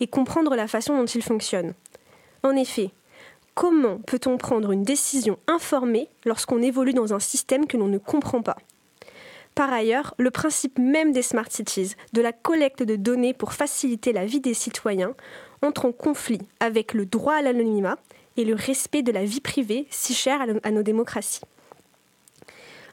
et 0.00 0.06
comprendre 0.06 0.56
la 0.56 0.66
façon 0.66 0.96
dont 0.96 1.04
ils 1.04 1.22
fonctionnent. 1.22 1.74
En 2.42 2.56
effet, 2.56 2.90
comment 3.54 3.98
peut-on 3.98 4.38
prendre 4.38 4.72
une 4.72 4.82
décision 4.82 5.38
informée 5.48 6.08
lorsqu'on 6.24 6.62
évolue 6.62 6.94
dans 6.94 7.12
un 7.12 7.18
système 7.18 7.66
que 7.66 7.76
l'on 7.76 7.88
ne 7.88 7.98
comprend 7.98 8.40
pas? 8.40 8.56
Par 9.54 9.70
ailleurs, 9.70 10.14
le 10.16 10.30
principe 10.30 10.78
même 10.78 11.12
des 11.12 11.20
smart 11.20 11.50
cities, 11.50 11.94
de 12.14 12.22
la 12.22 12.32
collecte 12.32 12.82
de 12.82 12.96
données 12.96 13.34
pour 13.34 13.52
faciliter 13.52 14.14
la 14.14 14.24
vie 14.24 14.40
des 14.40 14.54
citoyens, 14.54 15.14
entre 15.60 15.84
en 15.84 15.92
conflit 15.92 16.40
avec 16.58 16.94
le 16.94 17.04
droit 17.04 17.34
à 17.34 17.42
l'anonymat 17.42 17.98
et 18.38 18.46
le 18.46 18.54
respect 18.54 19.02
de 19.02 19.12
la 19.12 19.26
vie 19.26 19.42
privée 19.42 19.86
si 19.90 20.14
cher 20.14 20.40
à 20.62 20.70
nos 20.70 20.82
démocraties. 20.82 21.42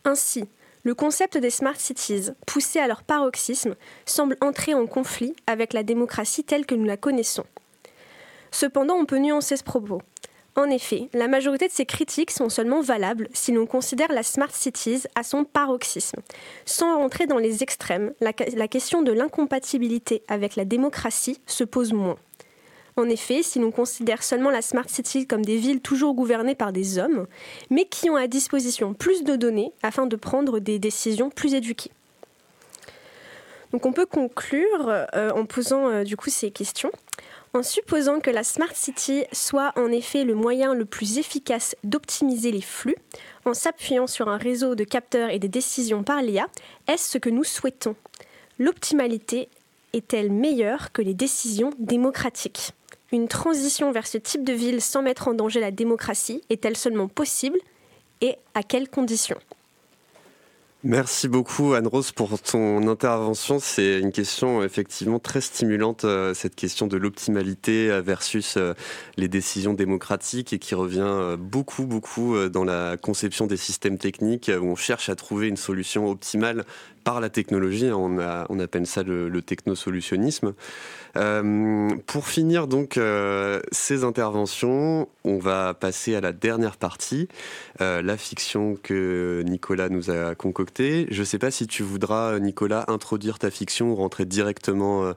Ainsi, 0.03 0.43
le 0.83 0.95
concept 0.95 1.37
des 1.37 1.49
smart 1.49 1.79
cities, 1.79 2.29
poussé 2.45 2.79
à 2.79 2.87
leur 2.87 3.03
paroxysme, 3.03 3.75
semble 4.05 4.37
entrer 4.41 4.73
en 4.73 4.87
conflit 4.87 5.35
avec 5.47 5.73
la 5.73 5.83
démocratie 5.83 6.43
telle 6.43 6.65
que 6.65 6.75
nous 6.75 6.85
la 6.85 6.97
connaissons. 6.97 7.45
Cependant, 8.51 8.95
on 8.95 9.05
peut 9.05 9.19
nuancer 9.19 9.57
ce 9.57 9.63
propos. 9.63 10.01
En 10.55 10.65
effet, 10.65 11.07
la 11.13 11.29
majorité 11.29 11.67
de 11.67 11.71
ces 11.71 11.85
critiques 11.85 12.31
sont 12.31 12.49
seulement 12.49 12.81
valables 12.81 13.29
si 13.33 13.53
l'on 13.53 13.65
considère 13.65 14.11
la 14.11 14.23
Smart 14.23 14.53
Cities 14.53 15.03
à 15.15 15.23
son 15.23 15.45
paroxysme. 15.45 16.19
Sans 16.65 16.97
rentrer 16.97 17.25
dans 17.25 17.37
les 17.37 17.63
extrêmes, 17.63 18.13
la, 18.19 18.33
la 18.57 18.67
question 18.67 19.01
de 19.01 19.13
l'incompatibilité 19.13 20.23
avec 20.27 20.57
la 20.57 20.65
démocratie 20.65 21.39
se 21.45 21.63
pose 21.63 21.93
moins. 21.93 22.17
En 23.01 23.09
effet, 23.09 23.41
si 23.41 23.57
l'on 23.57 23.71
considère 23.71 24.21
seulement 24.21 24.51
la 24.51 24.61
Smart 24.61 24.87
City 24.87 25.25
comme 25.25 25.43
des 25.43 25.57
villes 25.57 25.81
toujours 25.81 26.13
gouvernées 26.13 26.53
par 26.53 26.71
des 26.71 26.99
hommes, 26.99 27.25
mais 27.71 27.85
qui 27.85 28.11
ont 28.11 28.15
à 28.15 28.27
disposition 28.27 28.93
plus 28.93 29.23
de 29.23 29.35
données 29.35 29.71
afin 29.81 30.05
de 30.05 30.15
prendre 30.15 30.59
des 30.59 30.77
décisions 30.77 31.31
plus 31.31 31.55
éduquées. 31.55 31.89
Donc 33.71 33.87
on 33.87 33.91
peut 33.91 34.05
conclure 34.05 34.87
euh, 34.87 35.31
en 35.31 35.45
posant 35.47 35.89
euh, 35.89 36.03
du 36.03 36.15
coup 36.15 36.29
ces 36.29 36.51
questions. 36.51 36.91
En 37.55 37.63
supposant 37.63 38.19
que 38.19 38.29
la 38.29 38.43
Smart 38.43 38.75
City 38.75 39.23
soit 39.31 39.73
en 39.77 39.91
effet 39.91 40.23
le 40.23 40.35
moyen 40.35 40.75
le 40.75 40.85
plus 40.85 41.17
efficace 41.17 41.75
d'optimiser 41.83 42.51
les 42.51 42.61
flux, 42.61 42.95
en 43.45 43.55
s'appuyant 43.55 44.05
sur 44.05 44.29
un 44.29 44.37
réseau 44.37 44.75
de 44.75 44.83
capteurs 44.83 45.31
et 45.31 45.39
des 45.39 45.49
décisions 45.49 46.03
par 46.03 46.21
l'IA, 46.21 46.45
est-ce 46.87 47.09
ce 47.09 47.17
que 47.17 47.31
nous 47.31 47.43
souhaitons? 47.43 47.95
L'optimalité 48.59 49.49
est-elle 49.91 50.31
meilleure 50.31 50.91
que 50.91 51.01
les 51.01 51.15
décisions 51.15 51.71
démocratiques? 51.79 52.73
Une 53.11 53.27
transition 53.27 53.91
vers 53.91 54.07
ce 54.07 54.17
type 54.17 54.43
de 54.43 54.53
ville 54.53 54.81
sans 54.81 55.01
mettre 55.01 55.27
en 55.27 55.33
danger 55.33 55.59
la 55.59 55.71
démocratie 55.71 56.41
est-elle 56.49 56.77
seulement 56.77 57.07
possible 57.07 57.59
et 58.21 58.35
à 58.53 58.63
quelles 58.63 58.89
conditions? 58.89 59.37
Merci 60.83 61.27
beaucoup 61.27 61.75
Anne-Rose 61.75 62.11
pour 62.11 62.41
ton 62.41 62.87
intervention. 62.87 63.59
C'est 63.59 63.99
une 63.99 64.11
question 64.11 64.63
effectivement 64.63 65.19
très 65.19 65.39
stimulante, 65.39 66.05
euh, 66.05 66.33
cette 66.33 66.55
question 66.55 66.87
de 66.87 66.97
l'optimalité 66.97 67.91
euh, 67.91 68.01
versus 68.01 68.55
euh, 68.57 68.73
les 69.15 69.27
décisions 69.27 69.75
démocratiques 69.75 70.53
et 70.53 70.57
qui 70.57 70.73
revient 70.73 71.37
beaucoup, 71.37 71.85
beaucoup 71.85 72.35
dans 72.49 72.63
la 72.63 72.97
conception 72.97 73.45
des 73.45 73.57
systèmes 73.57 73.99
techniques 73.99 74.49
où 74.49 74.65
on 74.65 74.75
cherche 74.75 75.09
à 75.09 75.15
trouver 75.15 75.47
une 75.49 75.57
solution 75.57 76.09
optimale 76.09 76.65
par 77.03 77.21
la 77.21 77.29
technologie. 77.29 77.91
On, 77.91 78.17
on 78.49 78.59
appelle 78.59 78.87
ça 78.87 79.03
le, 79.03 79.29
le 79.29 79.41
technosolutionnisme. 79.41 80.53
Euh, 81.17 81.89
pour 82.07 82.27
finir 82.27 82.67
donc 82.67 82.97
euh, 82.97 83.59
ces 83.71 84.03
interventions, 84.03 85.09
on 85.23 85.39
va 85.39 85.73
passer 85.73 86.15
à 86.15 86.21
la 86.21 86.31
dernière 86.31 86.77
partie, 86.77 87.27
euh, 87.81 88.01
la 88.01 88.15
fiction 88.17 88.77
que 88.81 89.43
Nicolas 89.45 89.89
nous 89.89 90.09
a 90.09 90.35
concoctée. 90.35 91.07
Je 91.11 91.19
ne 91.19 91.25
sais 91.25 91.37
pas 91.39 91.51
si 91.51 91.67
tu 91.67 91.83
voudras, 91.83 92.39
Nicolas, 92.39 92.85
introduire 92.87 93.39
ta 93.39 93.51
fiction 93.51 93.91
ou 93.91 93.95
rentrer 93.95 94.25
directement. 94.25 95.13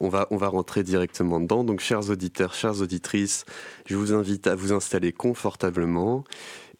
on 0.00 0.08
va 0.08 0.26
on 0.30 0.36
va 0.36 0.48
rentrer 0.48 0.82
directement 0.82 1.40
dedans. 1.40 1.64
Donc, 1.64 1.80
chers 1.80 2.10
auditeurs, 2.10 2.54
chères 2.54 2.80
auditrices, 2.80 3.44
je 3.86 3.96
vous 3.96 4.12
invite 4.12 4.46
à 4.46 4.54
vous 4.54 4.72
installer 4.72 5.12
confortablement 5.12 6.24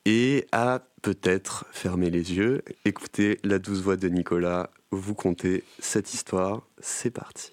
et 0.04 0.46
à 0.52 0.82
peut-être 1.06 1.66
fermer 1.70 2.10
les 2.10 2.34
yeux, 2.34 2.64
écouter 2.84 3.38
la 3.44 3.60
douce 3.60 3.78
voix 3.78 3.96
de 3.96 4.08
Nicolas, 4.08 4.70
vous 4.90 5.14
conter 5.14 5.62
cette 5.78 6.12
histoire. 6.12 6.62
C'est 6.80 7.12
parti. 7.12 7.52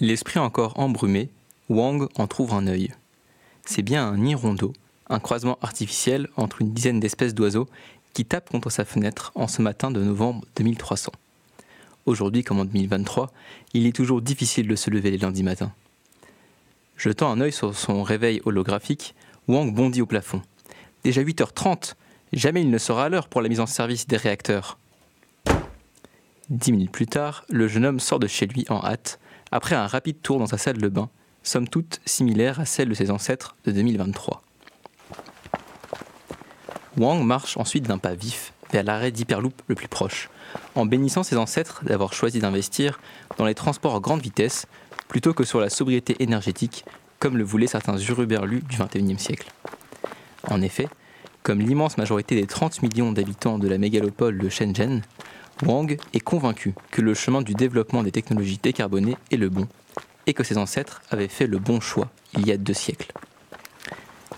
L'esprit 0.00 0.40
encore 0.40 0.76
embrumé, 0.80 1.28
Wang 1.68 2.08
en 2.16 2.26
trouve 2.26 2.52
un 2.52 2.66
œil. 2.66 2.92
C'est 3.64 3.82
bien 3.82 4.04
un 4.04 4.24
hirondo, 4.24 4.72
un 5.08 5.20
croisement 5.20 5.56
artificiel 5.62 6.30
entre 6.36 6.62
une 6.62 6.72
dizaine 6.72 6.98
d'espèces 6.98 7.34
d'oiseaux 7.34 7.68
qui 8.12 8.24
tapent 8.24 8.50
contre 8.50 8.70
sa 8.70 8.84
fenêtre 8.84 9.30
en 9.36 9.46
ce 9.46 9.62
matin 9.62 9.92
de 9.92 10.02
novembre 10.02 10.44
2300. 10.56 11.12
Aujourd'hui 12.04 12.42
comme 12.42 12.58
en 12.58 12.64
2023, 12.64 13.30
il 13.74 13.86
est 13.86 13.94
toujours 13.94 14.22
difficile 14.22 14.66
de 14.66 14.74
se 14.74 14.90
lever 14.90 15.10
les 15.10 15.18
lundis 15.18 15.44
matins. 15.44 15.72
Jetant 16.96 17.30
un 17.30 17.40
œil 17.40 17.52
sur 17.52 17.76
son 17.76 18.02
réveil 18.02 18.40
holographique, 18.44 19.14
Wang 19.48 19.72
bondit 19.72 20.02
au 20.02 20.06
plafond. 20.06 20.42
Déjà 21.04 21.22
8h30, 21.22 21.94
jamais 22.32 22.62
il 22.62 22.70
ne 22.70 22.78
sera 22.78 23.04
à 23.04 23.08
l'heure 23.08 23.28
pour 23.28 23.40
la 23.40 23.48
mise 23.48 23.60
en 23.60 23.66
service 23.66 24.06
des 24.06 24.16
réacteurs. 24.16 24.78
Dix 26.50 26.72
minutes 26.72 26.92
plus 26.92 27.06
tard, 27.06 27.44
le 27.48 27.68
jeune 27.68 27.84
homme 27.84 28.00
sort 28.00 28.18
de 28.18 28.26
chez 28.26 28.46
lui 28.46 28.66
en 28.68 28.84
hâte, 28.84 29.20
après 29.52 29.74
un 29.74 29.86
rapide 29.86 30.20
tour 30.22 30.38
dans 30.38 30.46
sa 30.46 30.58
salle 30.58 30.78
de 30.78 30.88
bain, 30.88 31.08
somme 31.42 31.68
toute 31.68 32.00
similaire 32.04 32.60
à 32.60 32.64
celle 32.64 32.88
de 32.88 32.94
ses 32.94 33.10
ancêtres 33.10 33.56
de 33.64 33.72
2023. 33.72 34.42
Wang 36.98 37.24
marche 37.24 37.56
ensuite 37.56 37.84
d'un 37.84 37.98
pas 37.98 38.14
vif 38.14 38.52
vers 38.72 38.82
l'arrêt 38.82 39.12
d'Hyperloop 39.12 39.62
le 39.68 39.74
plus 39.74 39.88
proche, 39.88 40.30
en 40.74 40.86
bénissant 40.86 41.22
ses 41.22 41.36
ancêtres 41.36 41.84
d'avoir 41.84 42.12
choisi 42.12 42.40
d'investir 42.40 43.00
dans 43.38 43.44
les 43.44 43.54
transports 43.54 43.94
à 43.94 44.00
grande 44.00 44.22
vitesse 44.22 44.66
plutôt 45.08 45.34
que 45.34 45.44
sur 45.44 45.60
la 45.60 45.70
sobriété 45.70 46.16
énergétique, 46.22 46.84
comme 47.18 47.36
le 47.36 47.44
voulaient 47.44 47.66
certains 47.66 47.98
uruberlus 47.98 48.62
du 48.62 48.78
XXIe 48.78 49.18
siècle. 49.18 49.52
En 50.48 50.62
effet, 50.62 50.88
comme 51.42 51.60
l'immense 51.60 51.98
majorité 51.98 52.34
des 52.34 52.46
30 52.46 52.82
millions 52.82 53.12
d'habitants 53.12 53.58
de 53.58 53.68
la 53.68 53.78
mégalopole 53.78 54.38
de 54.38 54.48
Shenzhen, 54.48 55.02
Wang 55.64 55.98
est 56.14 56.20
convaincu 56.20 56.74
que 56.90 57.02
le 57.02 57.14
chemin 57.14 57.42
du 57.42 57.54
développement 57.54 58.02
des 58.02 58.10
technologies 58.10 58.58
décarbonées 58.62 59.16
est 59.30 59.36
le 59.36 59.48
bon 59.48 59.68
et 60.26 60.34
que 60.34 60.44
ses 60.44 60.56
ancêtres 60.56 61.02
avaient 61.10 61.28
fait 61.28 61.46
le 61.46 61.58
bon 61.58 61.80
choix 61.80 62.08
il 62.34 62.46
y 62.46 62.52
a 62.52 62.56
deux 62.56 62.74
siècles. 62.74 63.12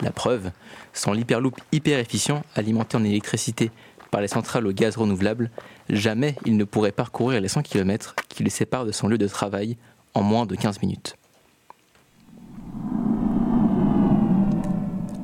La 0.00 0.10
preuve, 0.10 0.50
sans 0.92 1.12
l'hyperloop 1.12 1.56
hyper 1.72 1.98
efficient 1.98 2.42
alimenté 2.54 2.96
en 2.96 3.04
électricité 3.04 3.70
par 4.14 4.20
les 4.20 4.28
centrales 4.28 4.64
au 4.64 4.72
gaz 4.72 4.96
renouvelable, 4.96 5.50
jamais 5.90 6.36
il 6.46 6.56
ne 6.56 6.62
pourrait 6.62 6.92
parcourir 6.92 7.40
les 7.40 7.48
100 7.48 7.62
km 7.62 8.14
qui 8.28 8.44
le 8.44 8.48
séparent 8.48 8.84
de 8.84 8.92
son 8.92 9.08
lieu 9.08 9.18
de 9.18 9.26
travail 9.26 9.76
en 10.14 10.22
moins 10.22 10.46
de 10.46 10.54
15 10.54 10.82
minutes. 10.82 11.16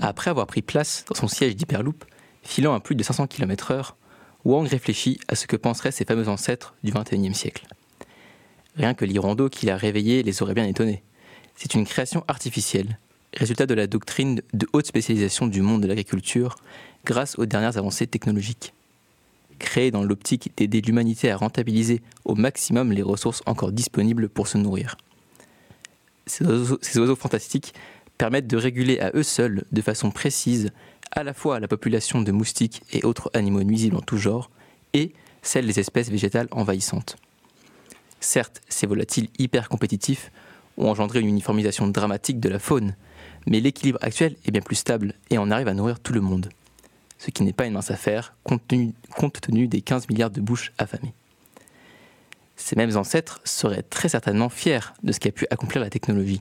Après 0.00 0.28
avoir 0.28 0.48
pris 0.48 0.60
place 0.60 1.04
dans 1.08 1.14
son 1.14 1.28
siège 1.28 1.54
d'Hyperloop, 1.54 2.04
filant 2.42 2.74
à 2.74 2.80
plus 2.80 2.96
de 2.96 3.04
500 3.04 3.28
km/h, 3.28 3.92
Wang 4.44 4.66
réfléchit 4.66 5.20
à 5.28 5.36
ce 5.36 5.46
que 5.46 5.54
penseraient 5.54 5.92
ses 5.92 6.04
fameux 6.04 6.28
ancêtres 6.28 6.74
du 6.82 6.90
XXIe 6.90 7.32
siècle. 7.32 7.68
Rien 8.74 8.94
que 8.94 9.04
l'Hirondo 9.04 9.48
qui 9.48 9.66
l'a 9.66 9.76
réveillé 9.76 10.24
les 10.24 10.42
aurait 10.42 10.54
bien 10.54 10.66
étonnés. 10.66 11.04
C'est 11.54 11.76
une 11.76 11.86
création 11.86 12.24
artificielle, 12.26 12.98
résultat 13.34 13.66
de 13.66 13.74
la 13.74 13.86
doctrine 13.86 14.42
de 14.52 14.66
haute 14.72 14.88
spécialisation 14.88 15.46
du 15.46 15.62
monde 15.62 15.80
de 15.80 15.86
l'agriculture 15.86 16.56
grâce 17.04 17.38
aux 17.38 17.46
dernières 17.46 17.78
avancées 17.78 18.08
technologiques. 18.08 18.74
Créée 19.60 19.92
dans 19.92 20.02
l'optique 20.02 20.50
d'aider 20.56 20.80
l'humanité 20.80 21.30
à 21.30 21.36
rentabiliser 21.36 22.02
au 22.24 22.34
maximum 22.34 22.92
les 22.92 23.02
ressources 23.02 23.42
encore 23.46 23.70
disponibles 23.70 24.28
pour 24.28 24.48
se 24.48 24.58
nourrir. 24.58 24.96
Ces 26.26 26.44
oiseaux, 26.44 26.78
ces 26.82 26.98
oiseaux 26.98 27.14
fantastiques 27.14 27.74
permettent 28.18 28.48
de 28.48 28.56
réguler 28.56 28.98
à 28.98 29.12
eux 29.14 29.22
seuls, 29.22 29.64
de 29.70 29.82
façon 29.82 30.10
précise, 30.10 30.70
à 31.12 31.22
la 31.22 31.34
fois 31.34 31.60
la 31.60 31.68
population 31.68 32.22
de 32.22 32.32
moustiques 32.32 32.82
et 32.92 33.04
autres 33.04 33.30
animaux 33.34 33.62
nuisibles 33.62 33.96
en 33.96 34.00
tout 34.00 34.16
genre, 34.16 34.50
et 34.94 35.12
celle 35.42 35.66
des 35.66 35.78
espèces 35.78 36.10
végétales 36.10 36.48
envahissantes. 36.50 37.16
Certes, 38.18 38.60
ces 38.68 38.86
volatiles 38.86 39.28
hyper 39.38 39.68
compétitifs 39.68 40.32
ont 40.76 40.88
engendré 40.88 41.20
une 41.20 41.28
uniformisation 41.28 41.86
dramatique 41.86 42.40
de 42.40 42.48
la 42.48 42.58
faune, 42.58 42.94
mais 43.46 43.60
l'équilibre 43.60 43.98
actuel 44.02 44.36
est 44.46 44.50
bien 44.50 44.62
plus 44.62 44.76
stable 44.76 45.14
et 45.30 45.38
on 45.38 45.50
arrive 45.50 45.68
à 45.68 45.74
nourrir 45.74 46.00
tout 46.00 46.12
le 46.12 46.20
monde. 46.20 46.48
Ce 47.20 47.30
qui 47.30 47.42
n'est 47.42 47.52
pas 47.52 47.66
une 47.66 47.74
mince 47.74 47.90
affaire 47.90 48.34
compte 48.44 48.62
tenu, 48.66 49.68
des 49.68 49.82
15 49.82 50.08
milliards 50.08 50.30
de 50.30 50.40
bouches 50.40 50.72
affamées. 50.78 51.12
Ces 52.56 52.76
mêmes 52.76 52.96
ancêtres 52.96 53.42
seraient 53.44 53.82
très 53.82 54.08
certainement 54.08 54.48
fiers 54.48 54.94
de 55.02 55.12
ce 55.12 55.20
qu'a 55.20 55.30
pu 55.30 55.46
accomplir 55.50 55.82
la 55.82 55.90
technologie 55.90 56.40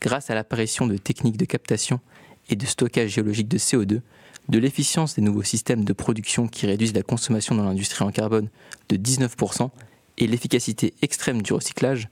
grâce 0.00 0.28
à 0.28 0.34
l'apparition 0.34 0.88
de 0.88 0.96
techniques 0.96 1.36
de 1.36 1.44
captation 1.44 2.00
et 2.50 2.56
de 2.56 2.66
stockage 2.66 3.10
géologique 3.10 3.46
de 3.46 3.58
CO2, 3.58 4.00
de 4.48 4.58
l'efficience 4.58 5.14
des 5.14 5.22
nouveaux 5.22 5.44
systèmes 5.44 5.84
de 5.84 5.92
production 5.92 6.48
qui 6.48 6.66
réduisent 6.66 6.94
la 6.94 7.04
consommation 7.04 7.54
dans 7.54 7.62
l'industrie 7.62 8.04
en 8.04 8.10
carbone 8.10 8.48
de 8.88 8.96
19% 8.96 9.70
et 10.18 10.26
l'efficacité 10.26 10.94
extrême 11.00 11.42
du 11.42 11.52
recyclage, 11.52 12.08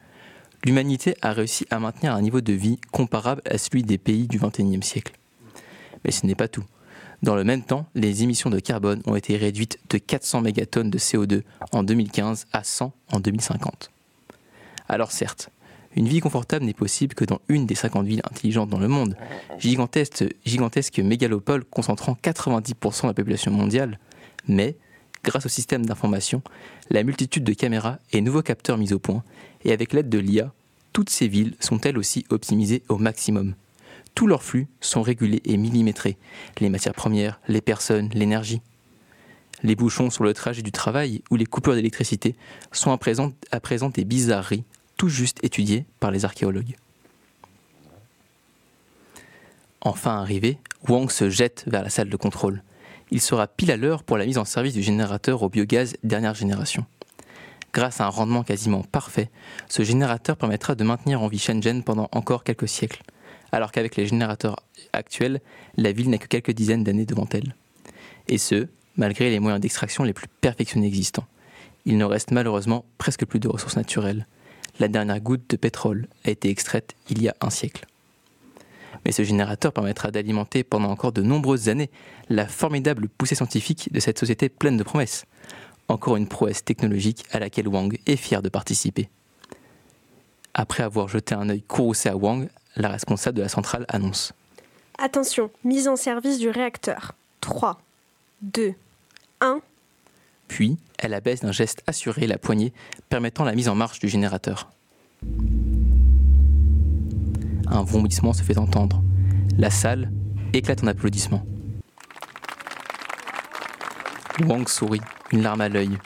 l'humanité 0.64 1.16
a 1.22 1.32
réussi 1.32 1.66
à 1.70 1.80
maintenir 1.80 2.14
un 2.14 2.22
niveau 2.22 2.40
de 2.40 2.52
vie 2.52 2.78
comparable 2.92 3.42
à 3.50 3.58
celui 3.58 3.82
des 3.82 3.98
pays 3.98 4.28
du 4.28 4.38
XXIe 4.38 4.80
siècle. 4.84 5.14
Mais 6.04 6.12
ce 6.12 6.24
n'est 6.24 6.36
pas 6.36 6.46
tout. 6.46 6.64
Dans 7.22 7.34
le 7.34 7.44
même 7.44 7.62
temps, 7.62 7.86
les 7.94 8.22
émissions 8.22 8.48
de 8.48 8.58
carbone 8.60 9.02
ont 9.06 9.14
été 9.14 9.36
réduites 9.36 9.78
de 9.90 9.98
400 9.98 10.40
mégatonnes 10.40 10.90
de 10.90 10.98
CO2 10.98 11.42
en 11.72 11.82
2015 11.82 12.46
à 12.52 12.64
100 12.64 12.92
en 13.12 13.20
2050. 13.20 13.90
Alors 14.88 15.12
certes, 15.12 15.50
une 15.96 16.08
vie 16.08 16.20
confortable 16.20 16.64
n'est 16.64 16.72
possible 16.72 17.14
que 17.14 17.24
dans 17.24 17.40
une 17.48 17.66
des 17.66 17.74
50 17.74 18.06
villes 18.06 18.22
intelligentes 18.24 18.70
dans 18.70 18.78
le 18.78 18.88
monde, 18.88 19.16
gigantesque, 19.58 20.24
gigantesque 20.46 20.98
mégalopole 20.98 21.64
concentrant 21.64 22.16
90% 22.22 23.02
de 23.02 23.06
la 23.08 23.14
population 23.14 23.50
mondiale, 23.50 23.98
mais, 24.48 24.76
grâce 25.22 25.44
au 25.44 25.50
système 25.50 25.84
d'information, 25.84 26.42
la 26.88 27.02
multitude 27.02 27.44
de 27.44 27.52
caméras 27.52 27.98
et 28.12 28.20
nouveaux 28.22 28.42
capteurs 28.42 28.78
mis 28.78 28.92
au 28.94 28.98
point, 28.98 29.22
et 29.64 29.72
avec 29.72 29.92
l'aide 29.92 30.08
de 30.08 30.18
l'IA, 30.18 30.52
toutes 30.92 31.10
ces 31.10 31.28
villes 31.28 31.54
sont 31.60 31.80
elles 31.80 31.98
aussi 31.98 32.24
optimisées 32.30 32.82
au 32.88 32.96
maximum. 32.96 33.54
Tous 34.20 34.26
leurs 34.26 34.42
flux 34.42 34.66
sont 34.82 35.00
régulés 35.00 35.40
et 35.46 35.56
millimétrés, 35.56 36.18
les 36.60 36.68
matières 36.68 36.92
premières, 36.92 37.40
les 37.48 37.62
personnes, 37.62 38.10
l'énergie. 38.12 38.60
Les 39.62 39.74
bouchons 39.74 40.10
sur 40.10 40.24
le 40.24 40.34
trajet 40.34 40.60
du 40.60 40.72
travail 40.72 41.22
ou 41.30 41.36
les 41.36 41.46
coupures 41.46 41.74
d'électricité 41.74 42.36
sont 42.70 42.92
à 42.92 42.98
présent, 42.98 43.88
des 43.88 44.04
bizarreries 44.04 44.64
tout 44.98 45.08
juste 45.08 45.42
étudié 45.42 45.86
par 46.00 46.10
les 46.10 46.26
archéologues. 46.26 46.76
Enfin 49.80 50.18
arrivé, 50.18 50.58
Wang 50.86 51.10
se 51.10 51.30
jette 51.30 51.64
vers 51.66 51.82
la 51.82 51.88
salle 51.88 52.10
de 52.10 52.16
contrôle. 52.16 52.62
Il 53.10 53.22
sera 53.22 53.46
pile 53.46 53.70
à 53.70 53.78
l'heure 53.78 54.02
pour 54.02 54.18
la 54.18 54.26
mise 54.26 54.36
en 54.36 54.44
service 54.44 54.74
du 54.74 54.82
générateur 54.82 55.42
au 55.42 55.48
biogaz 55.48 55.96
dernière 56.04 56.34
génération. 56.34 56.84
Grâce 57.72 58.02
à 58.02 58.04
un 58.04 58.10
rendement 58.10 58.42
quasiment 58.42 58.82
parfait, 58.82 59.30
ce 59.70 59.82
générateur 59.82 60.36
permettra 60.36 60.74
de 60.74 60.84
maintenir 60.84 61.22
en 61.22 61.28
vie 61.28 61.38
Shenzhen 61.38 61.82
pendant 61.82 62.10
encore 62.12 62.44
quelques 62.44 62.68
siècles, 62.68 63.02
alors 63.52 63.72
qu'avec 63.72 63.96
les 63.96 64.06
générateurs 64.06 64.56
actuels, 64.92 65.40
la 65.76 65.92
ville 65.92 66.10
n'a 66.10 66.18
que 66.18 66.26
quelques 66.26 66.52
dizaines 66.52 66.84
d'années 66.84 67.06
devant 67.06 67.28
elle. 67.32 67.54
Et 68.28 68.38
ce, 68.38 68.68
malgré 68.96 69.30
les 69.30 69.40
moyens 69.40 69.60
d'extraction 69.60 70.04
les 70.04 70.12
plus 70.12 70.28
perfectionnés 70.40 70.86
existants. 70.86 71.26
Il 71.86 71.96
ne 71.96 72.04
reste 72.04 72.30
malheureusement 72.30 72.84
presque 72.98 73.24
plus 73.24 73.40
de 73.40 73.48
ressources 73.48 73.76
naturelles 73.76 74.26
la 74.80 74.88
dernière 74.88 75.20
goutte 75.20 75.48
de 75.50 75.56
pétrole 75.56 76.08
a 76.24 76.30
été 76.30 76.48
extraite 76.48 76.94
il 77.10 77.22
y 77.22 77.28
a 77.28 77.36
un 77.40 77.50
siècle. 77.50 77.86
Mais 79.04 79.12
ce 79.12 79.22
générateur 79.22 79.72
permettra 79.72 80.10
d'alimenter 80.10 80.64
pendant 80.64 80.90
encore 80.90 81.12
de 81.12 81.22
nombreuses 81.22 81.68
années 81.68 81.90
la 82.28 82.46
formidable 82.46 83.08
poussée 83.08 83.34
scientifique 83.34 83.92
de 83.92 84.00
cette 84.00 84.18
société 84.18 84.48
pleine 84.48 84.76
de 84.76 84.82
promesses. 84.82 85.24
Encore 85.88 86.16
une 86.16 86.28
prouesse 86.28 86.64
technologique 86.64 87.24
à 87.30 87.38
laquelle 87.38 87.68
Wang 87.68 87.98
est 88.06 88.16
fier 88.16 88.42
de 88.42 88.48
participer. 88.48 89.08
Après 90.54 90.82
avoir 90.82 91.08
jeté 91.08 91.34
un 91.34 91.48
œil 91.48 91.62
courroucé 91.62 92.08
à 92.08 92.16
Wang, 92.16 92.48
la 92.76 92.88
responsable 92.88 93.36
de 93.36 93.42
la 93.42 93.48
centrale 93.48 93.84
annonce 93.88 94.32
Attention, 94.98 95.50
mise 95.64 95.88
en 95.88 95.96
service 95.96 96.38
du 96.38 96.50
réacteur. 96.50 97.12
3, 97.40 97.80
2, 98.42 98.74
1. 99.40 99.60
Puis, 100.46 100.76
elle 100.98 101.14
abaisse 101.14 101.40
d'un 101.40 101.52
geste 101.52 101.82
assuré 101.86 102.26
la 102.26 102.36
poignée, 102.36 102.72
permettant 103.08 103.44
la 103.44 103.54
mise 103.54 103.68
en 103.68 103.74
marche 103.74 103.98
du 103.98 104.08
générateur. 104.08 104.70
Un 107.66 107.82
vomissement 107.82 108.32
se 108.32 108.42
fait 108.42 108.58
entendre. 108.58 109.02
La 109.56 109.70
salle 109.70 110.10
éclate 110.52 110.82
en 110.82 110.88
applaudissements. 110.88 111.46
Wang 114.40 114.68
sourit, 114.68 115.00
une 115.32 115.42
larme 115.42 115.60
à 115.60 115.68
l'œil. 115.68 115.98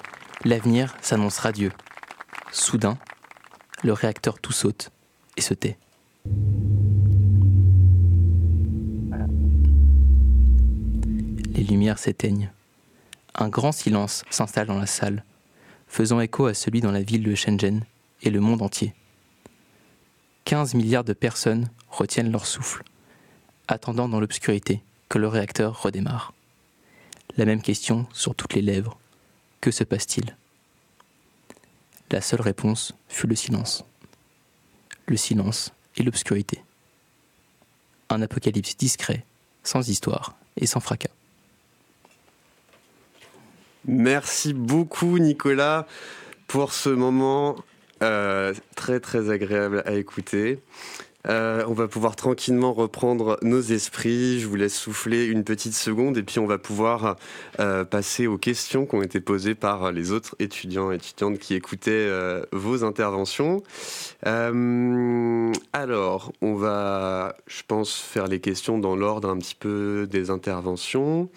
L'avenir 0.45 0.95
s'annonce 1.01 1.39
radieux. 1.39 1.73
Soudain, 2.53 2.99
le 3.83 3.93
réacteur 3.93 4.39
tout 4.39 4.53
saute 4.53 4.91
et 5.37 5.41
se 5.41 5.55
tait. 5.55 5.79
Les 11.55 11.63
lumières 11.63 11.99
s'éteignent 11.99 12.51
un 13.37 13.49
grand 13.49 13.73
silence 13.73 14.25
s'installe 14.31 14.67
dans 14.67 14.79
la 14.79 14.87
salle, 14.87 15.25
faisant 15.89 16.21
écho 16.21 16.47
à 16.47 16.55
celui 16.55 16.81
dans 16.81 16.93
la 16.93 17.03
ville 17.03 17.23
de 17.23 17.35
Shenzhen 17.35 17.85
et 18.23 18.31
le 18.31 18.41
monde 18.41 18.63
entier. 18.63 18.95
15 20.45 20.75
milliards 20.75 21.05
de 21.05 21.13
personnes 21.13 21.69
retiennent 21.91 22.31
leur 22.31 22.47
souffle, 22.47 22.83
attendant 23.67 24.09
dans 24.09 24.21
l'obscurité 24.21 24.83
que 25.09 25.19
le 25.19 25.29
réacteur 25.29 25.83
redémarre. 25.83 26.33
La 27.37 27.45
même 27.45 27.63
question 27.63 28.07
sur 28.13 28.35
toutes 28.35 28.55
les 28.55 28.63
lèvres. 28.63 28.99
Que 29.61 29.71
se 29.71 29.83
passe-t-il? 29.83 30.37
La 32.11 32.21
seule 32.21 32.43
réponse 32.43 32.95
fut 33.09 33.27
le 33.27 33.35
silence. 33.35 33.85
Le 35.07 35.17
silence 35.17 35.73
et 35.97 36.03
l'obscurité. 36.03 36.63
Un 38.11 38.23
apocalypse 38.23 38.77
discret, 38.77 39.25
sans 39.63 39.89
histoire 39.89 40.37
et 40.57 40.67
sans 40.67 40.81
fracas. 40.81 41.11
Merci 43.87 44.55
beaucoup 44.55 45.19
Nicolas 45.19 45.87
pour 46.47 46.73
ce 46.73 46.89
moment 46.89 47.57
euh, 48.03 48.55
très 48.77 49.01
très 49.01 49.31
agréable 49.31 49.83
à 49.87 49.93
écouter. 49.93 50.61
Euh, 51.29 51.65
on 51.67 51.73
va 51.73 51.89
pouvoir 51.89 52.17
tranquillement 52.17 52.73
reprendre 52.73 53.39
nos 53.43 53.61
esprits. 53.61 54.41
Je 54.41 54.47
vous 54.47 54.57
laisse 54.57 54.75
souffler 54.75 55.25
une 55.27 55.45
petite 55.45 55.75
seconde 55.75 56.19
et 56.19 56.23
puis 56.23 56.39
on 56.39 56.47
va 56.47 56.59
pouvoir 56.59 57.17
euh, 57.61 57.85
passer 57.85 58.27
aux 58.27 58.39
questions 58.39 58.87
qui 58.87 58.95
ont 58.95 59.03
été 59.03 59.21
posées 59.21 59.55
par 59.55 59.93
les 59.93 60.13
autres 60.13 60.37
étudiants 60.39 60.93
et 60.93 60.97
étudiantes 60.97 61.39
qui 61.39 61.55
écoutaient 61.55 62.11
vos 62.53 62.85
interventions. 62.85 63.63
alors, 65.73 66.33
on 66.41 66.55
va, 66.55 67.37
je 67.47 67.63
pense, 67.67 67.97
faire 67.97 68.27
les 68.27 68.41
questions 68.41 68.79
dans 68.79 68.97
l'ordre 68.97 69.29
un 69.29 69.39
petit 69.39 69.55
peu 69.55 70.07
des 70.11 70.31
interventions. 70.31 71.29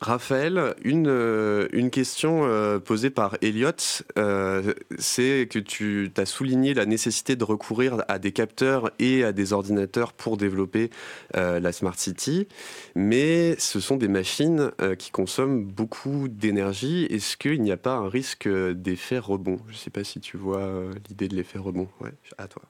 Raphaël, 0.00 0.74
une, 0.84 1.08
euh, 1.08 1.68
une 1.72 1.90
question 1.90 2.42
euh, 2.44 2.78
posée 2.78 3.08
par 3.08 3.38
Elliot, 3.40 3.70
euh, 4.18 4.74
c'est 4.98 5.48
que 5.50 5.58
tu 5.58 6.12
as 6.18 6.26
souligné 6.26 6.74
la 6.74 6.84
nécessité 6.84 7.34
de 7.34 7.44
recourir 7.44 8.04
à 8.06 8.18
des 8.18 8.32
capteurs 8.32 8.90
et 8.98 9.24
à 9.24 9.32
des 9.32 9.54
ordinateurs 9.54 10.12
pour 10.12 10.36
développer 10.36 10.90
la 11.34 11.72
Smart 11.72 11.98
City, 11.98 12.46
mais 12.94 13.56
ce 13.58 13.80
sont 13.80 13.96
des 13.96 14.08
machines 14.08 14.70
qui 14.98 15.10
consomment 15.10 15.64
beaucoup 15.64 16.28
d'énergie. 16.28 17.06
Est-ce 17.10 17.36
qu'il 17.36 17.62
n'y 17.62 17.72
a 17.72 17.76
pas 17.76 17.94
un 17.94 18.08
risque 18.08 18.48
d'effet 18.48 19.18
rebond? 19.18 19.58
Je 19.68 19.72
ne 19.72 19.78
sais 19.78 19.90
pas 19.90 20.04
si 20.04 20.20
tu 20.20 20.36
vois 20.36 20.70
l'idée 21.08 21.28
de 21.28 21.36
l'effet 21.36 21.58
rebond. 21.58 21.88
Ouais, 22.00 22.12
à 22.38 22.48
toi. 22.48 22.62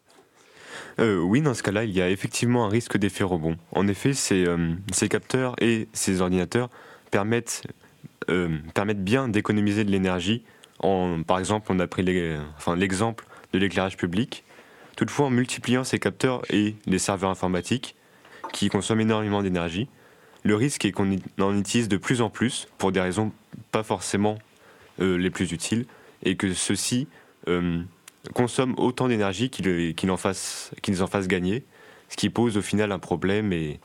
oui, 0.98 1.42
dans 1.42 1.54
ce 1.54 1.62
cas-là, 1.62 1.84
il 1.84 1.92
y 1.92 2.00
a 2.00 2.10
effectivement 2.10 2.66
un 2.66 2.68
risque 2.68 2.96
d'effet 2.96 3.24
rebond. 3.24 3.56
En 3.72 3.86
effet, 3.88 4.12
ces, 4.12 4.46
ces 4.92 5.08
capteurs 5.08 5.54
et 5.60 5.88
ces 5.92 6.20
ordinateurs 6.20 6.70
permettent, 7.16 7.62
euh, 8.28 8.58
permettent 8.74 9.02
bien 9.02 9.26
d'économiser 9.26 9.84
de 9.84 9.90
l'énergie. 9.90 10.44
Par 11.26 11.38
exemple, 11.38 11.72
on 11.72 11.78
a 11.78 11.86
pris 11.86 12.02
l'exemple 12.02 13.24
de 13.54 13.58
l'éclairage 13.58 13.96
public. 13.96 14.44
Toutefois, 14.96 15.26
en 15.26 15.30
multipliant 15.30 15.82
ces 15.82 15.98
capteurs 15.98 16.42
et 16.50 16.74
les 16.84 16.98
serveurs 16.98 17.30
informatiques, 17.30 17.96
qui 18.52 18.68
consomment 18.68 19.00
énormément 19.00 19.42
d'énergie, 19.42 19.88
le 20.42 20.56
risque 20.56 20.84
est 20.84 20.92
qu'on 20.92 21.16
en 21.40 21.58
utilise 21.58 21.88
de 21.88 21.96
plus 21.96 22.20
en 22.20 22.28
plus 22.28 22.68
pour 22.76 22.92
des 22.92 23.00
raisons 23.00 23.32
pas 23.72 23.82
forcément 23.82 24.36
euh, 25.00 25.16
les 25.16 25.30
plus 25.30 25.52
utiles, 25.52 25.86
et 26.22 26.36
que 26.36 26.52
ceux-ci 26.52 27.08
euh, 27.48 27.80
consomment 28.34 28.74
autant 28.76 29.08
d'énergie 29.08 29.48
qu'ils 29.48 30.10
en, 30.10 30.18
fassent, 30.18 30.70
qu'ils 30.82 31.02
en 31.02 31.06
fassent 31.06 31.28
gagner, 31.28 31.64
ce 32.10 32.16
qui 32.16 32.28
pose 32.28 32.58
au 32.58 32.62
final 32.62 32.92
un 32.92 32.98
problème 32.98 33.54
et 33.54 33.80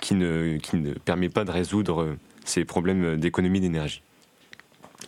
qui 0.00 0.14
ne, 0.14 0.58
qui 0.58 0.76
ne 0.76 0.92
permet 0.94 1.28
pas 1.28 1.44
de 1.44 1.50
résoudre 1.50 2.16
ces 2.44 2.64
problèmes 2.64 3.16
d'économie 3.18 3.60
d'énergie. 3.60 4.02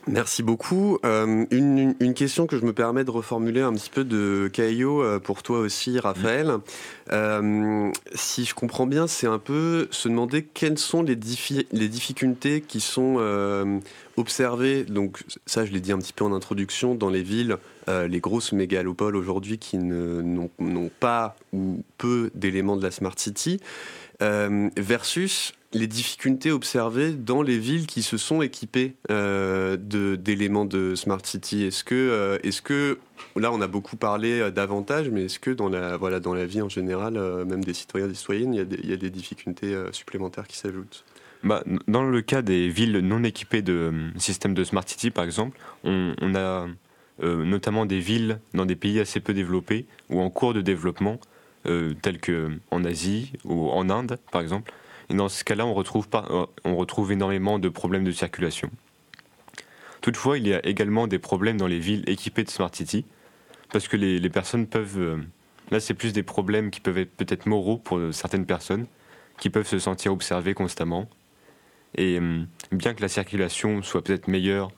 Merci 0.07 0.43
beaucoup. 0.43 0.99
Euh, 1.05 1.47
une, 1.51 2.15
question 2.15 2.47
que 2.47 2.59
je 2.59 2.65
me 2.65 2.73
permets 2.73 3.05
de 3.05 3.11
reformuler 3.11 3.63
un 3.63 3.73
petit 3.73 3.89
peu 3.89 4.05
de 4.05 4.51
Caillot 4.53 5.03
euh, 5.03 5.19
pour 5.19 5.43
toi 5.43 5.61
aussi, 5.61 5.99
Raphaël. 5.99 6.59
Euh, 7.11 7.91
si 8.15 8.45
je 8.45 8.55
comprends 8.55 8.87
bien, 8.87 9.07
c'est 9.07 9.27
un 9.27 9.39
peu 9.39 9.89
se 9.91 10.09
demander 10.09 10.43
quelles 10.43 10.79
sont 10.79 11.03
les, 11.03 11.19
les 11.73 11.89
difficultés 11.89 12.61
qui 12.61 12.81
sont 12.81 13.81
observées. 14.17 14.85
Donc 14.85 15.25
ça, 15.47 15.65
je 15.65 15.73
l'ai 15.73 15.81
dit 15.81 15.93
un 15.93 15.99
petit 15.99 16.13
peu 16.13 16.25
en 16.25 16.33
introduction, 16.33 16.95
dans 16.95 17.11
les 17.11 17.23
villes, 17.23 17.57
les 17.89 18.21
grosses 18.21 18.53
mégalopoles 18.53 19.17
aujourd'hui 19.17 19.59
qui 19.59 19.79
n'ont 19.79 20.51
pas 21.01 21.37
ou 21.53 21.83
peu 21.99 22.31
d'éléments 22.35 22.77
de 22.77 22.83
la 22.83 22.91
Smart 22.91 23.15
City, 23.17 23.61
versus 24.21 25.55
les 25.75 25.87
difficultés 25.87 26.51
observées 26.51 27.13
dans 27.13 27.43
les 27.43 27.59
villes 27.59 27.87
qui 27.87 28.03
se 28.03 28.17
sont 28.17 28.43
équipées 28.43 28.95
euh, 29.11 29.77
d'éléments 29.77 30.65
de, 30.65 30.95
Smart 30.95 31.21
City. 31.25 31.65
Est-ce 31.65 31.85
que, 31.85 31.95
euh, 31.95 32.39
est-ce 32.43 32.63
que, 32.63 32.99
là 33.37 33.53
on 33.53 33.61
a 33.61 33.67
beaucoup 33.67 33.97
parlé 33.97 34.41
euh, 34.41 34.51
d'avantages, 34.51 35.11
mais 35.11 35.25
est-ce 35.25 35.39
que 35.39 35.51
dans 35.51 35.69
la, 35.69 35.97
voilà, 35.97 36.21
dans 36.21 36.35
la 36.35 36.47
vie 36.47 36.63
en 36.63 36.69
général, 36.69 37.15
même 37.45 37.65
des 37.65 37.75
citoyens 37.75 38.07
et 38.07 38.11
des 38.11 38.15
citoyennes, 38.15 38.55
il 38.55 38.89
y, 38.89 38.93
a 38.93 38.97
des, 38.97 39.11
difficultés 39.11 39.77
supplémentaires 39.93 40.47
qui 40.47 40.57
s'ajoutent? 40.57 41.05
Bah, 41.43 41.63
dans 41.89 42.05
le 42.05 42.23
cas 42.23 42.43
des 42.43 42.69
villes 42.69 42.99
non 42.99 43.23
équipées 43.23 43.63
de 43.63 43.93
systèmes 44.17 44.55
de 44.55 44.65
Smart 44.65 44.85
City, 44.87 45.11
par 45.11 45.25
exemple, 45.25 45.59
on, 45.83 46.15
a 46.35 46.67
notamment 47.23 47.87
des 47.87 48.01
villes 48.01 48.39
dans 48.55 48.67
des 48.67 48.77
pays 48.77 48.99
assez 49.01 49.21
peu 49.21 49.35
développés 49.35 49.87
ou 50.11 50.21
en 50.21 50.31
cours 50.31 50.55
de 50.55 50.61
développement, 50.61 51.21
tels 51.65 52.21
qu'en 52.21 52.85
Asie 52.85 53.33
ou 53.45 53.69
en 53.71 53.91
Inde, 53.91 54.19
par 54.33 54.41
exemple, 54.41 54.73
et 55.15 55.17
dans 55.17 55.29
ce 55.29 55.45
cas-là, 55.45 55.65
on 55.65 55.75
retrouve, 55.75 56.09
euh, 56.13 56.47
on 56.65 56.75
retrouve 56.75 57.13
énormément 57.13 57.61
de 57.61 57.69
problèmes 57.69 58.03
de 58.03 58.11
circulation. 58.11 58.69
Toutefois, 60.01 60.39
il 60.39 60.49
y 60.49 60.53
a 60.53 60.67
également 60.67 61.07
des 61.07 61.21
problèmes 61.21 61.57
dans 61.57 61.69
les 61.69 61.79
villes 61.79 62.03
équipées 62.09 62.43
de 62.43 62.51
Smart 62.51 62.75
City, 62.75 63.05
parce 63.73 63.87
que 63.87 63.97
les, 63.97 64.29
personnes 64.29 64.67
peuvent... 64.67 64.99
Euh, 64.99 65.19
là, 65.71 65.79
c'est 65.79 65.95
plus 65.95 66.13
des 66.13 66.25
problèmes 66.25 66.73
qui 66.73 66.81
peuvent 66.81 66.99
être 66.99 67.13
peut-être 67.13 67.47
moraux 67.47 67.79
pour 67.79 68.01
certaines 68.11 68.45
personnes, 68.45 68.87
qui 69.39 69.51
peuvent 69.51 69.69
se 69.69 69.79
sentir 69.79 70.13
observées 70.13 70.53
constamment. 70.53 71.09
Et 71.95 72.19
euh, 72.19 72.43
bien 72.73 72.93
que 72.93 73.01
la 73.01 73.09
circulation 73.09 73.83
soit 73.83 74.03
peut-être 74.03 74.27
meilleure 74.27 74.73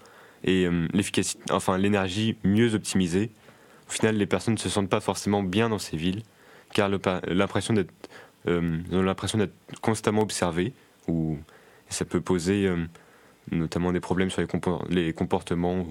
et 0.44 0.68
enfin 1.50 1.76
l'énergie 1.78 2.36
mieux 2.44 2.74
optimisée, 2.74 3.30
au 3.88 3.90
final, 3.90 4.16
les 4.16 4.26
personnes 4.26 4.54
ne 4.54 4.58
se 4.58 4.68
sentent 4.68 4.90
pas 4.90 5.00
forcément 5.00 5.42
bien 5.42 5.70
dans 5.70 5.78
ces 5.78 5.96
villes, 5.96 6.22
car 6.74 6.90
l'impression 7.26 7.72
d'être 7.72 7.92
euh, 8.48 8.78
ont 8.92 9.02
l'impression 9.02 9.38
d'être 9.38 9.54
constamment 9.80 10.22
observés, 10.22 10.72
ou 11.08 11.38
ça 11.88 12.04
peut 12.04 12.20
poser 12.20 12.66
euh, 12.66 12.76
notamment 13.50 13.92
des 13.92 14.00
problèmes 14.00 14.30
sur 14.30 14.42
les, 14.88 15.12
comportements 15.12 15.86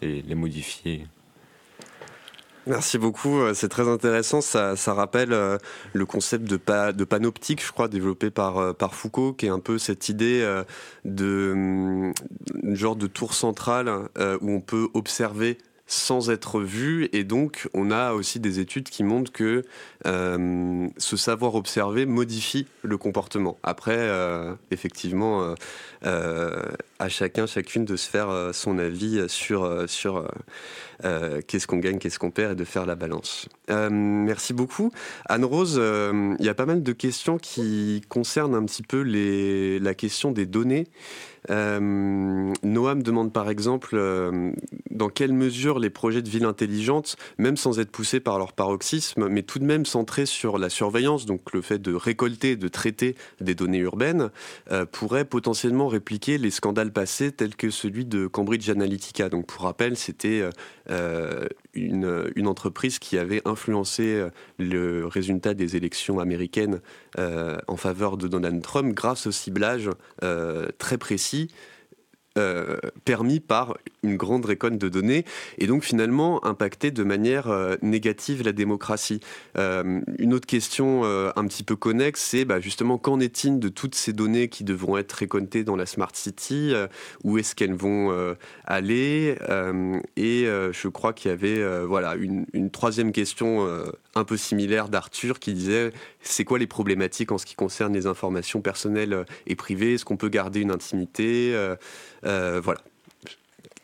et 0.00 0.22
les 0.22 0.34
modifier. 0.34 1.06
Merci 2.66 2.98
beaucoup, 2.98 3.38
euh, 3.38 3.54
c'est 3.54 3.68
très 3.68 3.88
intéressant. 3.88 4.40
Ça, 4.40 4.74
rappelle 4.94 5.30
le 5.30 6.06
concept 6.06 6.44
de, 6.44 6.56
panoptique, 7.04 7.64
je 7.64 7.72
crois, 7.72 7.88
développé 7.88 8.30
par, 8.30 8.76
Foucault, 8.92 9.32
qui 9.32 9.46
est 9.46 9.50
un 9.50 9.60
peu 9.60 9.78
cette 9.78 10.08
idée 10.08 10.62
de 11.04 11.52
hum, 11.52 12.12
genre 12.74 12.96
de 12.96 13.06
tour 13.06 13.34
centrale 13.34 13.88
où 14.40 14.50
on 14.50 14.60
peut 14.60 14.88
observer 14.94 15.58
sans 15.88 16.30
être 16.30 16.60
vu. 16.60 17.08
Et 17.12 17.24
donc, 17.24 17.68
on 17.74 17.90
a 17.90 18.12
aussi 18.12 18.38
des 18.38 18.60
études 18.60 18.88
qui 18.90 19.02
montrent 19.02 19.32
que 19.32 19.64
euh, 20.06 20.86
ce 20.98 21.16
savoir 21.16 21.56
observer 21.56 22.06
modifie 22.06 22.66
le 22.82 22.96
comportement. 22.96 23.58
Après, 23.64 23.96
euh, 23.96 24.54
effectivement, 24.70 25.54
euh, 26.04 26.62
à 26.98 27.08
chacun, 27.08 27.46
chacune 27.46 27.84
de 27.84 27.96
se 27.96 28.08
faire 28.08 28.50
son 28.52 28.78
avis 28.78 29.28
sur, 29.28 29.84
sur 29.88 30.28
qu'est-ce 31.46 31.66
qu'on 31.66 31.78
gagne, 31.78 31.98
qu'est-ce 31.98 32.18
qu'on 32.18 32.30
perd 32.30 32.52
et 32.52 32.54
de 32.56 32.64
faire 32.64 32.86
la 32.86 32.94
balance. 32.94 33.48
merci 33.68 34.52
beaucoup. 34.52 34.90
Anne-Rose, 35.28 35.80
il 36.38 36.44
y 36.44 36.48
a 36.48 36.54
pas 36.54 36.66
mal 36.66 36.82
de 36.82 36.92
questions 36.92 37.38
qui 37.38 38.02
concernent 38.08 38.54
un 38.54 38.64
petit 38.64 38.82
peu 38.82 39.00
les, 39.00 39.78
la 39.78 39.94
question 39.94 40.32
des 40.32 40.46
données. 40.46 40.86
Euh, 41.50 42.52
Noam 42.62 43.02
demande 43.02 43.32
par 43.32 43.48
exemple 43.48 43.90
euh, 43.94 44.52
dans 44.90 45.08
quelle 45.08 45.32
mesure 45.32 45.78
les 45.78 45.90
projets 45.90 46.22
de 46.22 46.28
ville 46.28 46.44
intelligente, 46.44 47.16
même 47.38 47.56
sans 47.56 47.78
être 47.80 47.90
poussés 47.90 48.20
par 48.20 48.38
leur 48.38 48.52
paroxysme, 48.52 49.28
mais 49.28 49.42
tout 49.42 49.58
de 49.58 49.64
même 49.64 49.86
centrés 49.86 50.26
sur 50.26 50.58
la 50.58 50.68
surveillance, 50.68 51.26
donc 51.26 51.52
le 51.52 51.62
fait 51.62 51.78
de 51.78 51.94
récolter, 51.94 52.56
de 52.56 52.68
traiter 52.68 53.16
des 53.40 53.54
données 53.54 53.78
urbaines, 53.78 54.30
euh, 54.70 54.84
pourraient 54.84 55.24
potentiellement 55.24 55.88
répliquer 55.88 56.38
les 56.38 56.50
scandales 56.50 56.87
passés 56.92 57.32
tels 57.32 57.56
que 57.56 57.70
celui 57.70 58.04
de 58.04 58.26
Cambridge 58.26 58.68
Analytica. 58.68 59.28
Donc 59.28 59.46
pour 59.46 59.62
rappel, 59.62 59.96
c'était 59.96 60.48
une, 61.74 62.30
une, 62.34 62.46
entreprise 62.46 62.98
qui 62.98 63.18
avait 63.18 63.42
influencé 63.44 64.26
le 64.58 65.06
résultat 65.06 65.54
des 65.54 65.76
élections 65.76 66.18
américaines 66.18 66.80
en 67.16 67.76
faveur 67.76 68.16
de 68.16 68.28
Donald 68.28 68.62
Trump 68.62 68.94
grâce 68.94 69.26
au 69.26 69.32
ciblage 69.32 69.90
très 70.78 70.98
précis 70.98 71.48
euh, 72.38 72.76
permis 73.04 73.40
par 73.40 73.76
une 74.02 74.16
grande 74.16 74.44
récolte 74.44 74.78
de 74.78 74.88
données 74.88 75.24
et 75.58 75.66
donc 75.66 75.82
finalement 75.82 76.44
impacter 76.44 76.90
de 76.90 77.02
manière 77.02 77.48
euh, 77.48 77.76
négative 77.82 78.42
la 78.44 78.52
démocratie. 78.52 79.20
Euh, 79.56 80.00
une 80.18 80.34
autre 80.34 80.46
question 80.46 81.04
un 81.04 81.46
petit 81.46 81.64
peu 81.64 81.74
connexe, 81.74 82.22
c'est 82.22 82.44
bah, 82.44 82.60
justement 82.60 82.98
qu'en 82.98 83.18
est-il 83.18 83.58
de 83.58 83.68
toutes 83.68 83.94
ces 83.94 84.12
données 84.12 84.48
qui 84.48 84.62
devront 84.62 84.96
être 84.98 85.12
récoltées 85.12 85.64
dans 85.64 85.76
la 85.76 85.86
Smart 85.86 86.10
City 86.12 86.72
Où 87.24 87.38
est-ce 87.38 87.54
qu'elles 87.54 87.74
vont 87.74 88.36
aller 88.64 89.36
Et 90.16 90.44
je 90.44 90.88
crois 90.88 91.12
qu'il 91.12 91.30
y 91.30 91.34
avait 91.34 91.84
voilà, 91.84 92.14
une, 92.14 92.46
une, 92.52 92.70
troisième 92.70 93.12
question 93.12 93.66
un 94.14 94.24
peu 94.24 94.36
similaire 94.36 94.88
d'Arthur 94.88 95.38
qui 95.38 95.54
disait 95.54 95.92
c'est 96.20 96.44
quoi 96.44 96.58
les 96.58 96.66
problématiques 96.66 97.32
en 97.32 97.38
ce 97.38 97.46
qui 97.46 97.54
concerne 97.54 97.92
les 97.94 98.06
informations 98.06 98.60
personnelles 98.60 99.24
et 99.46 99.56
privées? 99.56 99.94
Est-ce 99.94 100.04
qu'on 100.04 100.16
peut 100.16 100.28
garder 100.28 100.60
une 100.60 100.70
intimité? 100.70 101.54
Voilà. 102.28 102.80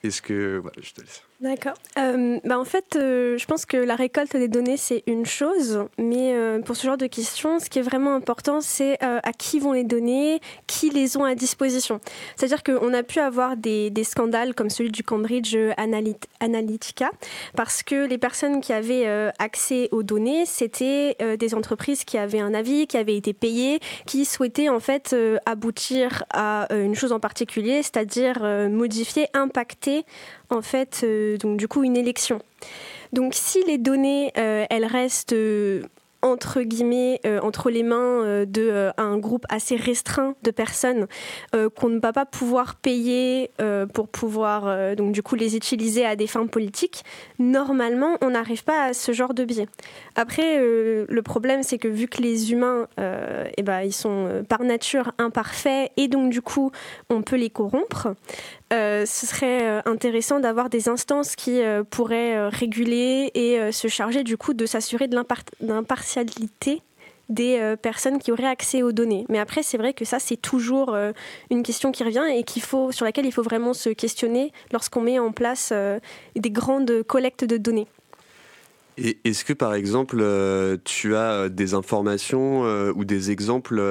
Est-ce 0.04 0.20
que. 0.20 0.58
Voilà, 0.58 0.76
je 0.82 0.92
te 0.92 1.00
laisse. 1.00 1.22
D'accord. 1.40 1.74
Euh, 1.98 2.38
bah 2.44 2.58
en 2.58 2.64
fait, 2.64 2.96
euh, 2.96 3.36
je 3.36 3.44
pense 3.44 3.66
que 3.66 3.76
la 3.76 3.96
récolte 3.96 4.34
des 4.36 4.48
données, 4.48 4.76
c'est 4.76 5.02
une 5.06 5.26
chose, 5.26 5.84
mais 5.98 6.32
euh, 6.32 6.60
pour 6.60 6.76
ce 6.76 6.86
genre 6.86 6.96
de 6.96 7.06
questions, 7.06 7.58
ce 7.58 7.68
qui 7.68 7.80
est 7.80 7.82
vraiment 7.82 8.14
important, 8.14 8.60
c'est 8.60 8.98
à 9.02 9.32
qui 9.32 9.58
vont 9.58 9.72
les 9.72 9.84
données, 9.84 10.40
qui 10.66 10.88
les 10.88 11.16
ont 11.16 11.24
à 11.24 11.34
disposition. 11.34 12.00
C'est-à-dire 12.36 12.62
qu'on 12.62 12.94
a 12.94 13.02
pu 13.02 13.18
avoir 13.18 13.56
des, 13.56 13.90
des, 13.90 14.04
scandales 14.04 14.54
comme 14.54 14.70
celui 14.70 14.90
du 14.90 15.02
Cambridge 15.02 15.56
Analytica, 16.40 17.10
parce 17.56 17.82
que 17.82 18.06
les 18.06 18.18
personnes 18.18 18.60
qui 18.60 18.72
avaient 18.72 19.06
accès 19.38 19.88
aux 19.92 20.02
données, 20.02 20.46
c'était 20.46 21.16
des 21.38 21.54
entreprises 21.54 22.04
qui 22.04 22.16
avaient 22.16 22.40
un 22.40 22.54
avis, 22.54 22.86
qui 22.86 22.96
avaient 22.96 23.16
été 23.16 23.32
payées, 23.34 23.80
qui 24.06 24.24
souhaitaient 24.24 24.68
en 24.68 24.80
fait 24.80 25.14
aboutir 25.44 26.24
à 26.32 26.68
une 26.72 26.94
chose 26.94 27.12
en 27.12 27.20
particulier, 27.20 27.82
c'est-à-dire 27.82 28.42
modifier, 28.70 29.26
impacter 29.34 29.93
en 30.50 30.62
fait, 30.62 31.02
euh, 31.04 31.36
donc 31.36 31.56
du 31.56 31.68
coup, 31.68 31.84
une 31.84 31.96
élection. 31.96 32.40
Donc 33.12 33.34
si 33.34 33.62
les 33.66 33.78
données, 33.78 34.32
euh, 34.38 34.64
elles 34.70 34.86
restent 34.86 35.34
euh, 35.34 35.82
entre 36.22 36.62
guillemets 36.62 37.20
entre 37.42 37.68
les 37.68 37.82
mains 37.82 38.46
de 38.46 38.90
un 38.96 39.18
groupe 39.18 39.44
assez 39.50 39.76
restreint 39.76 40.36
de 40.42 40.50
personnes 40.50 41.06
qu'on 41.52 41.90
ne 41.90 42.00
va 42.00 42.14
pas 42.14 42.24
pouvoir 42.24 42.76
payer 42.76 43.50
pour 43.92 44.08
pouvoir 44.08 44.96
donc 44.96 45.12
du 45.12 45.22
coup 45.22 45.34
les 45.34 45.54
utiliser 45.54 46.06
à 46.06 46.16
des 46.16 46.26
fins 46.26 46.46
politiques, 46.46 47.04
normalement 47.38 48.16
on 48.22 48.30
n'arrive 48.30 48.64
pas 48.64 48.84
à 48.84 48.94
ce 48.94 49.12
genre 49.12 49.34
de 49.34 49.44
biais. 49.44 49.68
Après, 50.14 50.58
le 50.58 51.22
problème 51.22 51.62
c'est 51.62 51.76
que 51.76 51.88
vu 51.88 52.08
que 52.08 52.22
les 52.22 52.52
humains, 52.52 52.88
eh 52.96 53.62
ben, 53.62 53.82
ils 53.82 53.92
sont 53.92 54.46
par 54.48 54.62
nature 54.62 55.12
imparfaits 55.18 55.92
et 55.98 56.08
donc 56.08 56.30
du 56.30 56.40
coup 56.40 56.72
on 57.10 57.20
peut 57.20 57.36
les 57.36 57.50
corrompre, 57.50 58.14
ce 58.70 59.26
serait 59.26 59.82
intéressant 59.86 60.40
d'avoir 60.40 60.68
des 60.68 60.88
instances 60.88 61.36
qui 61.36 61.60
pourraient 61.90 62.48
réguler 62.48 63.30
et 63.34 63.72
se 63.72 63.88
charger 63.88 64.24
du 64.24 64.36
coup 64.36 64.52
de 64.52 64.66
s'assurer 64.66 65.06
de 65.06 65.16
l'impartialité 65.60 66.82
des 67.28 67.58
euh, 67.58 67.76
personnes 67.76 68.18
qui 68.18 68.32
auraient 68.32 68.44
accès 68.44 68.82
aux 68.82 68.92
données. 68.92 69.24
Mais 69.28 69.38
après, 69.38 69.62
c'est 69.62 69.78
vrai 69.78 69.94
que 69.94 70.04
ça, 70.04 70.18
c'est 70.18 70.36
toujours 70.36 70.94
euh, 70.94 71.12
une 71.50 71.62
question 71.62 71.92
qui 71.92 72.04
revient 72.04 72.24
et 72.34 72.42
qu'il 72.44 72.62
faut, 72.62 72.92
sur 72.92 73.04
laquelle 73.04 73.26
il 73.26 73.32
faut 73.32 73.42
vraiment 73.42 73.72
se 73.72 73.90
questionner 73.90 74.52
lorsqu'on 74.72 75.00
met 75.00 75.18
en 75.18 75.32
place 75.32 75.70
euh, 75.72 75.98
des 76.36 76.50
grandes 76.50 77.02
collectes 77.02 77.44
de 77.44 77.56
données. 77.56 77.86
Est-ce 78.96 79.44
que 79.44 79.52
par 79.52 79.74
exemple, 79.74 80.18
euh, 80.20 80.76
tu 80.84 81.16
as 81.16 81.32
euh, 81.32 81.48
des 81.48 81.74
informations 81.74 82.64
euh, 82.64 82.92
ou 82.94 83.04
des 83.04 83.32
exemples 83.32 83.82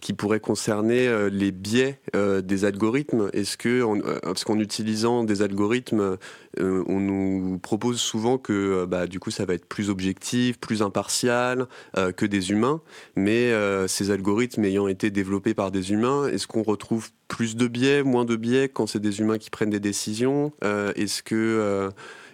qui 0.00 0.14
pourraient 0.14 0.40
concerner 0.40 1.28
les 1.30 1.50
biais 1.50 2.00
des 2.14 2.64
algorithmes? 2.64 3.28
Est-ce 3.32 3.56
que, 3.56 3.84
parce 4.22 4.44
qu'en 4.44 4.58
utilisant 4.58 5.24
des 5.24 5.42
algorithmes, 5.42 6.16
on 6.58 7.00
nous 7.00 7.58
propose 7.58 8.00
souvent 8.00 8.38
que 8.38 8.84
bah, 8.84 9.06
du 9.06 9.20
coup 9.20 9.30
ça 9.30 9.44
va 9.44 9.54
être 9.54 9.66
plus 9.66 9.90
objectif, 9.90 10.58
plus 10.58 10.82
impartial 10.82 11.66
que 11.94 12.26
des 12.26 12.50
humains, 12.50 12.80
mais 13.16 13.52
ces 13.86 14.10
algorithmes 14.10 14.64
ayant 14.64 14.88
été 14.88 15.10
développés 15.10 15.54
par 15.54 15.70
des 15.70 15.92
humains, 15.92 16.28
est-ce 16.28 16.46
qu'on 16.46 16.62
retrouve 16.62 17.10
plus 17.28 17.56
de 17.56 17.66
biais, 17.68 18.02
moins 18.02 18.24
de 18.24 18.36
biais 18.36 18.68
quand 18.68 18.86
c'est 18.86 19.00
des 19.00 19.20
humains 19.20 19.38
qui 19.38 19.50
prennent 19.50 19.70
des 19.70 19.80
décisions? 19.80 20.52
Est-ce 20.62 21.22
que 21.22 21.90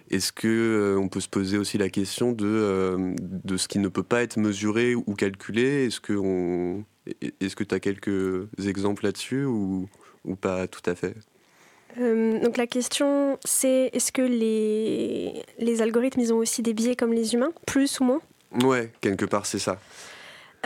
est-ce 0.09 0.31
que 0.31 0.47
euh, 0.47 0.99
on 0.99 1.07
peut 1.07 1.19
se 1.19 1.29
poser 1.29 1.57
aussi 1.57 1.77
la 1.77 1.89
question 1.89 2.31
de, 2.31 2.45
euh, 2.45 3.13
de 3.19 3.57
ce 3.57 3.67
qui 3.67 3.79
ne 3.79 3.87
peut 3.87 4.03
pas 4.03 4.21
être 4.21 4.37
mesuré 4.37 4.95
ou 4.95 5.13
calculé? 5.13 5.85
Est-ce 5.85 5.99
que 5.99 6.13
on, 6.13 6.83
est-ce 7.39 7.55
que 7.55 7.63
tu 7.63 7.75
as 7.75 7.79
quelques 7.79 8.47
exemples 8.65 9.05
là-dessus 9.05 9.45
ou, 9.45 9.87
ou 10.25 10.35
pas 10.35 10.67
tout 10.67 10.87
à 10.89 10.95
fait? 10.95 11.15
Euh, 11.99 12.39
donc 12.39 12.57
la 12.57 12.67
question 12.67 13.39
c'est 13.43 13.89
est-ce 13.93 14.11
que 14.11 14.21
les, 14.21 15.43
les 15.57 15.81
algorithmes 15.81 16.21
ils 16.21 16.33
ont 16.33 16.37
aussi 16.37 16.61
des 16.61 16.73
biais 16.73 16.95
comme 16.95 17.13
les 17.13 17.33
humains, 17.33 17.51
plus 17.65 17.99
ou 17.99 18.03
moins? 18.03 18.21
Ouais, 18.63 18.91
quelque 19.01 19.25
part 19.25 19.45
c'est 19.45 19.59
ça. 19.59 19.79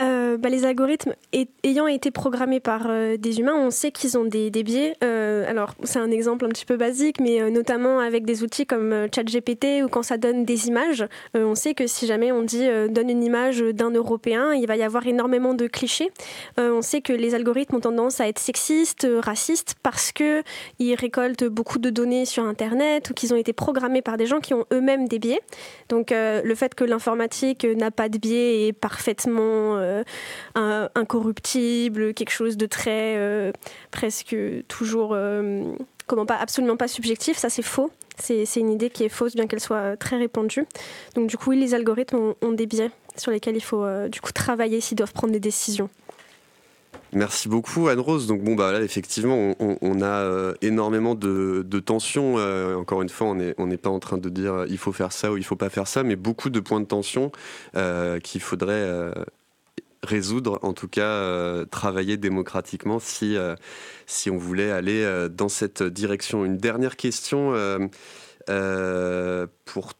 Euh, 0.00 0.36
bah, 0.38 0.48
les 0.48 0.64
algorithmes 0.64 1.14
ayant 1.62 1.86
été 1.86 2.10
programmés 2.10 2.58
par 2.58 2.86
euh, 2.88 3.16
des 3.16 3.38
humains, 3.38 3.54
on 3.54 3.70
sait 3.70 3.92
qu'ils 3.92 4.18
ont 4.18 4.24
des, 4.24 4.50
biais. 4.50 4.96
Euh, 5.04 5.48
alors, 5.48 5.74
c'est 5.84 6.00
un 6.00 6.10
exemple 6.10 6.44
un 6.44 6.48
petit 6.48 6.64
peu 6.64 6.76
basique, 6.76 7.20
mais 7.20 7.50
notamment 7.50 8.00
avec 8.00 8.24
des 8.24 8.42
outils 8.42 8.66
comme 8.66 9.06
ChatGPT 9.14 9.84
ou 9.84 9.88
quand 9.88 10.02
ça 10.02 10.16
donne 10.16 10.44
des 10.44 10.68
images, 10.68 11.06
on 11.34 11.54
sait 11.54 11.74
que 11.74 11.86
si 11.86 12.06
jamais 12.06 12.32
on 12.32 12.42
dit 12.42 12.66
donne 12.88 13.10
une 13.10 13.22
image 13.22 13.60
d'un 13.60 13.90
Européen, 13.90 14.52
il 14.52 14.66
va 14.66 14.76
y 14.76 14.82
avoir 14.82 15.06
énormément 15.06 15.54
de 15.54 15.66
clichés. 15.66 16.10
on 16.58 16.82
sait 16.82 17.00
que 17.00 17.12
les 17.12 17.34
algorithmes 17.34 17.76
ont 17.76 17.80
tendance 17.80 18.20
à 18.20 18.28
être 18.28 18.38
sexistes, 18.38 19.06
racistes, 19.22 19.74
parce 19.82 20.12
qu'ils 20.12 20.94
récoltent 20.94 21.44
beaucoup 21.44 21.78
de 21.78 21.90
données 21.90 22.24
sur 22.24 22.44
Internet 22.44 23.10
ou 23.10 23.14
qu'ils 23.14 23.34
ont 23.34 23.38
été 23.38 23.52
programmés 23.52 24.02
par 24.02 24.16
des 24.16 24.26
gens 24.26 24.40
qui 24.40 24.54
ont 24.54 24.64
eux-mêmes 24.72 25.08
des 25.08 25.18
biais. 25.18 25.40
Donc, 25.88 26.12
le 26.12 26.54
fait 26.54 26.74
que 26.74 26.84
l'informatique 26.84 27.64
n'a 27.64 27.90
pas 27.90 28.08
de 28.08 28.18
biais 28.18 28.68
est 28.68 28.72
parfaitement 28.72 29.83
euh, 30.56 30.88
incorruptible, 30.94 32.14
quelque 32.14 32.30
chose 32.30 32.56
de 32.56 32.66
très 32.66 33.16
euh, 33.16 33.50
presque 33.90 34.36
toujours 34.68 35.10
euh, 35.12 35.74
comment 36.06 36.26
pas 36.26 36.36
absolument 36.36 36.76
pas 36.76 36.86
subjectif. 36.86 37.36
Ça 37.38 37.50
c'est 37.50 37.62
faux. 37.62 37.90
C'est 38.16 38.44
une 38.56 38.70
idée 38.70 38.90
qui 38.90 39.02
est 39.02 39.08
fausse, 39.08 39.34
bien 39.34 39.48
qu'elle 39.48 39.58
soit 39.58 39.96
très 39.96 40.16
répandue. 40.16 40.64
Donc 41.16 41.26
du 41.28 41.36
coup, 41.36 41.50
oui, 41.50 41.58
les 41.58 41.74
algorithmes 41.74 42.34
ont, 42.40 42.52
des 42.52 42.66
biais 42.66 42.92
sur 43.16 43.32
lesquels 43.32 43.56
il 43.56 43.62
faut 43.62 43.84
du 44.08 44.20
coup 44.20 44.30
travailler 44.30 44.80
s'ils 44.80 44.96
doivent 44.96 45.12
prendre 45.12 45.32
des 45.32 45.40
décisions. 45.40 45.90
Merci 47.12 47.48
beaucoup 47.48 47.88
Anne-Rose. 47.88 48.28
Donc 48.28 48.42
bon 48.42 48.54
bah 48.54 48.70
là 48.70 48.82
effectivement 48.82 49.56
on, 49.58 50.02
a 50.02 50.54
énormément 50.62 51.16
de, 51.16 51.80
tensions. 51.84 52.36
encore 52.78 53.02
une 53.02 53.08
fois 53.08 53.34
on 53.58 53.66
n'est 53.66 53.76
pas 53.76 53.90
en 53.90 53.98
train 53.98 54.18
de 54.18 54.28
dire 54.28 54.64
il 54.68 54.78
faut 54.78 54.92
faire 54.92 55.10
ça 55.10 55.32
ou 55.32 55.36
il 55.36 55.44
faut 55.44 55.56
pas 55.56 55.68
faire 55.68 55.88
ça, 55.88 56.04
mais 56.04 56.14
beaucoup 56.14 56.50
de 56.50 56.60
points 56.60 56.80
de 56.80 56.86
tension 56.86 57.32
qu'il 58.22 58.40
faudrait 58.40 59.12
résoudre, 60.04 60.58
en 60.62 60.72
tout 60.72 60.88
cas 60.88 61.02
euh, 61.02 61.64
travailler 61.64 62.16
démocratiquement 62.16 62.98
si, 62.98 63.36
euh, 63.36 63.54
si 64.06 64.30
on 64.30 64.36
voulait 64.36 64.70
aller 64.70 65.02
euh, 65.02 65.28
dans 65.28 65.48
cette 65.48 65.82
direction. 65.82 66.44
Une 66.44 66.56
dernière 66.56 66.96
question 66.96 67.52
pour... 69.64 69.92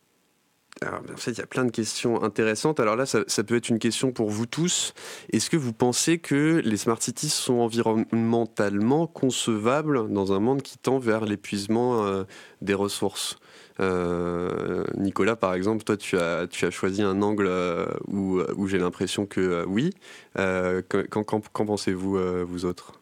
en 0.84 1.16
fait, 1.16 1.32
il 1.32 1.38
y 1.38 1.42
a 1.42 1.46
plein 1.46 1.64
de 1.64 1.70
questions 1.70 2.22
intéressantes. 2.22 2.80
Alors 2.80 2.96
là, 2.96 3.06
ça, 3.06 3.44
peut 3.44 3.56
être 3.56 3.68
une 3.68 3.78
question 3.78 4.12
pour 4.12 4.30
vous 4.30 4.46
tous. 4.46 4.94
Est-ce 5.32 5.50
que 5.50 5.56
vous 5.56 5.72
pensez 5.72 6.18
que 6.18 6.60
les 6.64 6.76
smart 6.76 7.00
cities 7.00 7.30
sont 7.30 7.54
environnementalement 7.54 9.06
concevables 9.06 10.12
dans 10.12 10.32
un 10.32 10.40
monde 10.40 10.62
qui 10.62 10.78
tend 10.78 10.98
vers 10.98 11.24
l'épuisement 11.24 12.24
des 12.60 12.74
ressources? 12.74 13.38
Euh, 13.80 14.84
Nicolas, 14.96 15.36
par 15.36 15.54
exemple, 15.54 15.84
toi, 15.84 15.96
tu 15.96 16.16
as, 16.16 16.48
choisi 16.70 17.02
un 17.02 17.22
angle 17.22 17.46
euh, 17.48 17.86
où, 18.08 18.40
où 18.56 18.66
j'ai 18.68 18.78
l'impression 18.78 19.26
que 19.26 19.40
euh, 19.40 19.64
oui. 19.66 19.90
Qu'en 21.10 21.66
pensez-vous, 21.66 22.18
vous 22.46 22.64
autres? 22.64 23.00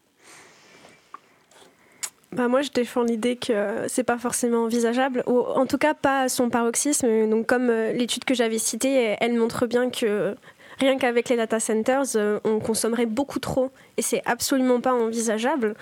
Bah 2.33 2.49
moi, 2.49 2.63
je 2.63 2.71
défends 2.71 3.03
l'idée 3.03 3.37
que 3.37 3.85
c'est 3.89 4.05
pas 4.05 4.17
forcément 4.17 4.65
envisageable, 4.65 5.23
ou 5.27 5.41
en 5.41 5.67
tout 5.67 5.77
cas 5.77 5.93
pas 5.93 6.31
son 6.31 6.49
paroxysme. 6.49 7.29
Donc, 7.29 7.47
comme 7.47 7.71
l'étude 7.71 8.25
que 8.25 8.33
j'avais 8.33 8.59
citée, 8.59 9.17
elle 9.21 9.35
montre 9.35 9.67
bien 9.67 9.91
que 9.91 10.35
rien 10.79 10.99
qu'avec 10.99 11.29
les 11.29 11.37
data 11.37 11.61
centers, 11.61 12.17
on 12.45 12.59
consommerait 12.59 13.07
beaucoup 13.07 13.39
trop 13.39 13.71
et 13.97 14.03
c'est 14.03 14.23
absolument 14.25 14.81
pas 14.81 14.95
envisageable. 14.95 15.75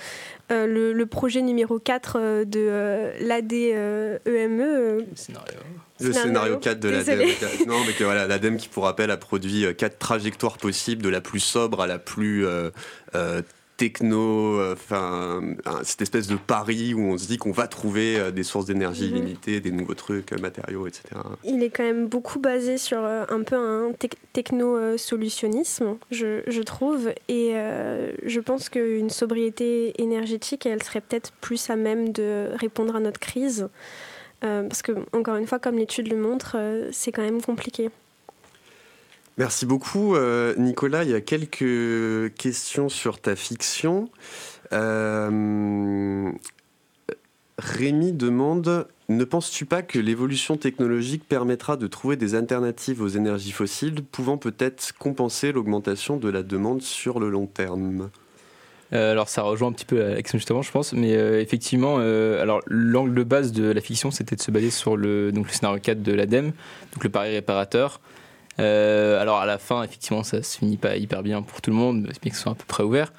Euh, 0.51 0.93
le, 0.93 1.07
projet 1.07 1.43
numéro 1.43 1.79
4 1.79 2.19
euh, 2.19 2.45
de 2.45 2.59
euh, 2.59 3.13
l'ADEME. 3.21 4.19
E, 4.27 5.05
le 6.01 6.13
scénario 6.13 6.57
4 6.57 6.81
de 6.81 6.89
l'ADEME. 6.89 7.29
Non, 7.69 7.77
mais 7.87 7.93
que 7.93 8.03
voilà, 8.03 8.27
l'ADEME 8.27 8.57
qui, 8.57 8.69
pour 8.69 8.85
rappel, 8.85 9.11
a 9.13 9.17
produit 9.17 9.67
quatre 9.77 9.99
trajectoires 9.99 10.59
possibles, 10.59 11.03
de 11.03 11.09
la 11.09 11.21
plus 11.21 11.41
sobre 11.41 11.83
à 11.83 11.87
la 11.87 11.99
plus 11.99 12.47
techno, 13.81 14.61
euh, 14.61 14.75
enfin 14.75 15.41
cette 15.85 16.03
espèce 16.03 16.27
de 16.27 16.37
pari 16.37 16.93
où 16.93 17.01
on 17.01 17.17
se 17.17 17.27
dit 17.27 17.39
qu'on 17.39 17.51
va 17.51 17.67
trouver 17.67 18.19
euh, 18.19 18.31
des 18.31 18.43
sources 18.43 18.67
d'énergie 18.67 19.09
mhm. 19.11 19.17
illimitées, 19.17 19.61
des 19.61 19.71
nouveaux 19.71 19.95
trucs, 19.95 20.35
euh, 20.35 20.39
matériaux, 20.39 20.87
etc. 20.87 21.05
Il 21.45 21.63
est 21.63 21.71
quand 21.71 21.85
même 21.85 22.07
beaucoup 22.07 22.41
basé 22.41 22.77
sur 22.77 23.03
un 23.03 23.43
peu 23.43 23.57
un 23.57 23.93
techno-solutionnisme, 24.35 25.97
je, 26.11 26.43
je, 26.47 26.61
trouve, 26.61 27.11
et 27.29 27.55
je 28.25 28.41
pense 28.41 28.69
qu'une 28.69 29.09
sobriété 29.09 30.01
énergétique, 30.01 30.67
elle 30.67 30.83
serait 30.83 31.01
peut-être 31.01 31.33
plus 31.41 31.71
à 31.71 31.77
même 31.77 32.13
de 32.13 32.51
répondre 32.55 32.95
à 32.97 33.01
notre 33.01 33.21
crise, 33.21 33.69
parce 34.41 34.83
que 34.83 34.93
encore 35.13 35.37
une 35.37 35.47
fois, 35.47 35.59
comme 35.59 35.77
l'étude 35.77 36.09
le 36.09 36.17
montre, 36.17 36.57
c'est 36.93 37.13
quand 37.13 37.23
même 37.23 37.41
compliqué. 37.41 37.91
Merci 39.41 39.65
beaucoup, 39.65 40.17
euh, 40.17 40.55
Nicolas. 40.59 41.03
Il 41.03 41.09
y 41.09 41.15
a 41.15 41.23
quelques 41.23 42.35
questions 42.35 42.91
sur 42.91 43.19
ta 43.19 43.37
fiction. 43.37 44.11
Euh, 44.75 46.31
Rémi 47.57 48.13
demande 48.13 48.87
Ne 49.09 49.25
penses-tu 49.25 49.65
pas 49.65 49.81
que 49.81 49.99
l'évolution 49.99 50.59
technologique 50.59 51.27
permettra 51.27 51.79
de 51.79 51.87
trouver 51.87 52.17
des 52.17 52.35
alternatives 52.35 53.01
aux 53.01 53.09
énergies 53.09 53.53
fossiles, 53.53 54.03
pouvant 54.03 54.37
peut-être 54.37 54.93
compenser 54.99 55.53
l'augmentation 55.53 56.19
de 56.19 56.29
la 56.29 56.43
demande 56.43 56.83
sur 56.83 57.19
le 57.19 57.31
long 57.31 57.47
terme? 57.47 58.11
Euh, 58.93 59.13
alors 59.13 59.31
ça 59.31 59.41
rejoint 59.41 59.71
un 59.71 59.73
petit 59.73 59.87
peu 59.87 60.01
l'action 60.01 60.37
justement, 60.37 60.61
je 60.61 60.71
pense, 60.71 60.93
mais 60.93 61.13
effectivement, 61.41 61.97
alors 61.97 62.61
l'angle 62.67 63.15
de 63.15 63.23
base 63.23 63.53
de 63.53 63.65
la 63.65 63.81
fiction, 63.81 64.11
c'était 64.11 64.37
de 64.37 64.43
se 64.43 64.51
baser 64.51 64.69
sur 64.69 64.99
le 64.99 65.33
donc 65.33 65.47
le 65.47 65.53
scénario 65.55 65.81
4 65.81 66.03
de 66.03 66.13
l'ADEME, 66.13 66.53
donc 66.93 67.05
le 67.05 67.09
pari 67.09 67.33
réparateur, 67.33 68.03
euh, 68.61 69.21
alors 69.21 69.39
à 69.39 69.47
la 69.47 69.59
fin, 69.59 69.83
effectivement, 69.83 70.23
ça 70.23 70.43
se 70.43 70.59
finit 70.59 70.77
pas 70.77 70.97
hyper 70.97 71.23
bien 71.23 71.43
pour 71.43 71.61
tout 71.61 71.71
le 71.71 71.77
monde, 71.77 72.03
bien 72.23 72.31
que 72.31 72.37
ce 72.37 72.49
à 72.49 72.55
peu 72.55 72.65
près 72.67 72.83
ouvert. 72.83 73.13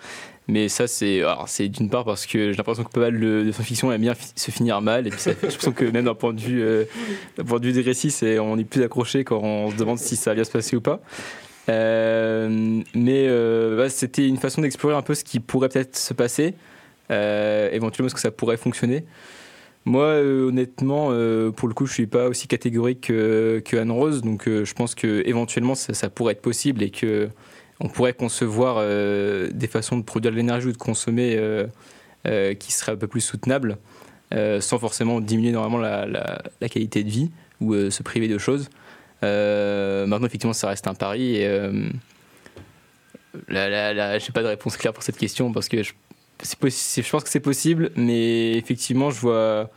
Mais 0.47 0.69
ça, 0.69 0.87
c'est, 0.87 1.23
d'une 1.69 1.89
part 1.89 2.03
parce 2.03 2.25
que 2.25 2.51
j'ai 2.51 2.57
l'impression 2.57 2.83
que 2.83 2.89
pas 2.89 2.99
mal 2.99 3.19
de, 3.19 3.43
de 3.43 3.51
fiction 3.51 3.91
aime 3.91 4.01
bien 4.01 4.13
se 4.35 4.51
finir 4.51 4.81
mal. 4.81 5.07
Et 5.07 5.09
puis 5.09 5.19
je 5.23 5.57
pense 5.57 5.73
que 5.73 5.85
même 5.85 6.05
d'un 6.05 6.15
point 6.15 6.33
de 6.33 6.41
vue, 6.41 6.61
euh, 6.61 6.85
point 7.47 7.59
de 7.59 7.67
vue 7.67 7.73
des 7.73 7.81
récits, 7.81 8.13
on 8.39 8.57
est 8.57 8.65
plus 8.65 8.83
accroché 8.83 9.23
quand 9.23 9.39
on 9.41 9.71
se 9.71 9.75
demande 9.75 9.97
si 9.97 10.15
ça 10.15 10.31
va 10.31 10.35
bien 10.35 10.43
se 10.43 10.51
passer 10.51 10.75
ou 10.75 10.81
pas. 10.81 10.99
Euh, 11.69 12.81
mais 12.95 13.89
c'était 13.89 14.27
une 14.27 14.37
façon 14.37 14.61
d'explorer 14.61 14.95
un 14.95 15.03
peu 15.03 15.15
ce 15.15 15.23
qui 15.23 15.39
pourrait 15.39 15.69
peut-être 15.69 15.95
se 15.95 16.13
passer, 16.13 16.55
éventuellement 17.09 18.09
ce 18.09 18.15
que 18.15 18.21
ça 18.21 18.31
pourrait 18.31 18.57
fonctionner. 18.57 19.05
Moi, 19.85 20.21
honnêtement, 20.21 21.07
pour 21.51 21.67
le 21.67 21.73
coup, 21.73 21.87
je 21.87 21.93
suis 21.93 22.07
pas 22.07 22.27
aussi 22.27 22.47
catégorique 22.47 23.01
que, 23.01 23.77
Anne 23.77 23.91
Rose, 23.91 24.21
donc 24.21 24.43
je 24.47 24.73
pense 24.73 24.93
que 24.93 25.27
éventuellement 25.27 25.73
ça, 25.75 26.09
pourrait 26.09 26.33
être 26.33 26.41
possible 26.41 26.83
et 26.83 26.91
que 26.91 27.29
on 27.79 27.89
pourrait 27.89 28.13
concevoir 28.13 28.85
des 28.85 29.67
façons 29.67 29.97
de 29.97 30.03
produire 30.03 30.31
de 30.31 30.37
l'énergie 30.37 30.67
ou 30.67 30.71
de 30.71 30.77
consommer 30.77 31.65
qui 32.59 32.71
seraient 32.71 32.91
un 32.91 32.97
peu 32.97 33.07
plus 33.07 33.21
soutenables, 33.21 33.79
sans 34.31 34.77
forcément 34.77 35.19
diminuer 35.19 35.49
énormément 35.49 35.79
la, 35.79 36.43
qualité 36.69 37.03
de 37.03 37.09
vie 37.09 37.31
ou 37.59 37.89
se 37.89 38.03
priver 38.03 38.27
de 38.27 38.37
choses. 38.37 38.69
maintenant, 39.23 40.27
effectivement, 40.27 40.53
ça 40.53 40.67
reste 40.67 40.85
un 40.85 40.93
pari 40.93 41.37
et 41.37 41.81
là 43.47 44.19
j'ai 44.19 44.31
pas 44.31 44.43
de 44.43 44.47
réponse 44.47 44.77
claire 44.77 44.93
pour 44.93 45.03
cette 45.03 45.17
question 45.17 45.51
parce 45.51 45.69
que 45.69 45.83
je, 45.83 45.93
je 46.43 47.09
pense 47.09 47.23
que 47.23 47.29
c'est 47.29 47.39
possible, 47.39 47.91
mais 47.95 48.53
effectivement, 48.53 49.11
je 49.11 49.19
vois 49.19 49.69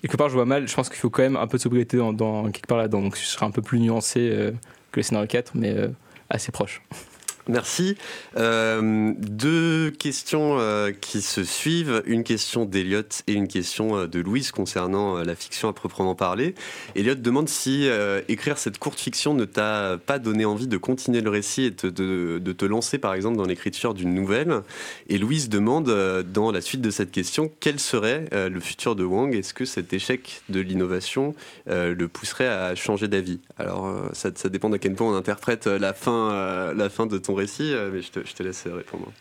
quelque 0.00 0.16
part, 0.16 0.28
je 0.28 0.34
vois 0.34 0.44
mal. 0.44 0.68
Je 0.68 0.74
pense 0.74 0.88
qu'il 0.88 0.98
faut 0.98 1.10
quand 1.10 1.22
même 1.22 1.36
un 1.36 1.46
peu 1.46 1.58
de 1.58 1.62
sobriété 1.62 1.96
dans, 1.96 2.50
quelque 2.50 2.66
part 2.66 2.78
là-dedans. 2.78 3.02
Donc, 3.02 3.16
je 3.16 3.24
serai 3.24 3.46
un 3.46 3.50
peu 3.50 3.62
plus 3.62 3.80
nuancé 3.80 4.20
euh, 4.20 4.52
que 4.92 5.00
le 5.00 5.02
scénario 5.02 5.28
4, 5.28 5.52
mais 5.54 5.70
euh, 5.70 5.88
assez 6.28 6.52
proche. 6.52 6.82
Merci. 7.48 7.96
Euh, 8.36 9.12
deux 9.18 9.90
questions 9.90 10.58
euh, 10.58 10.92
qui 10.92 11.22
se 11.22 11.42
suivent, 11.42 12.02
une 12.06 12.22
question 12.22 12.64
d'Eliott 12.64 13.22
et 13.26 13.32
une 13.32 13.48
question 13.48 13.96
euh, 13.96 14.06
de 14.06 14.20
Louise 14.20 14.52
concernant 14.52 15.16
la 15.18 15.34
fiction 15.34 15.68
à 15.68 15.72
proprement 15.72 16.14
parler. 16.14 16.54
Eliott 16.94 17.20
demande 17.22 17.48
si 17.48 17.88
écrire 18.28 18.58
cette 18.58 18.78
courte 18.78 18.98
fiction 18.98 19.34
ne 19.34 19.44
t'a 19.44 19.98
pas 20.04 20.18
donné 20.18 20.44
envie 20.44 20.66
de 20.66 20.76
continuer 20.76 21.20
le 21.20 21.30
récit 21.30 21.64
et 21.64 21.70
de, 21.70 22.52
te 22.52 22.64
lancer 22.64 22.98
par 22.98 23.14
exemple 23.14 23.36
dans 23.36 23.44
l'écriture 23.44 23.94
d'une 23.94 24.14
nouvelle? 24.14 24.62
Et 25.08 25.18
Louise 25.18 25.48
demande 25.48 25.90
dans 26.32 26.50
la 26.50 26.60
suite 26.60 26.80
de 26.80 26.90
cette 26.90 27.10
question 27.10 27.50
quel 27.60 27.78
serait 27.78 28.28
le 28.32 28.60
futur 28.60 28.96
de 28.96 29.04
Wang? 29.04 29.34
Est-ce 29.34 29.54
que 29.54 29.64
cet 29.64 29.92
échec 29.92 30.42
de 30.48 30.60
l'innovation 30.60 31.34
le 31.66 32.06
pousserait 32.06 32.48
à 32.48 32.74
changer 32.74 33.08
d'avis? 33.08 33.40
Alors 33.58 33.92
ça, 34.12 34.30
ça, 34.34 34.48
dépend 34.48 34.72
à 34.72 34.78
quel 34.78 34.94
point 34.94 35.08
on 35.08 35.14
interprète 35.14 35.66
la 35.66 35.94
fin, 35.94 36.72
la 36.74 36.90
fin 36.90 37.06
de 37.06 37.18
ton 37.18 37.29
récit, 37.34 37.72
euh, 37.72 37.90
mais 37.92 38.02
je 38.02 38.10
te, 38.10 38.42
laisse 38.42 38.66
répondre. 38.66 39.12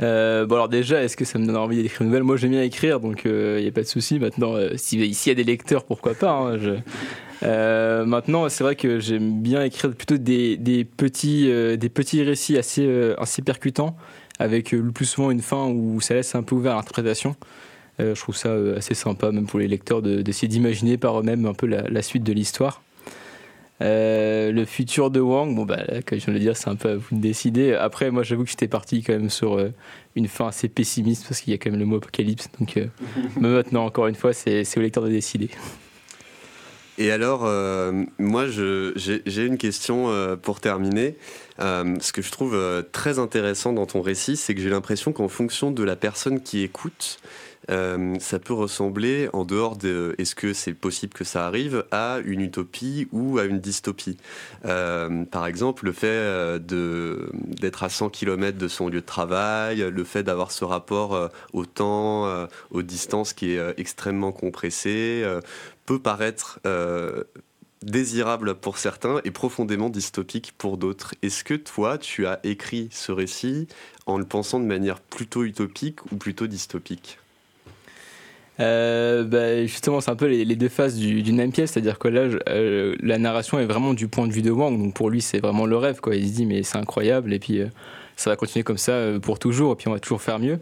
Euh, 0.00 0.46
bon 0.46 0.54
alors 0.56 0.68
déjà, 0.68 1.02
est-ce 1.02 1.16
que 1.16 1.24
ça 1.24 1.38
me 1.38 1.46
donne 1.46 1.56
envie 1.56 1.82
d'écrire 1.82 2.02
une 2.02 2.08
nouvelle? 2.08 2.22
Moi 2.22 2.36
j'aime 2.36 2.52
bien 2.52 2.62
écrire, 2.62 3.00
donc 3.00 3.22
il 3.24 3.30
euh, 3.30 3.60
n'y 3.60 3.68
a 3.68 3.72
pas 3.72 3.82
de 3.82 3.86
souci. 3.86 4.18
Maintenant, 4.18 4.54
si 4.76 4.98
ici 4.98 5.28
il 5.28 5.30
y 5.30 5.32
a 5.32 5.34
des 5.34 5.44
lecteurs, 5.44 5.84
pourquoi 5.84 6.14
pas 6.14 6.32
hein, 6.32 6.58
je... 6.58 6.72
Maintenant, 8.04 8.48
c'est 8.48 8.62
vrai 8.62 8.76
que 8.76 9.00
j'aime 9.00 9.42
bien 9.42 9.64
écrire 9.64 9.92
plutôt 9.92 10.16
des, 10.16 10.86
petits, 10.96 11.50
des 11.76 11.88
petits 11.88 12.22
récits 12.22 12.56
assez, 12.56 13.42
percutants, 13.44 13.96
avec 14.38 14.70
le 14.70 14.92
plus 14.92 15.06
souvent 15.06 15.32
une 15.32 15.42
fin 15.42 15.66
où 15.66 16.00
ça 16.00 16.14
laisse 16.14 16.36
un 16.36 16.44
peu 16.44 16.54
ouvert 16.54 16.72
à 16.72 16.76
l'interprétation. 16.76 17.34
je 17.98 18.14
trouve 18.14 18.36
ça 18.36 18.54
assez 18.76 18.94
sympa, 18.94 19.32
même 19.32 19.46
pour 19.46 19.58
les 19.58 19.66
lecteurs, 19.66 20.02
d'essayer 20.02 20.46
d'imaginer 20.46 20.98
par 20.98 21.18
eux-mêmes 21.18 21.44
un 21.46 21.54
peu 21.54 21.66
la 21.66 22.02
suite 22.02 22.22
de 22.22 22.32
l'histoire. 22.32 22.80
Euh, 23.82 24.52
le 24.52 24.64
futur 24.64 25.10
de 25.10 25.20
Wang, 25.20 25.54
bon, 25.54 25.64
bah, 25.64 25.84
comme 26.06 26.18
je 26.18 26.24
viens 26.24 26.34
de 26.34 26.38
le 26.38 26.44
dire, 26.44 26.56
c'est 26.56 26.68
un 26.68 26.76
peu 26.76 26.90
à 26.90 26.96
vous 26.96 27.16
de 27.16 27.20
décider. 27.20 27.74
Après, 27.74 28.10
moi, 28.10 28.22
j'avoue 28.22 28.44
que 28.44 28.50
j'étais 28.50 28.68
parti 28.68 29.02
quand 29.02 29.12
même 29.12 29.30
sur 29.30 29.58
euh, 29.58 29.70
une 30.14 30.28
fin 30.28 30.46
assez 30.46 30.68
pessimiste 30.68 31.26
parce 31.28 31.40
qu'il 31.40 31.52
y 31.52 31.54
a 31.54 31.58
quand 31.58 31.70
même 31.70 31.80
le 31.80 31.86
mot 31.86 31.96
apocalypse. 31.96 32.48
Donc, 32.60 32.76
euh, 32.76 32.86
maintenant, 33.40 33.84
encore 33.84 34.06
une 34.06 34.14
fois, 34.14 34.32
c'est 34.32 34.64
au 34.76 34.80
lecteur 34.80 35.02
de 35.02 35.08
décider. 35.08 35.50
Et 36.98 37.10
alors, 37.10 37.50
moi, 38.18 38.46
j'ai 38.46 39.46
une 39.46 39.56
question 39.56 40.36
pour 40.42 40.60
terminer. 40.60 41.16
ce 41.58 42.12
que 42.12 42.20
je 42.20 42.30
trouve 42.30 42.84
très 42.92 43.18
intéressant 43.18 43.72
dans 43.72 43.86
ton 43.86 44.02
récit, 44.02 44.36
c'est 44.36 44.54
que 44.54 44.60
j'ai 44.60 44.68
l'impression 44.68 45.10
qu'en 45.12 45.28
fonction 45.28 45.70
de 45.70 45.82
la 45.82 45.96
personne 45.96 46.42
qui 46.42 46.62
écoute, 46.62 47.18
euh, 47.70 48.16
ça 48.18 48.38
peut 48.38 48.54
ressembler, 48.54 49.28
en 49.32 49.44
dehors 49.44 49.76
de 49.76 50.14
est-ce 50.18 50.34
que 50.34 50.52
c'est 50.52 50.74
possible 50.74 51.12
que 51.12 51.24
ça 51.24 51.46
arrive, 51.46 51.84
à 51.90 52.18
une 52.24 52.40
utopie 52.40 53.08
ou 53.12 53.38
à 53.38 53.44
une 53.44 53.60
dystopie. 53.60 54.16
Euh, 54.64 55.24
par 55.24 55.46
exemple, 55.46 55.84
le 55.84 55.92
fait 55.92 56.06
euh, 56.08 56.58
d'être 56.58 57.82
à 57.82 57.88
100 57.88 58.10
km 58.10 58.58
de 58.58 58.68
son 58.68 58.88
lieu 58.88 59.00
de 59.00 59.06
travail, 59.06 59.78
le 59.78 60.04
fait 60.04 60.22
d'avoir 60.22 60.50
ce 60.50 60.64
rapport 60.64 61.30
au 61.52 61.66
temps, 61.66 62.46
aux 62.70 62.82
distances 62.82 63.32
qui 63.32 63.52
est 63.52 63.74
extrêmement 63.78 64.32
compressé, 64.32 65.24
peut 65.86 65.98
paraître 65.98 66.60
désirable 67.82 68.54
pour 68.54 68.78
certains 68.78 69.20
et 69.24 69.30
profondément 69.30 69.90
dystopique 69.90 70.54
pour 70.56 70.78
d'autres. 70.78 71.14
Est-ce 71.22 71.44
que 71.44 71.54
toi, 71.54 71.98
tu 71.98 72.26
as 72.26 72.40
écrit 72.44 72.88
ce 72.92 73.12
récit 73.12 73.68
en 74.06 74.18
le 74.18 74.24
pensant 74.24 74.60
de 74.60 74.66
manière 74.66 75.00
plutôt 75.00 75.44
utopique 75.44 76.04
ou 76.12 76.16
plutôt 76.16 76.46
dystopique? 76.46 77.18
Euh, 78.60 79.24
bah, 79.24 79.62
justement, 79.62 80.00
c'est 80.00 80.10
un 80.10 80.16
peu 80.16 80.26
les, 80.26 80.56
deux 80.56 80.68
faces 80.68 80.96
d'une 80.96 81.36
même 81.36 81.52
pièce, 81.52 81.72
c'est-à-dire 81.72 81.98
que 81.98 82.08
là, 82.08 82.28
euh, 82.48 82.94
la 83.00 83.18
narration 83.18 83.58
est 83.58 83.64
vraiment 83.64 83.94
du 83.94 84.08
point 84.08 84.26
de 84.26 84.32
vue 84.32 84.42
de 84.42 84.50
Wang, 84.50 84.78
donc 84.78 84.94
pour 84.94 85.10
lui, 85.10 85.20
c'est 85.20 85.38
vraiment 85.38 85.66
le 85.66 85.76
rêve, 85.76 86.00
quoi. 86.00 86.14
Il 86.16 86.28
se 86.28 86.34
dit, 86.34 86.46
mais 86.46 86.62
c'est 86.62 86.78
incroyable, 86.78 87.32
et 87.32 87.38
puis 87.38 87.60
euh, 87.60 87.66
ça 88.16 88.30
va 88.30 88.36
continuer 88.36 88.62
comme 88.62 88.78
ça 88.78 89.00
pour 89.22 89.38
toujours, 89.38 89.72
et 89.72 89.76
puis 89.76 89.88
on 89.88 89.92
va 89.92 90.00
toujours 90.00 90.22
faire 90.22 90.38
mieux. 90.38 90.58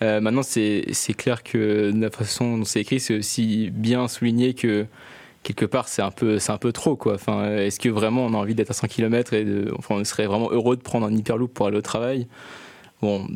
maintenant, 0.00 0.42
c'est 0.42 1.14
clair 1.16 1.42
que 1.42 1.92
la 1.94 2.10
façon 2.10 2.58
dont 2.58 2.64
c'est 2.64 2.80
écrit, 2.80 3.00
c'est 3.00 3.18
aussi 3.18 3.70
bien 3.70 4.08
souligné 4.08 4.54
que 4.54 4.86
quelque 5.42 5.64
part, 5.64 5.88
c'est 5.88 6.02
un 6.02 6.10
peu, 6.10 6.38
un 6.46 6.58
peu 6.58 6.72
trop, 6.72 6.96
quoi. 6.96 7.14
Enfin, 7.14 7.56
est-ce 7.56 7.80
que 7.80 7.88
vraiment 7.88 8.26
on 8.26 8.34
a 8.34 8.36
envie 8.36 8.54
d'être 8.54 8.70
à 8.70 8.74
100 8.74 8.88
km 8.88 9.34
et 9.34 9.46
enfin, 9.76 9.96
on 9.96 10.04
serait 10.04 10.26
vraiment 10.26 10.50
heureux 10.52 10.76
de 10.76 10.82
prendre 10.82 11.06
un 11.06 11.12
hyperloop 11.12 11.52
pour 11.52 11.66
aller 11.66 11.78
au 11.78 11.82
travail? 11.82 12.26
Bon, 13.00 13.26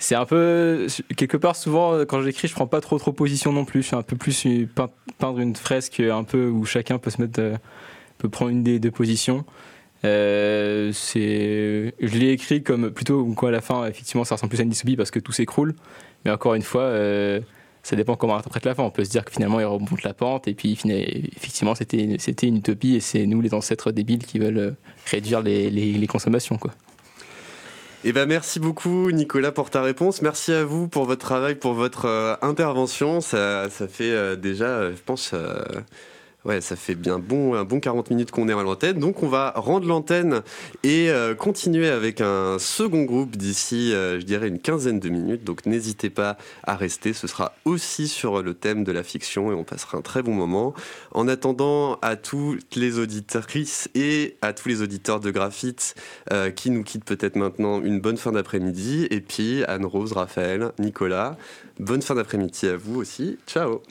c'est 0.00 0.14
un 0.14 0.24
peu 0.24 0.86
quelque 1.14 1.36
part 1.36 1.54
souvent 1.54 2.04
quand 2.06 2.22
j'écris 2.22 2.48
je 2.48 2.54
prends 2.54 2.66
pas 2.66 2.80
trop 2.80 2.98
trop 2.98 3.12
position 3.12 3.52
non 3.52 3.66
plus. 3.66 3.82
Je 3.82 3.88
suis 3.88 3.96
un 3.96 4.02
peu 4.02 4.16
plus 4.16 4.46
peindre 5.18 5.38
une 5.38 5.54
fresque 5.54 6.00
un 6.00 6.24
peu 6.24 6.48
où 6.48 6.64
chacun 6.64 6.98
peut 6.98 7.10
se 7.10 7.20
mettre 7.20 7.38
euh, 7.38 7.56
peut 8.16 8.30
prendre 8.30 8.50
une 8.50 8.62
des 8.62 8.78
deux 8.78 8.90
positions. 8.90 9.44
Euh, 10.06 10.90
c'est 10.94 11.94
je 12.00 12.18
l'ai 12.18 12.30
écrit 12.30 12.62
comme 12.62 12.90
plutôt 12.90 13.22
quoi 13.36 13.50
à 13.50 13.52
la 13.52 13.60
fin 13.60 13.86
effectivement 13.86 14.24
ça 14.24 14.36
ressemble 14.36 14.48
plus 14.48 14.60
à 14.60 14.62
une 14.62 14.70
dystopie 14.70 14.96
parce 14.96 15.10
que 15.10 15.18
tout 15.18 15.32
s'écroule. 15.32 15.74
Mais 16.24 16.30
encore 16.30 16.54
une 16.54 16.62
fois 16.62 16.82
euh, 16.82 17.40
ça 17.82 17.94
dépend 17.94 18.16
comment 18.16 18.32
on 18.32 18.38
interprète 18.38 18.64
la 18.64 18.74
fin. 18.74 18.82
On 18.82 18.90
peut 18.90 19.04
se 19.04 19.10
dire 19.10 19.22
que 19.22 19.32
finalement 19.32 19.60
il 19.60 19.66
remonte 19.66 20.02
la 20.02 20.14
pente 20.14 20.48
et 20.48 20.54
puis 20.54 20.78
effectivement 21.36 21.74
c'était 21.74 22.16
c'était 22.18 22.46
une 22.46 22.56
utopie 22.56 22.96
et 22.96 23.00
c'est 23.00 23.26
nous 23.26 23.42
les 23.42 23.52
ancêtres 23.52 23.92
débiles 23.92 24.24
qui 24.24 24.38
veulent 24.38 24.76
réduire 25.10 25.42
les, 25.42 25.68
les, 25.68 25.92
les 25.92 26.06
consommations 26.06 26.56
quoi 26.56 26.72
eh 28.02 28.12
ben, 28.12 28.26
merci 28.26 28.60
beaucoup 28.60 29.10
Nicolas 29.10 29.52
pour 29.52 29.68
ta 29.68 29.82
réponse. 29.82 30.22
Merci 30.22 30.52
à 30.52 30.64
vous 30.64 30.88
pour 30.88 31.04
votre 31.04 31.20
travail, 31.20 31.54
pour 31.54 31.74
votre 31.74 32.06
euh, 32.06 32.34
intervention. 32.40 33.20
Ça, 33.20 33.68
ça 33.68 33.88
fait 33.88 34.10
euh, 34.10 34.36
déjà, 34.36 34.64
euh, 34.64 34.96
je 34.96 35.02
pense, 35.02 35.34
Ouais, 36.46 36.62
ça 36.62 36.74
fait 36.74 36.94
bien 36.94 37.18
bon, 37.18 37.54
un 37.54 37.64
bon 37.64 37.80
40 37.80 38.08
minutes 38.08 38.30
qu'on 38.30 38.48
est 38.48 38.54
à 38.54 38.62
l'antenne. 38.62 38.98
Donc 38.98 39.22
on 39.22 39.28
va 39.28 39.52
rendre 39.56 39.86
l'antenne 39.86 40.40
et 40.82 41.10
euh, 41.10 41.34
continuer 41.34 41.88
avec 41.90 42.22
un 42.22 42.58
second 42.58 43.02
groupe 43.02 43.36
d'ici, 43.36 43.92
euh, 43.92 44.18
je 44.18 44.24
dirais, 44.24 44.48
une 44.48 44.58
quinzaine 44.58 45.00
de 45.00 45.10
minutes. 45.10 45.44
Donc 45.44 45.66
n'hésitez 45.66 46.08
pas 46.08 46.38
à 46.64 46.76
rester. 46.76 47.12
Ce 47.12 47.26
sera 47.26 47.52
aussi 47.66 48.08
sur 48.08 48.42
le 48.42 48.54
thème 48.54 48.84
de 48.84 48.92
la 48.92 49.02
fiction 49.02 49.52
et 49.52 49.54
on 49.54 49.64
passera 49.64 49.98
un 49.98 50.00
très 50.00 50.22
bon 50.22 50.32
moment. 50.32 50.72
En 51.12 51.28
attendant, 51.28 51.98
à 52.00 52.16
toutes 52.16 52.74
les 52.74 52.98
auditrices 52.98 53.90
et 53.94 54.38
à 54.40 54.54
tous 54.54 54.70
les 54.70 54.80
auditeurs 54.80 55.20
de 55.20 55.30
Graphite 55.30 55.94
euh, 56.32 56.50
qui 56.50 56.70
nous 56.70 56.84
quittent 56.84 57.04
peut-être 57.04 57.36
maintenant, 57.36 57.82
une 57.82 58.00
bonne 58.00 58.16
fin 58.16 58.32
d'après-midi. 58.32 59.06
Et 59.10 59.20
puis 59.20 59.62
Anne-Rose, 59.64 60.12
Raphaël, 60.12 60.72
Nicolas, 60.78 61.36
bonne 61.78 62.00
fin 62.00 62.14
d'après-midi 62.14 62.66
à 62.66 62.78
vous 62.78 62.98
aussi. 62.98 63.36
Ciao 63.46 63.82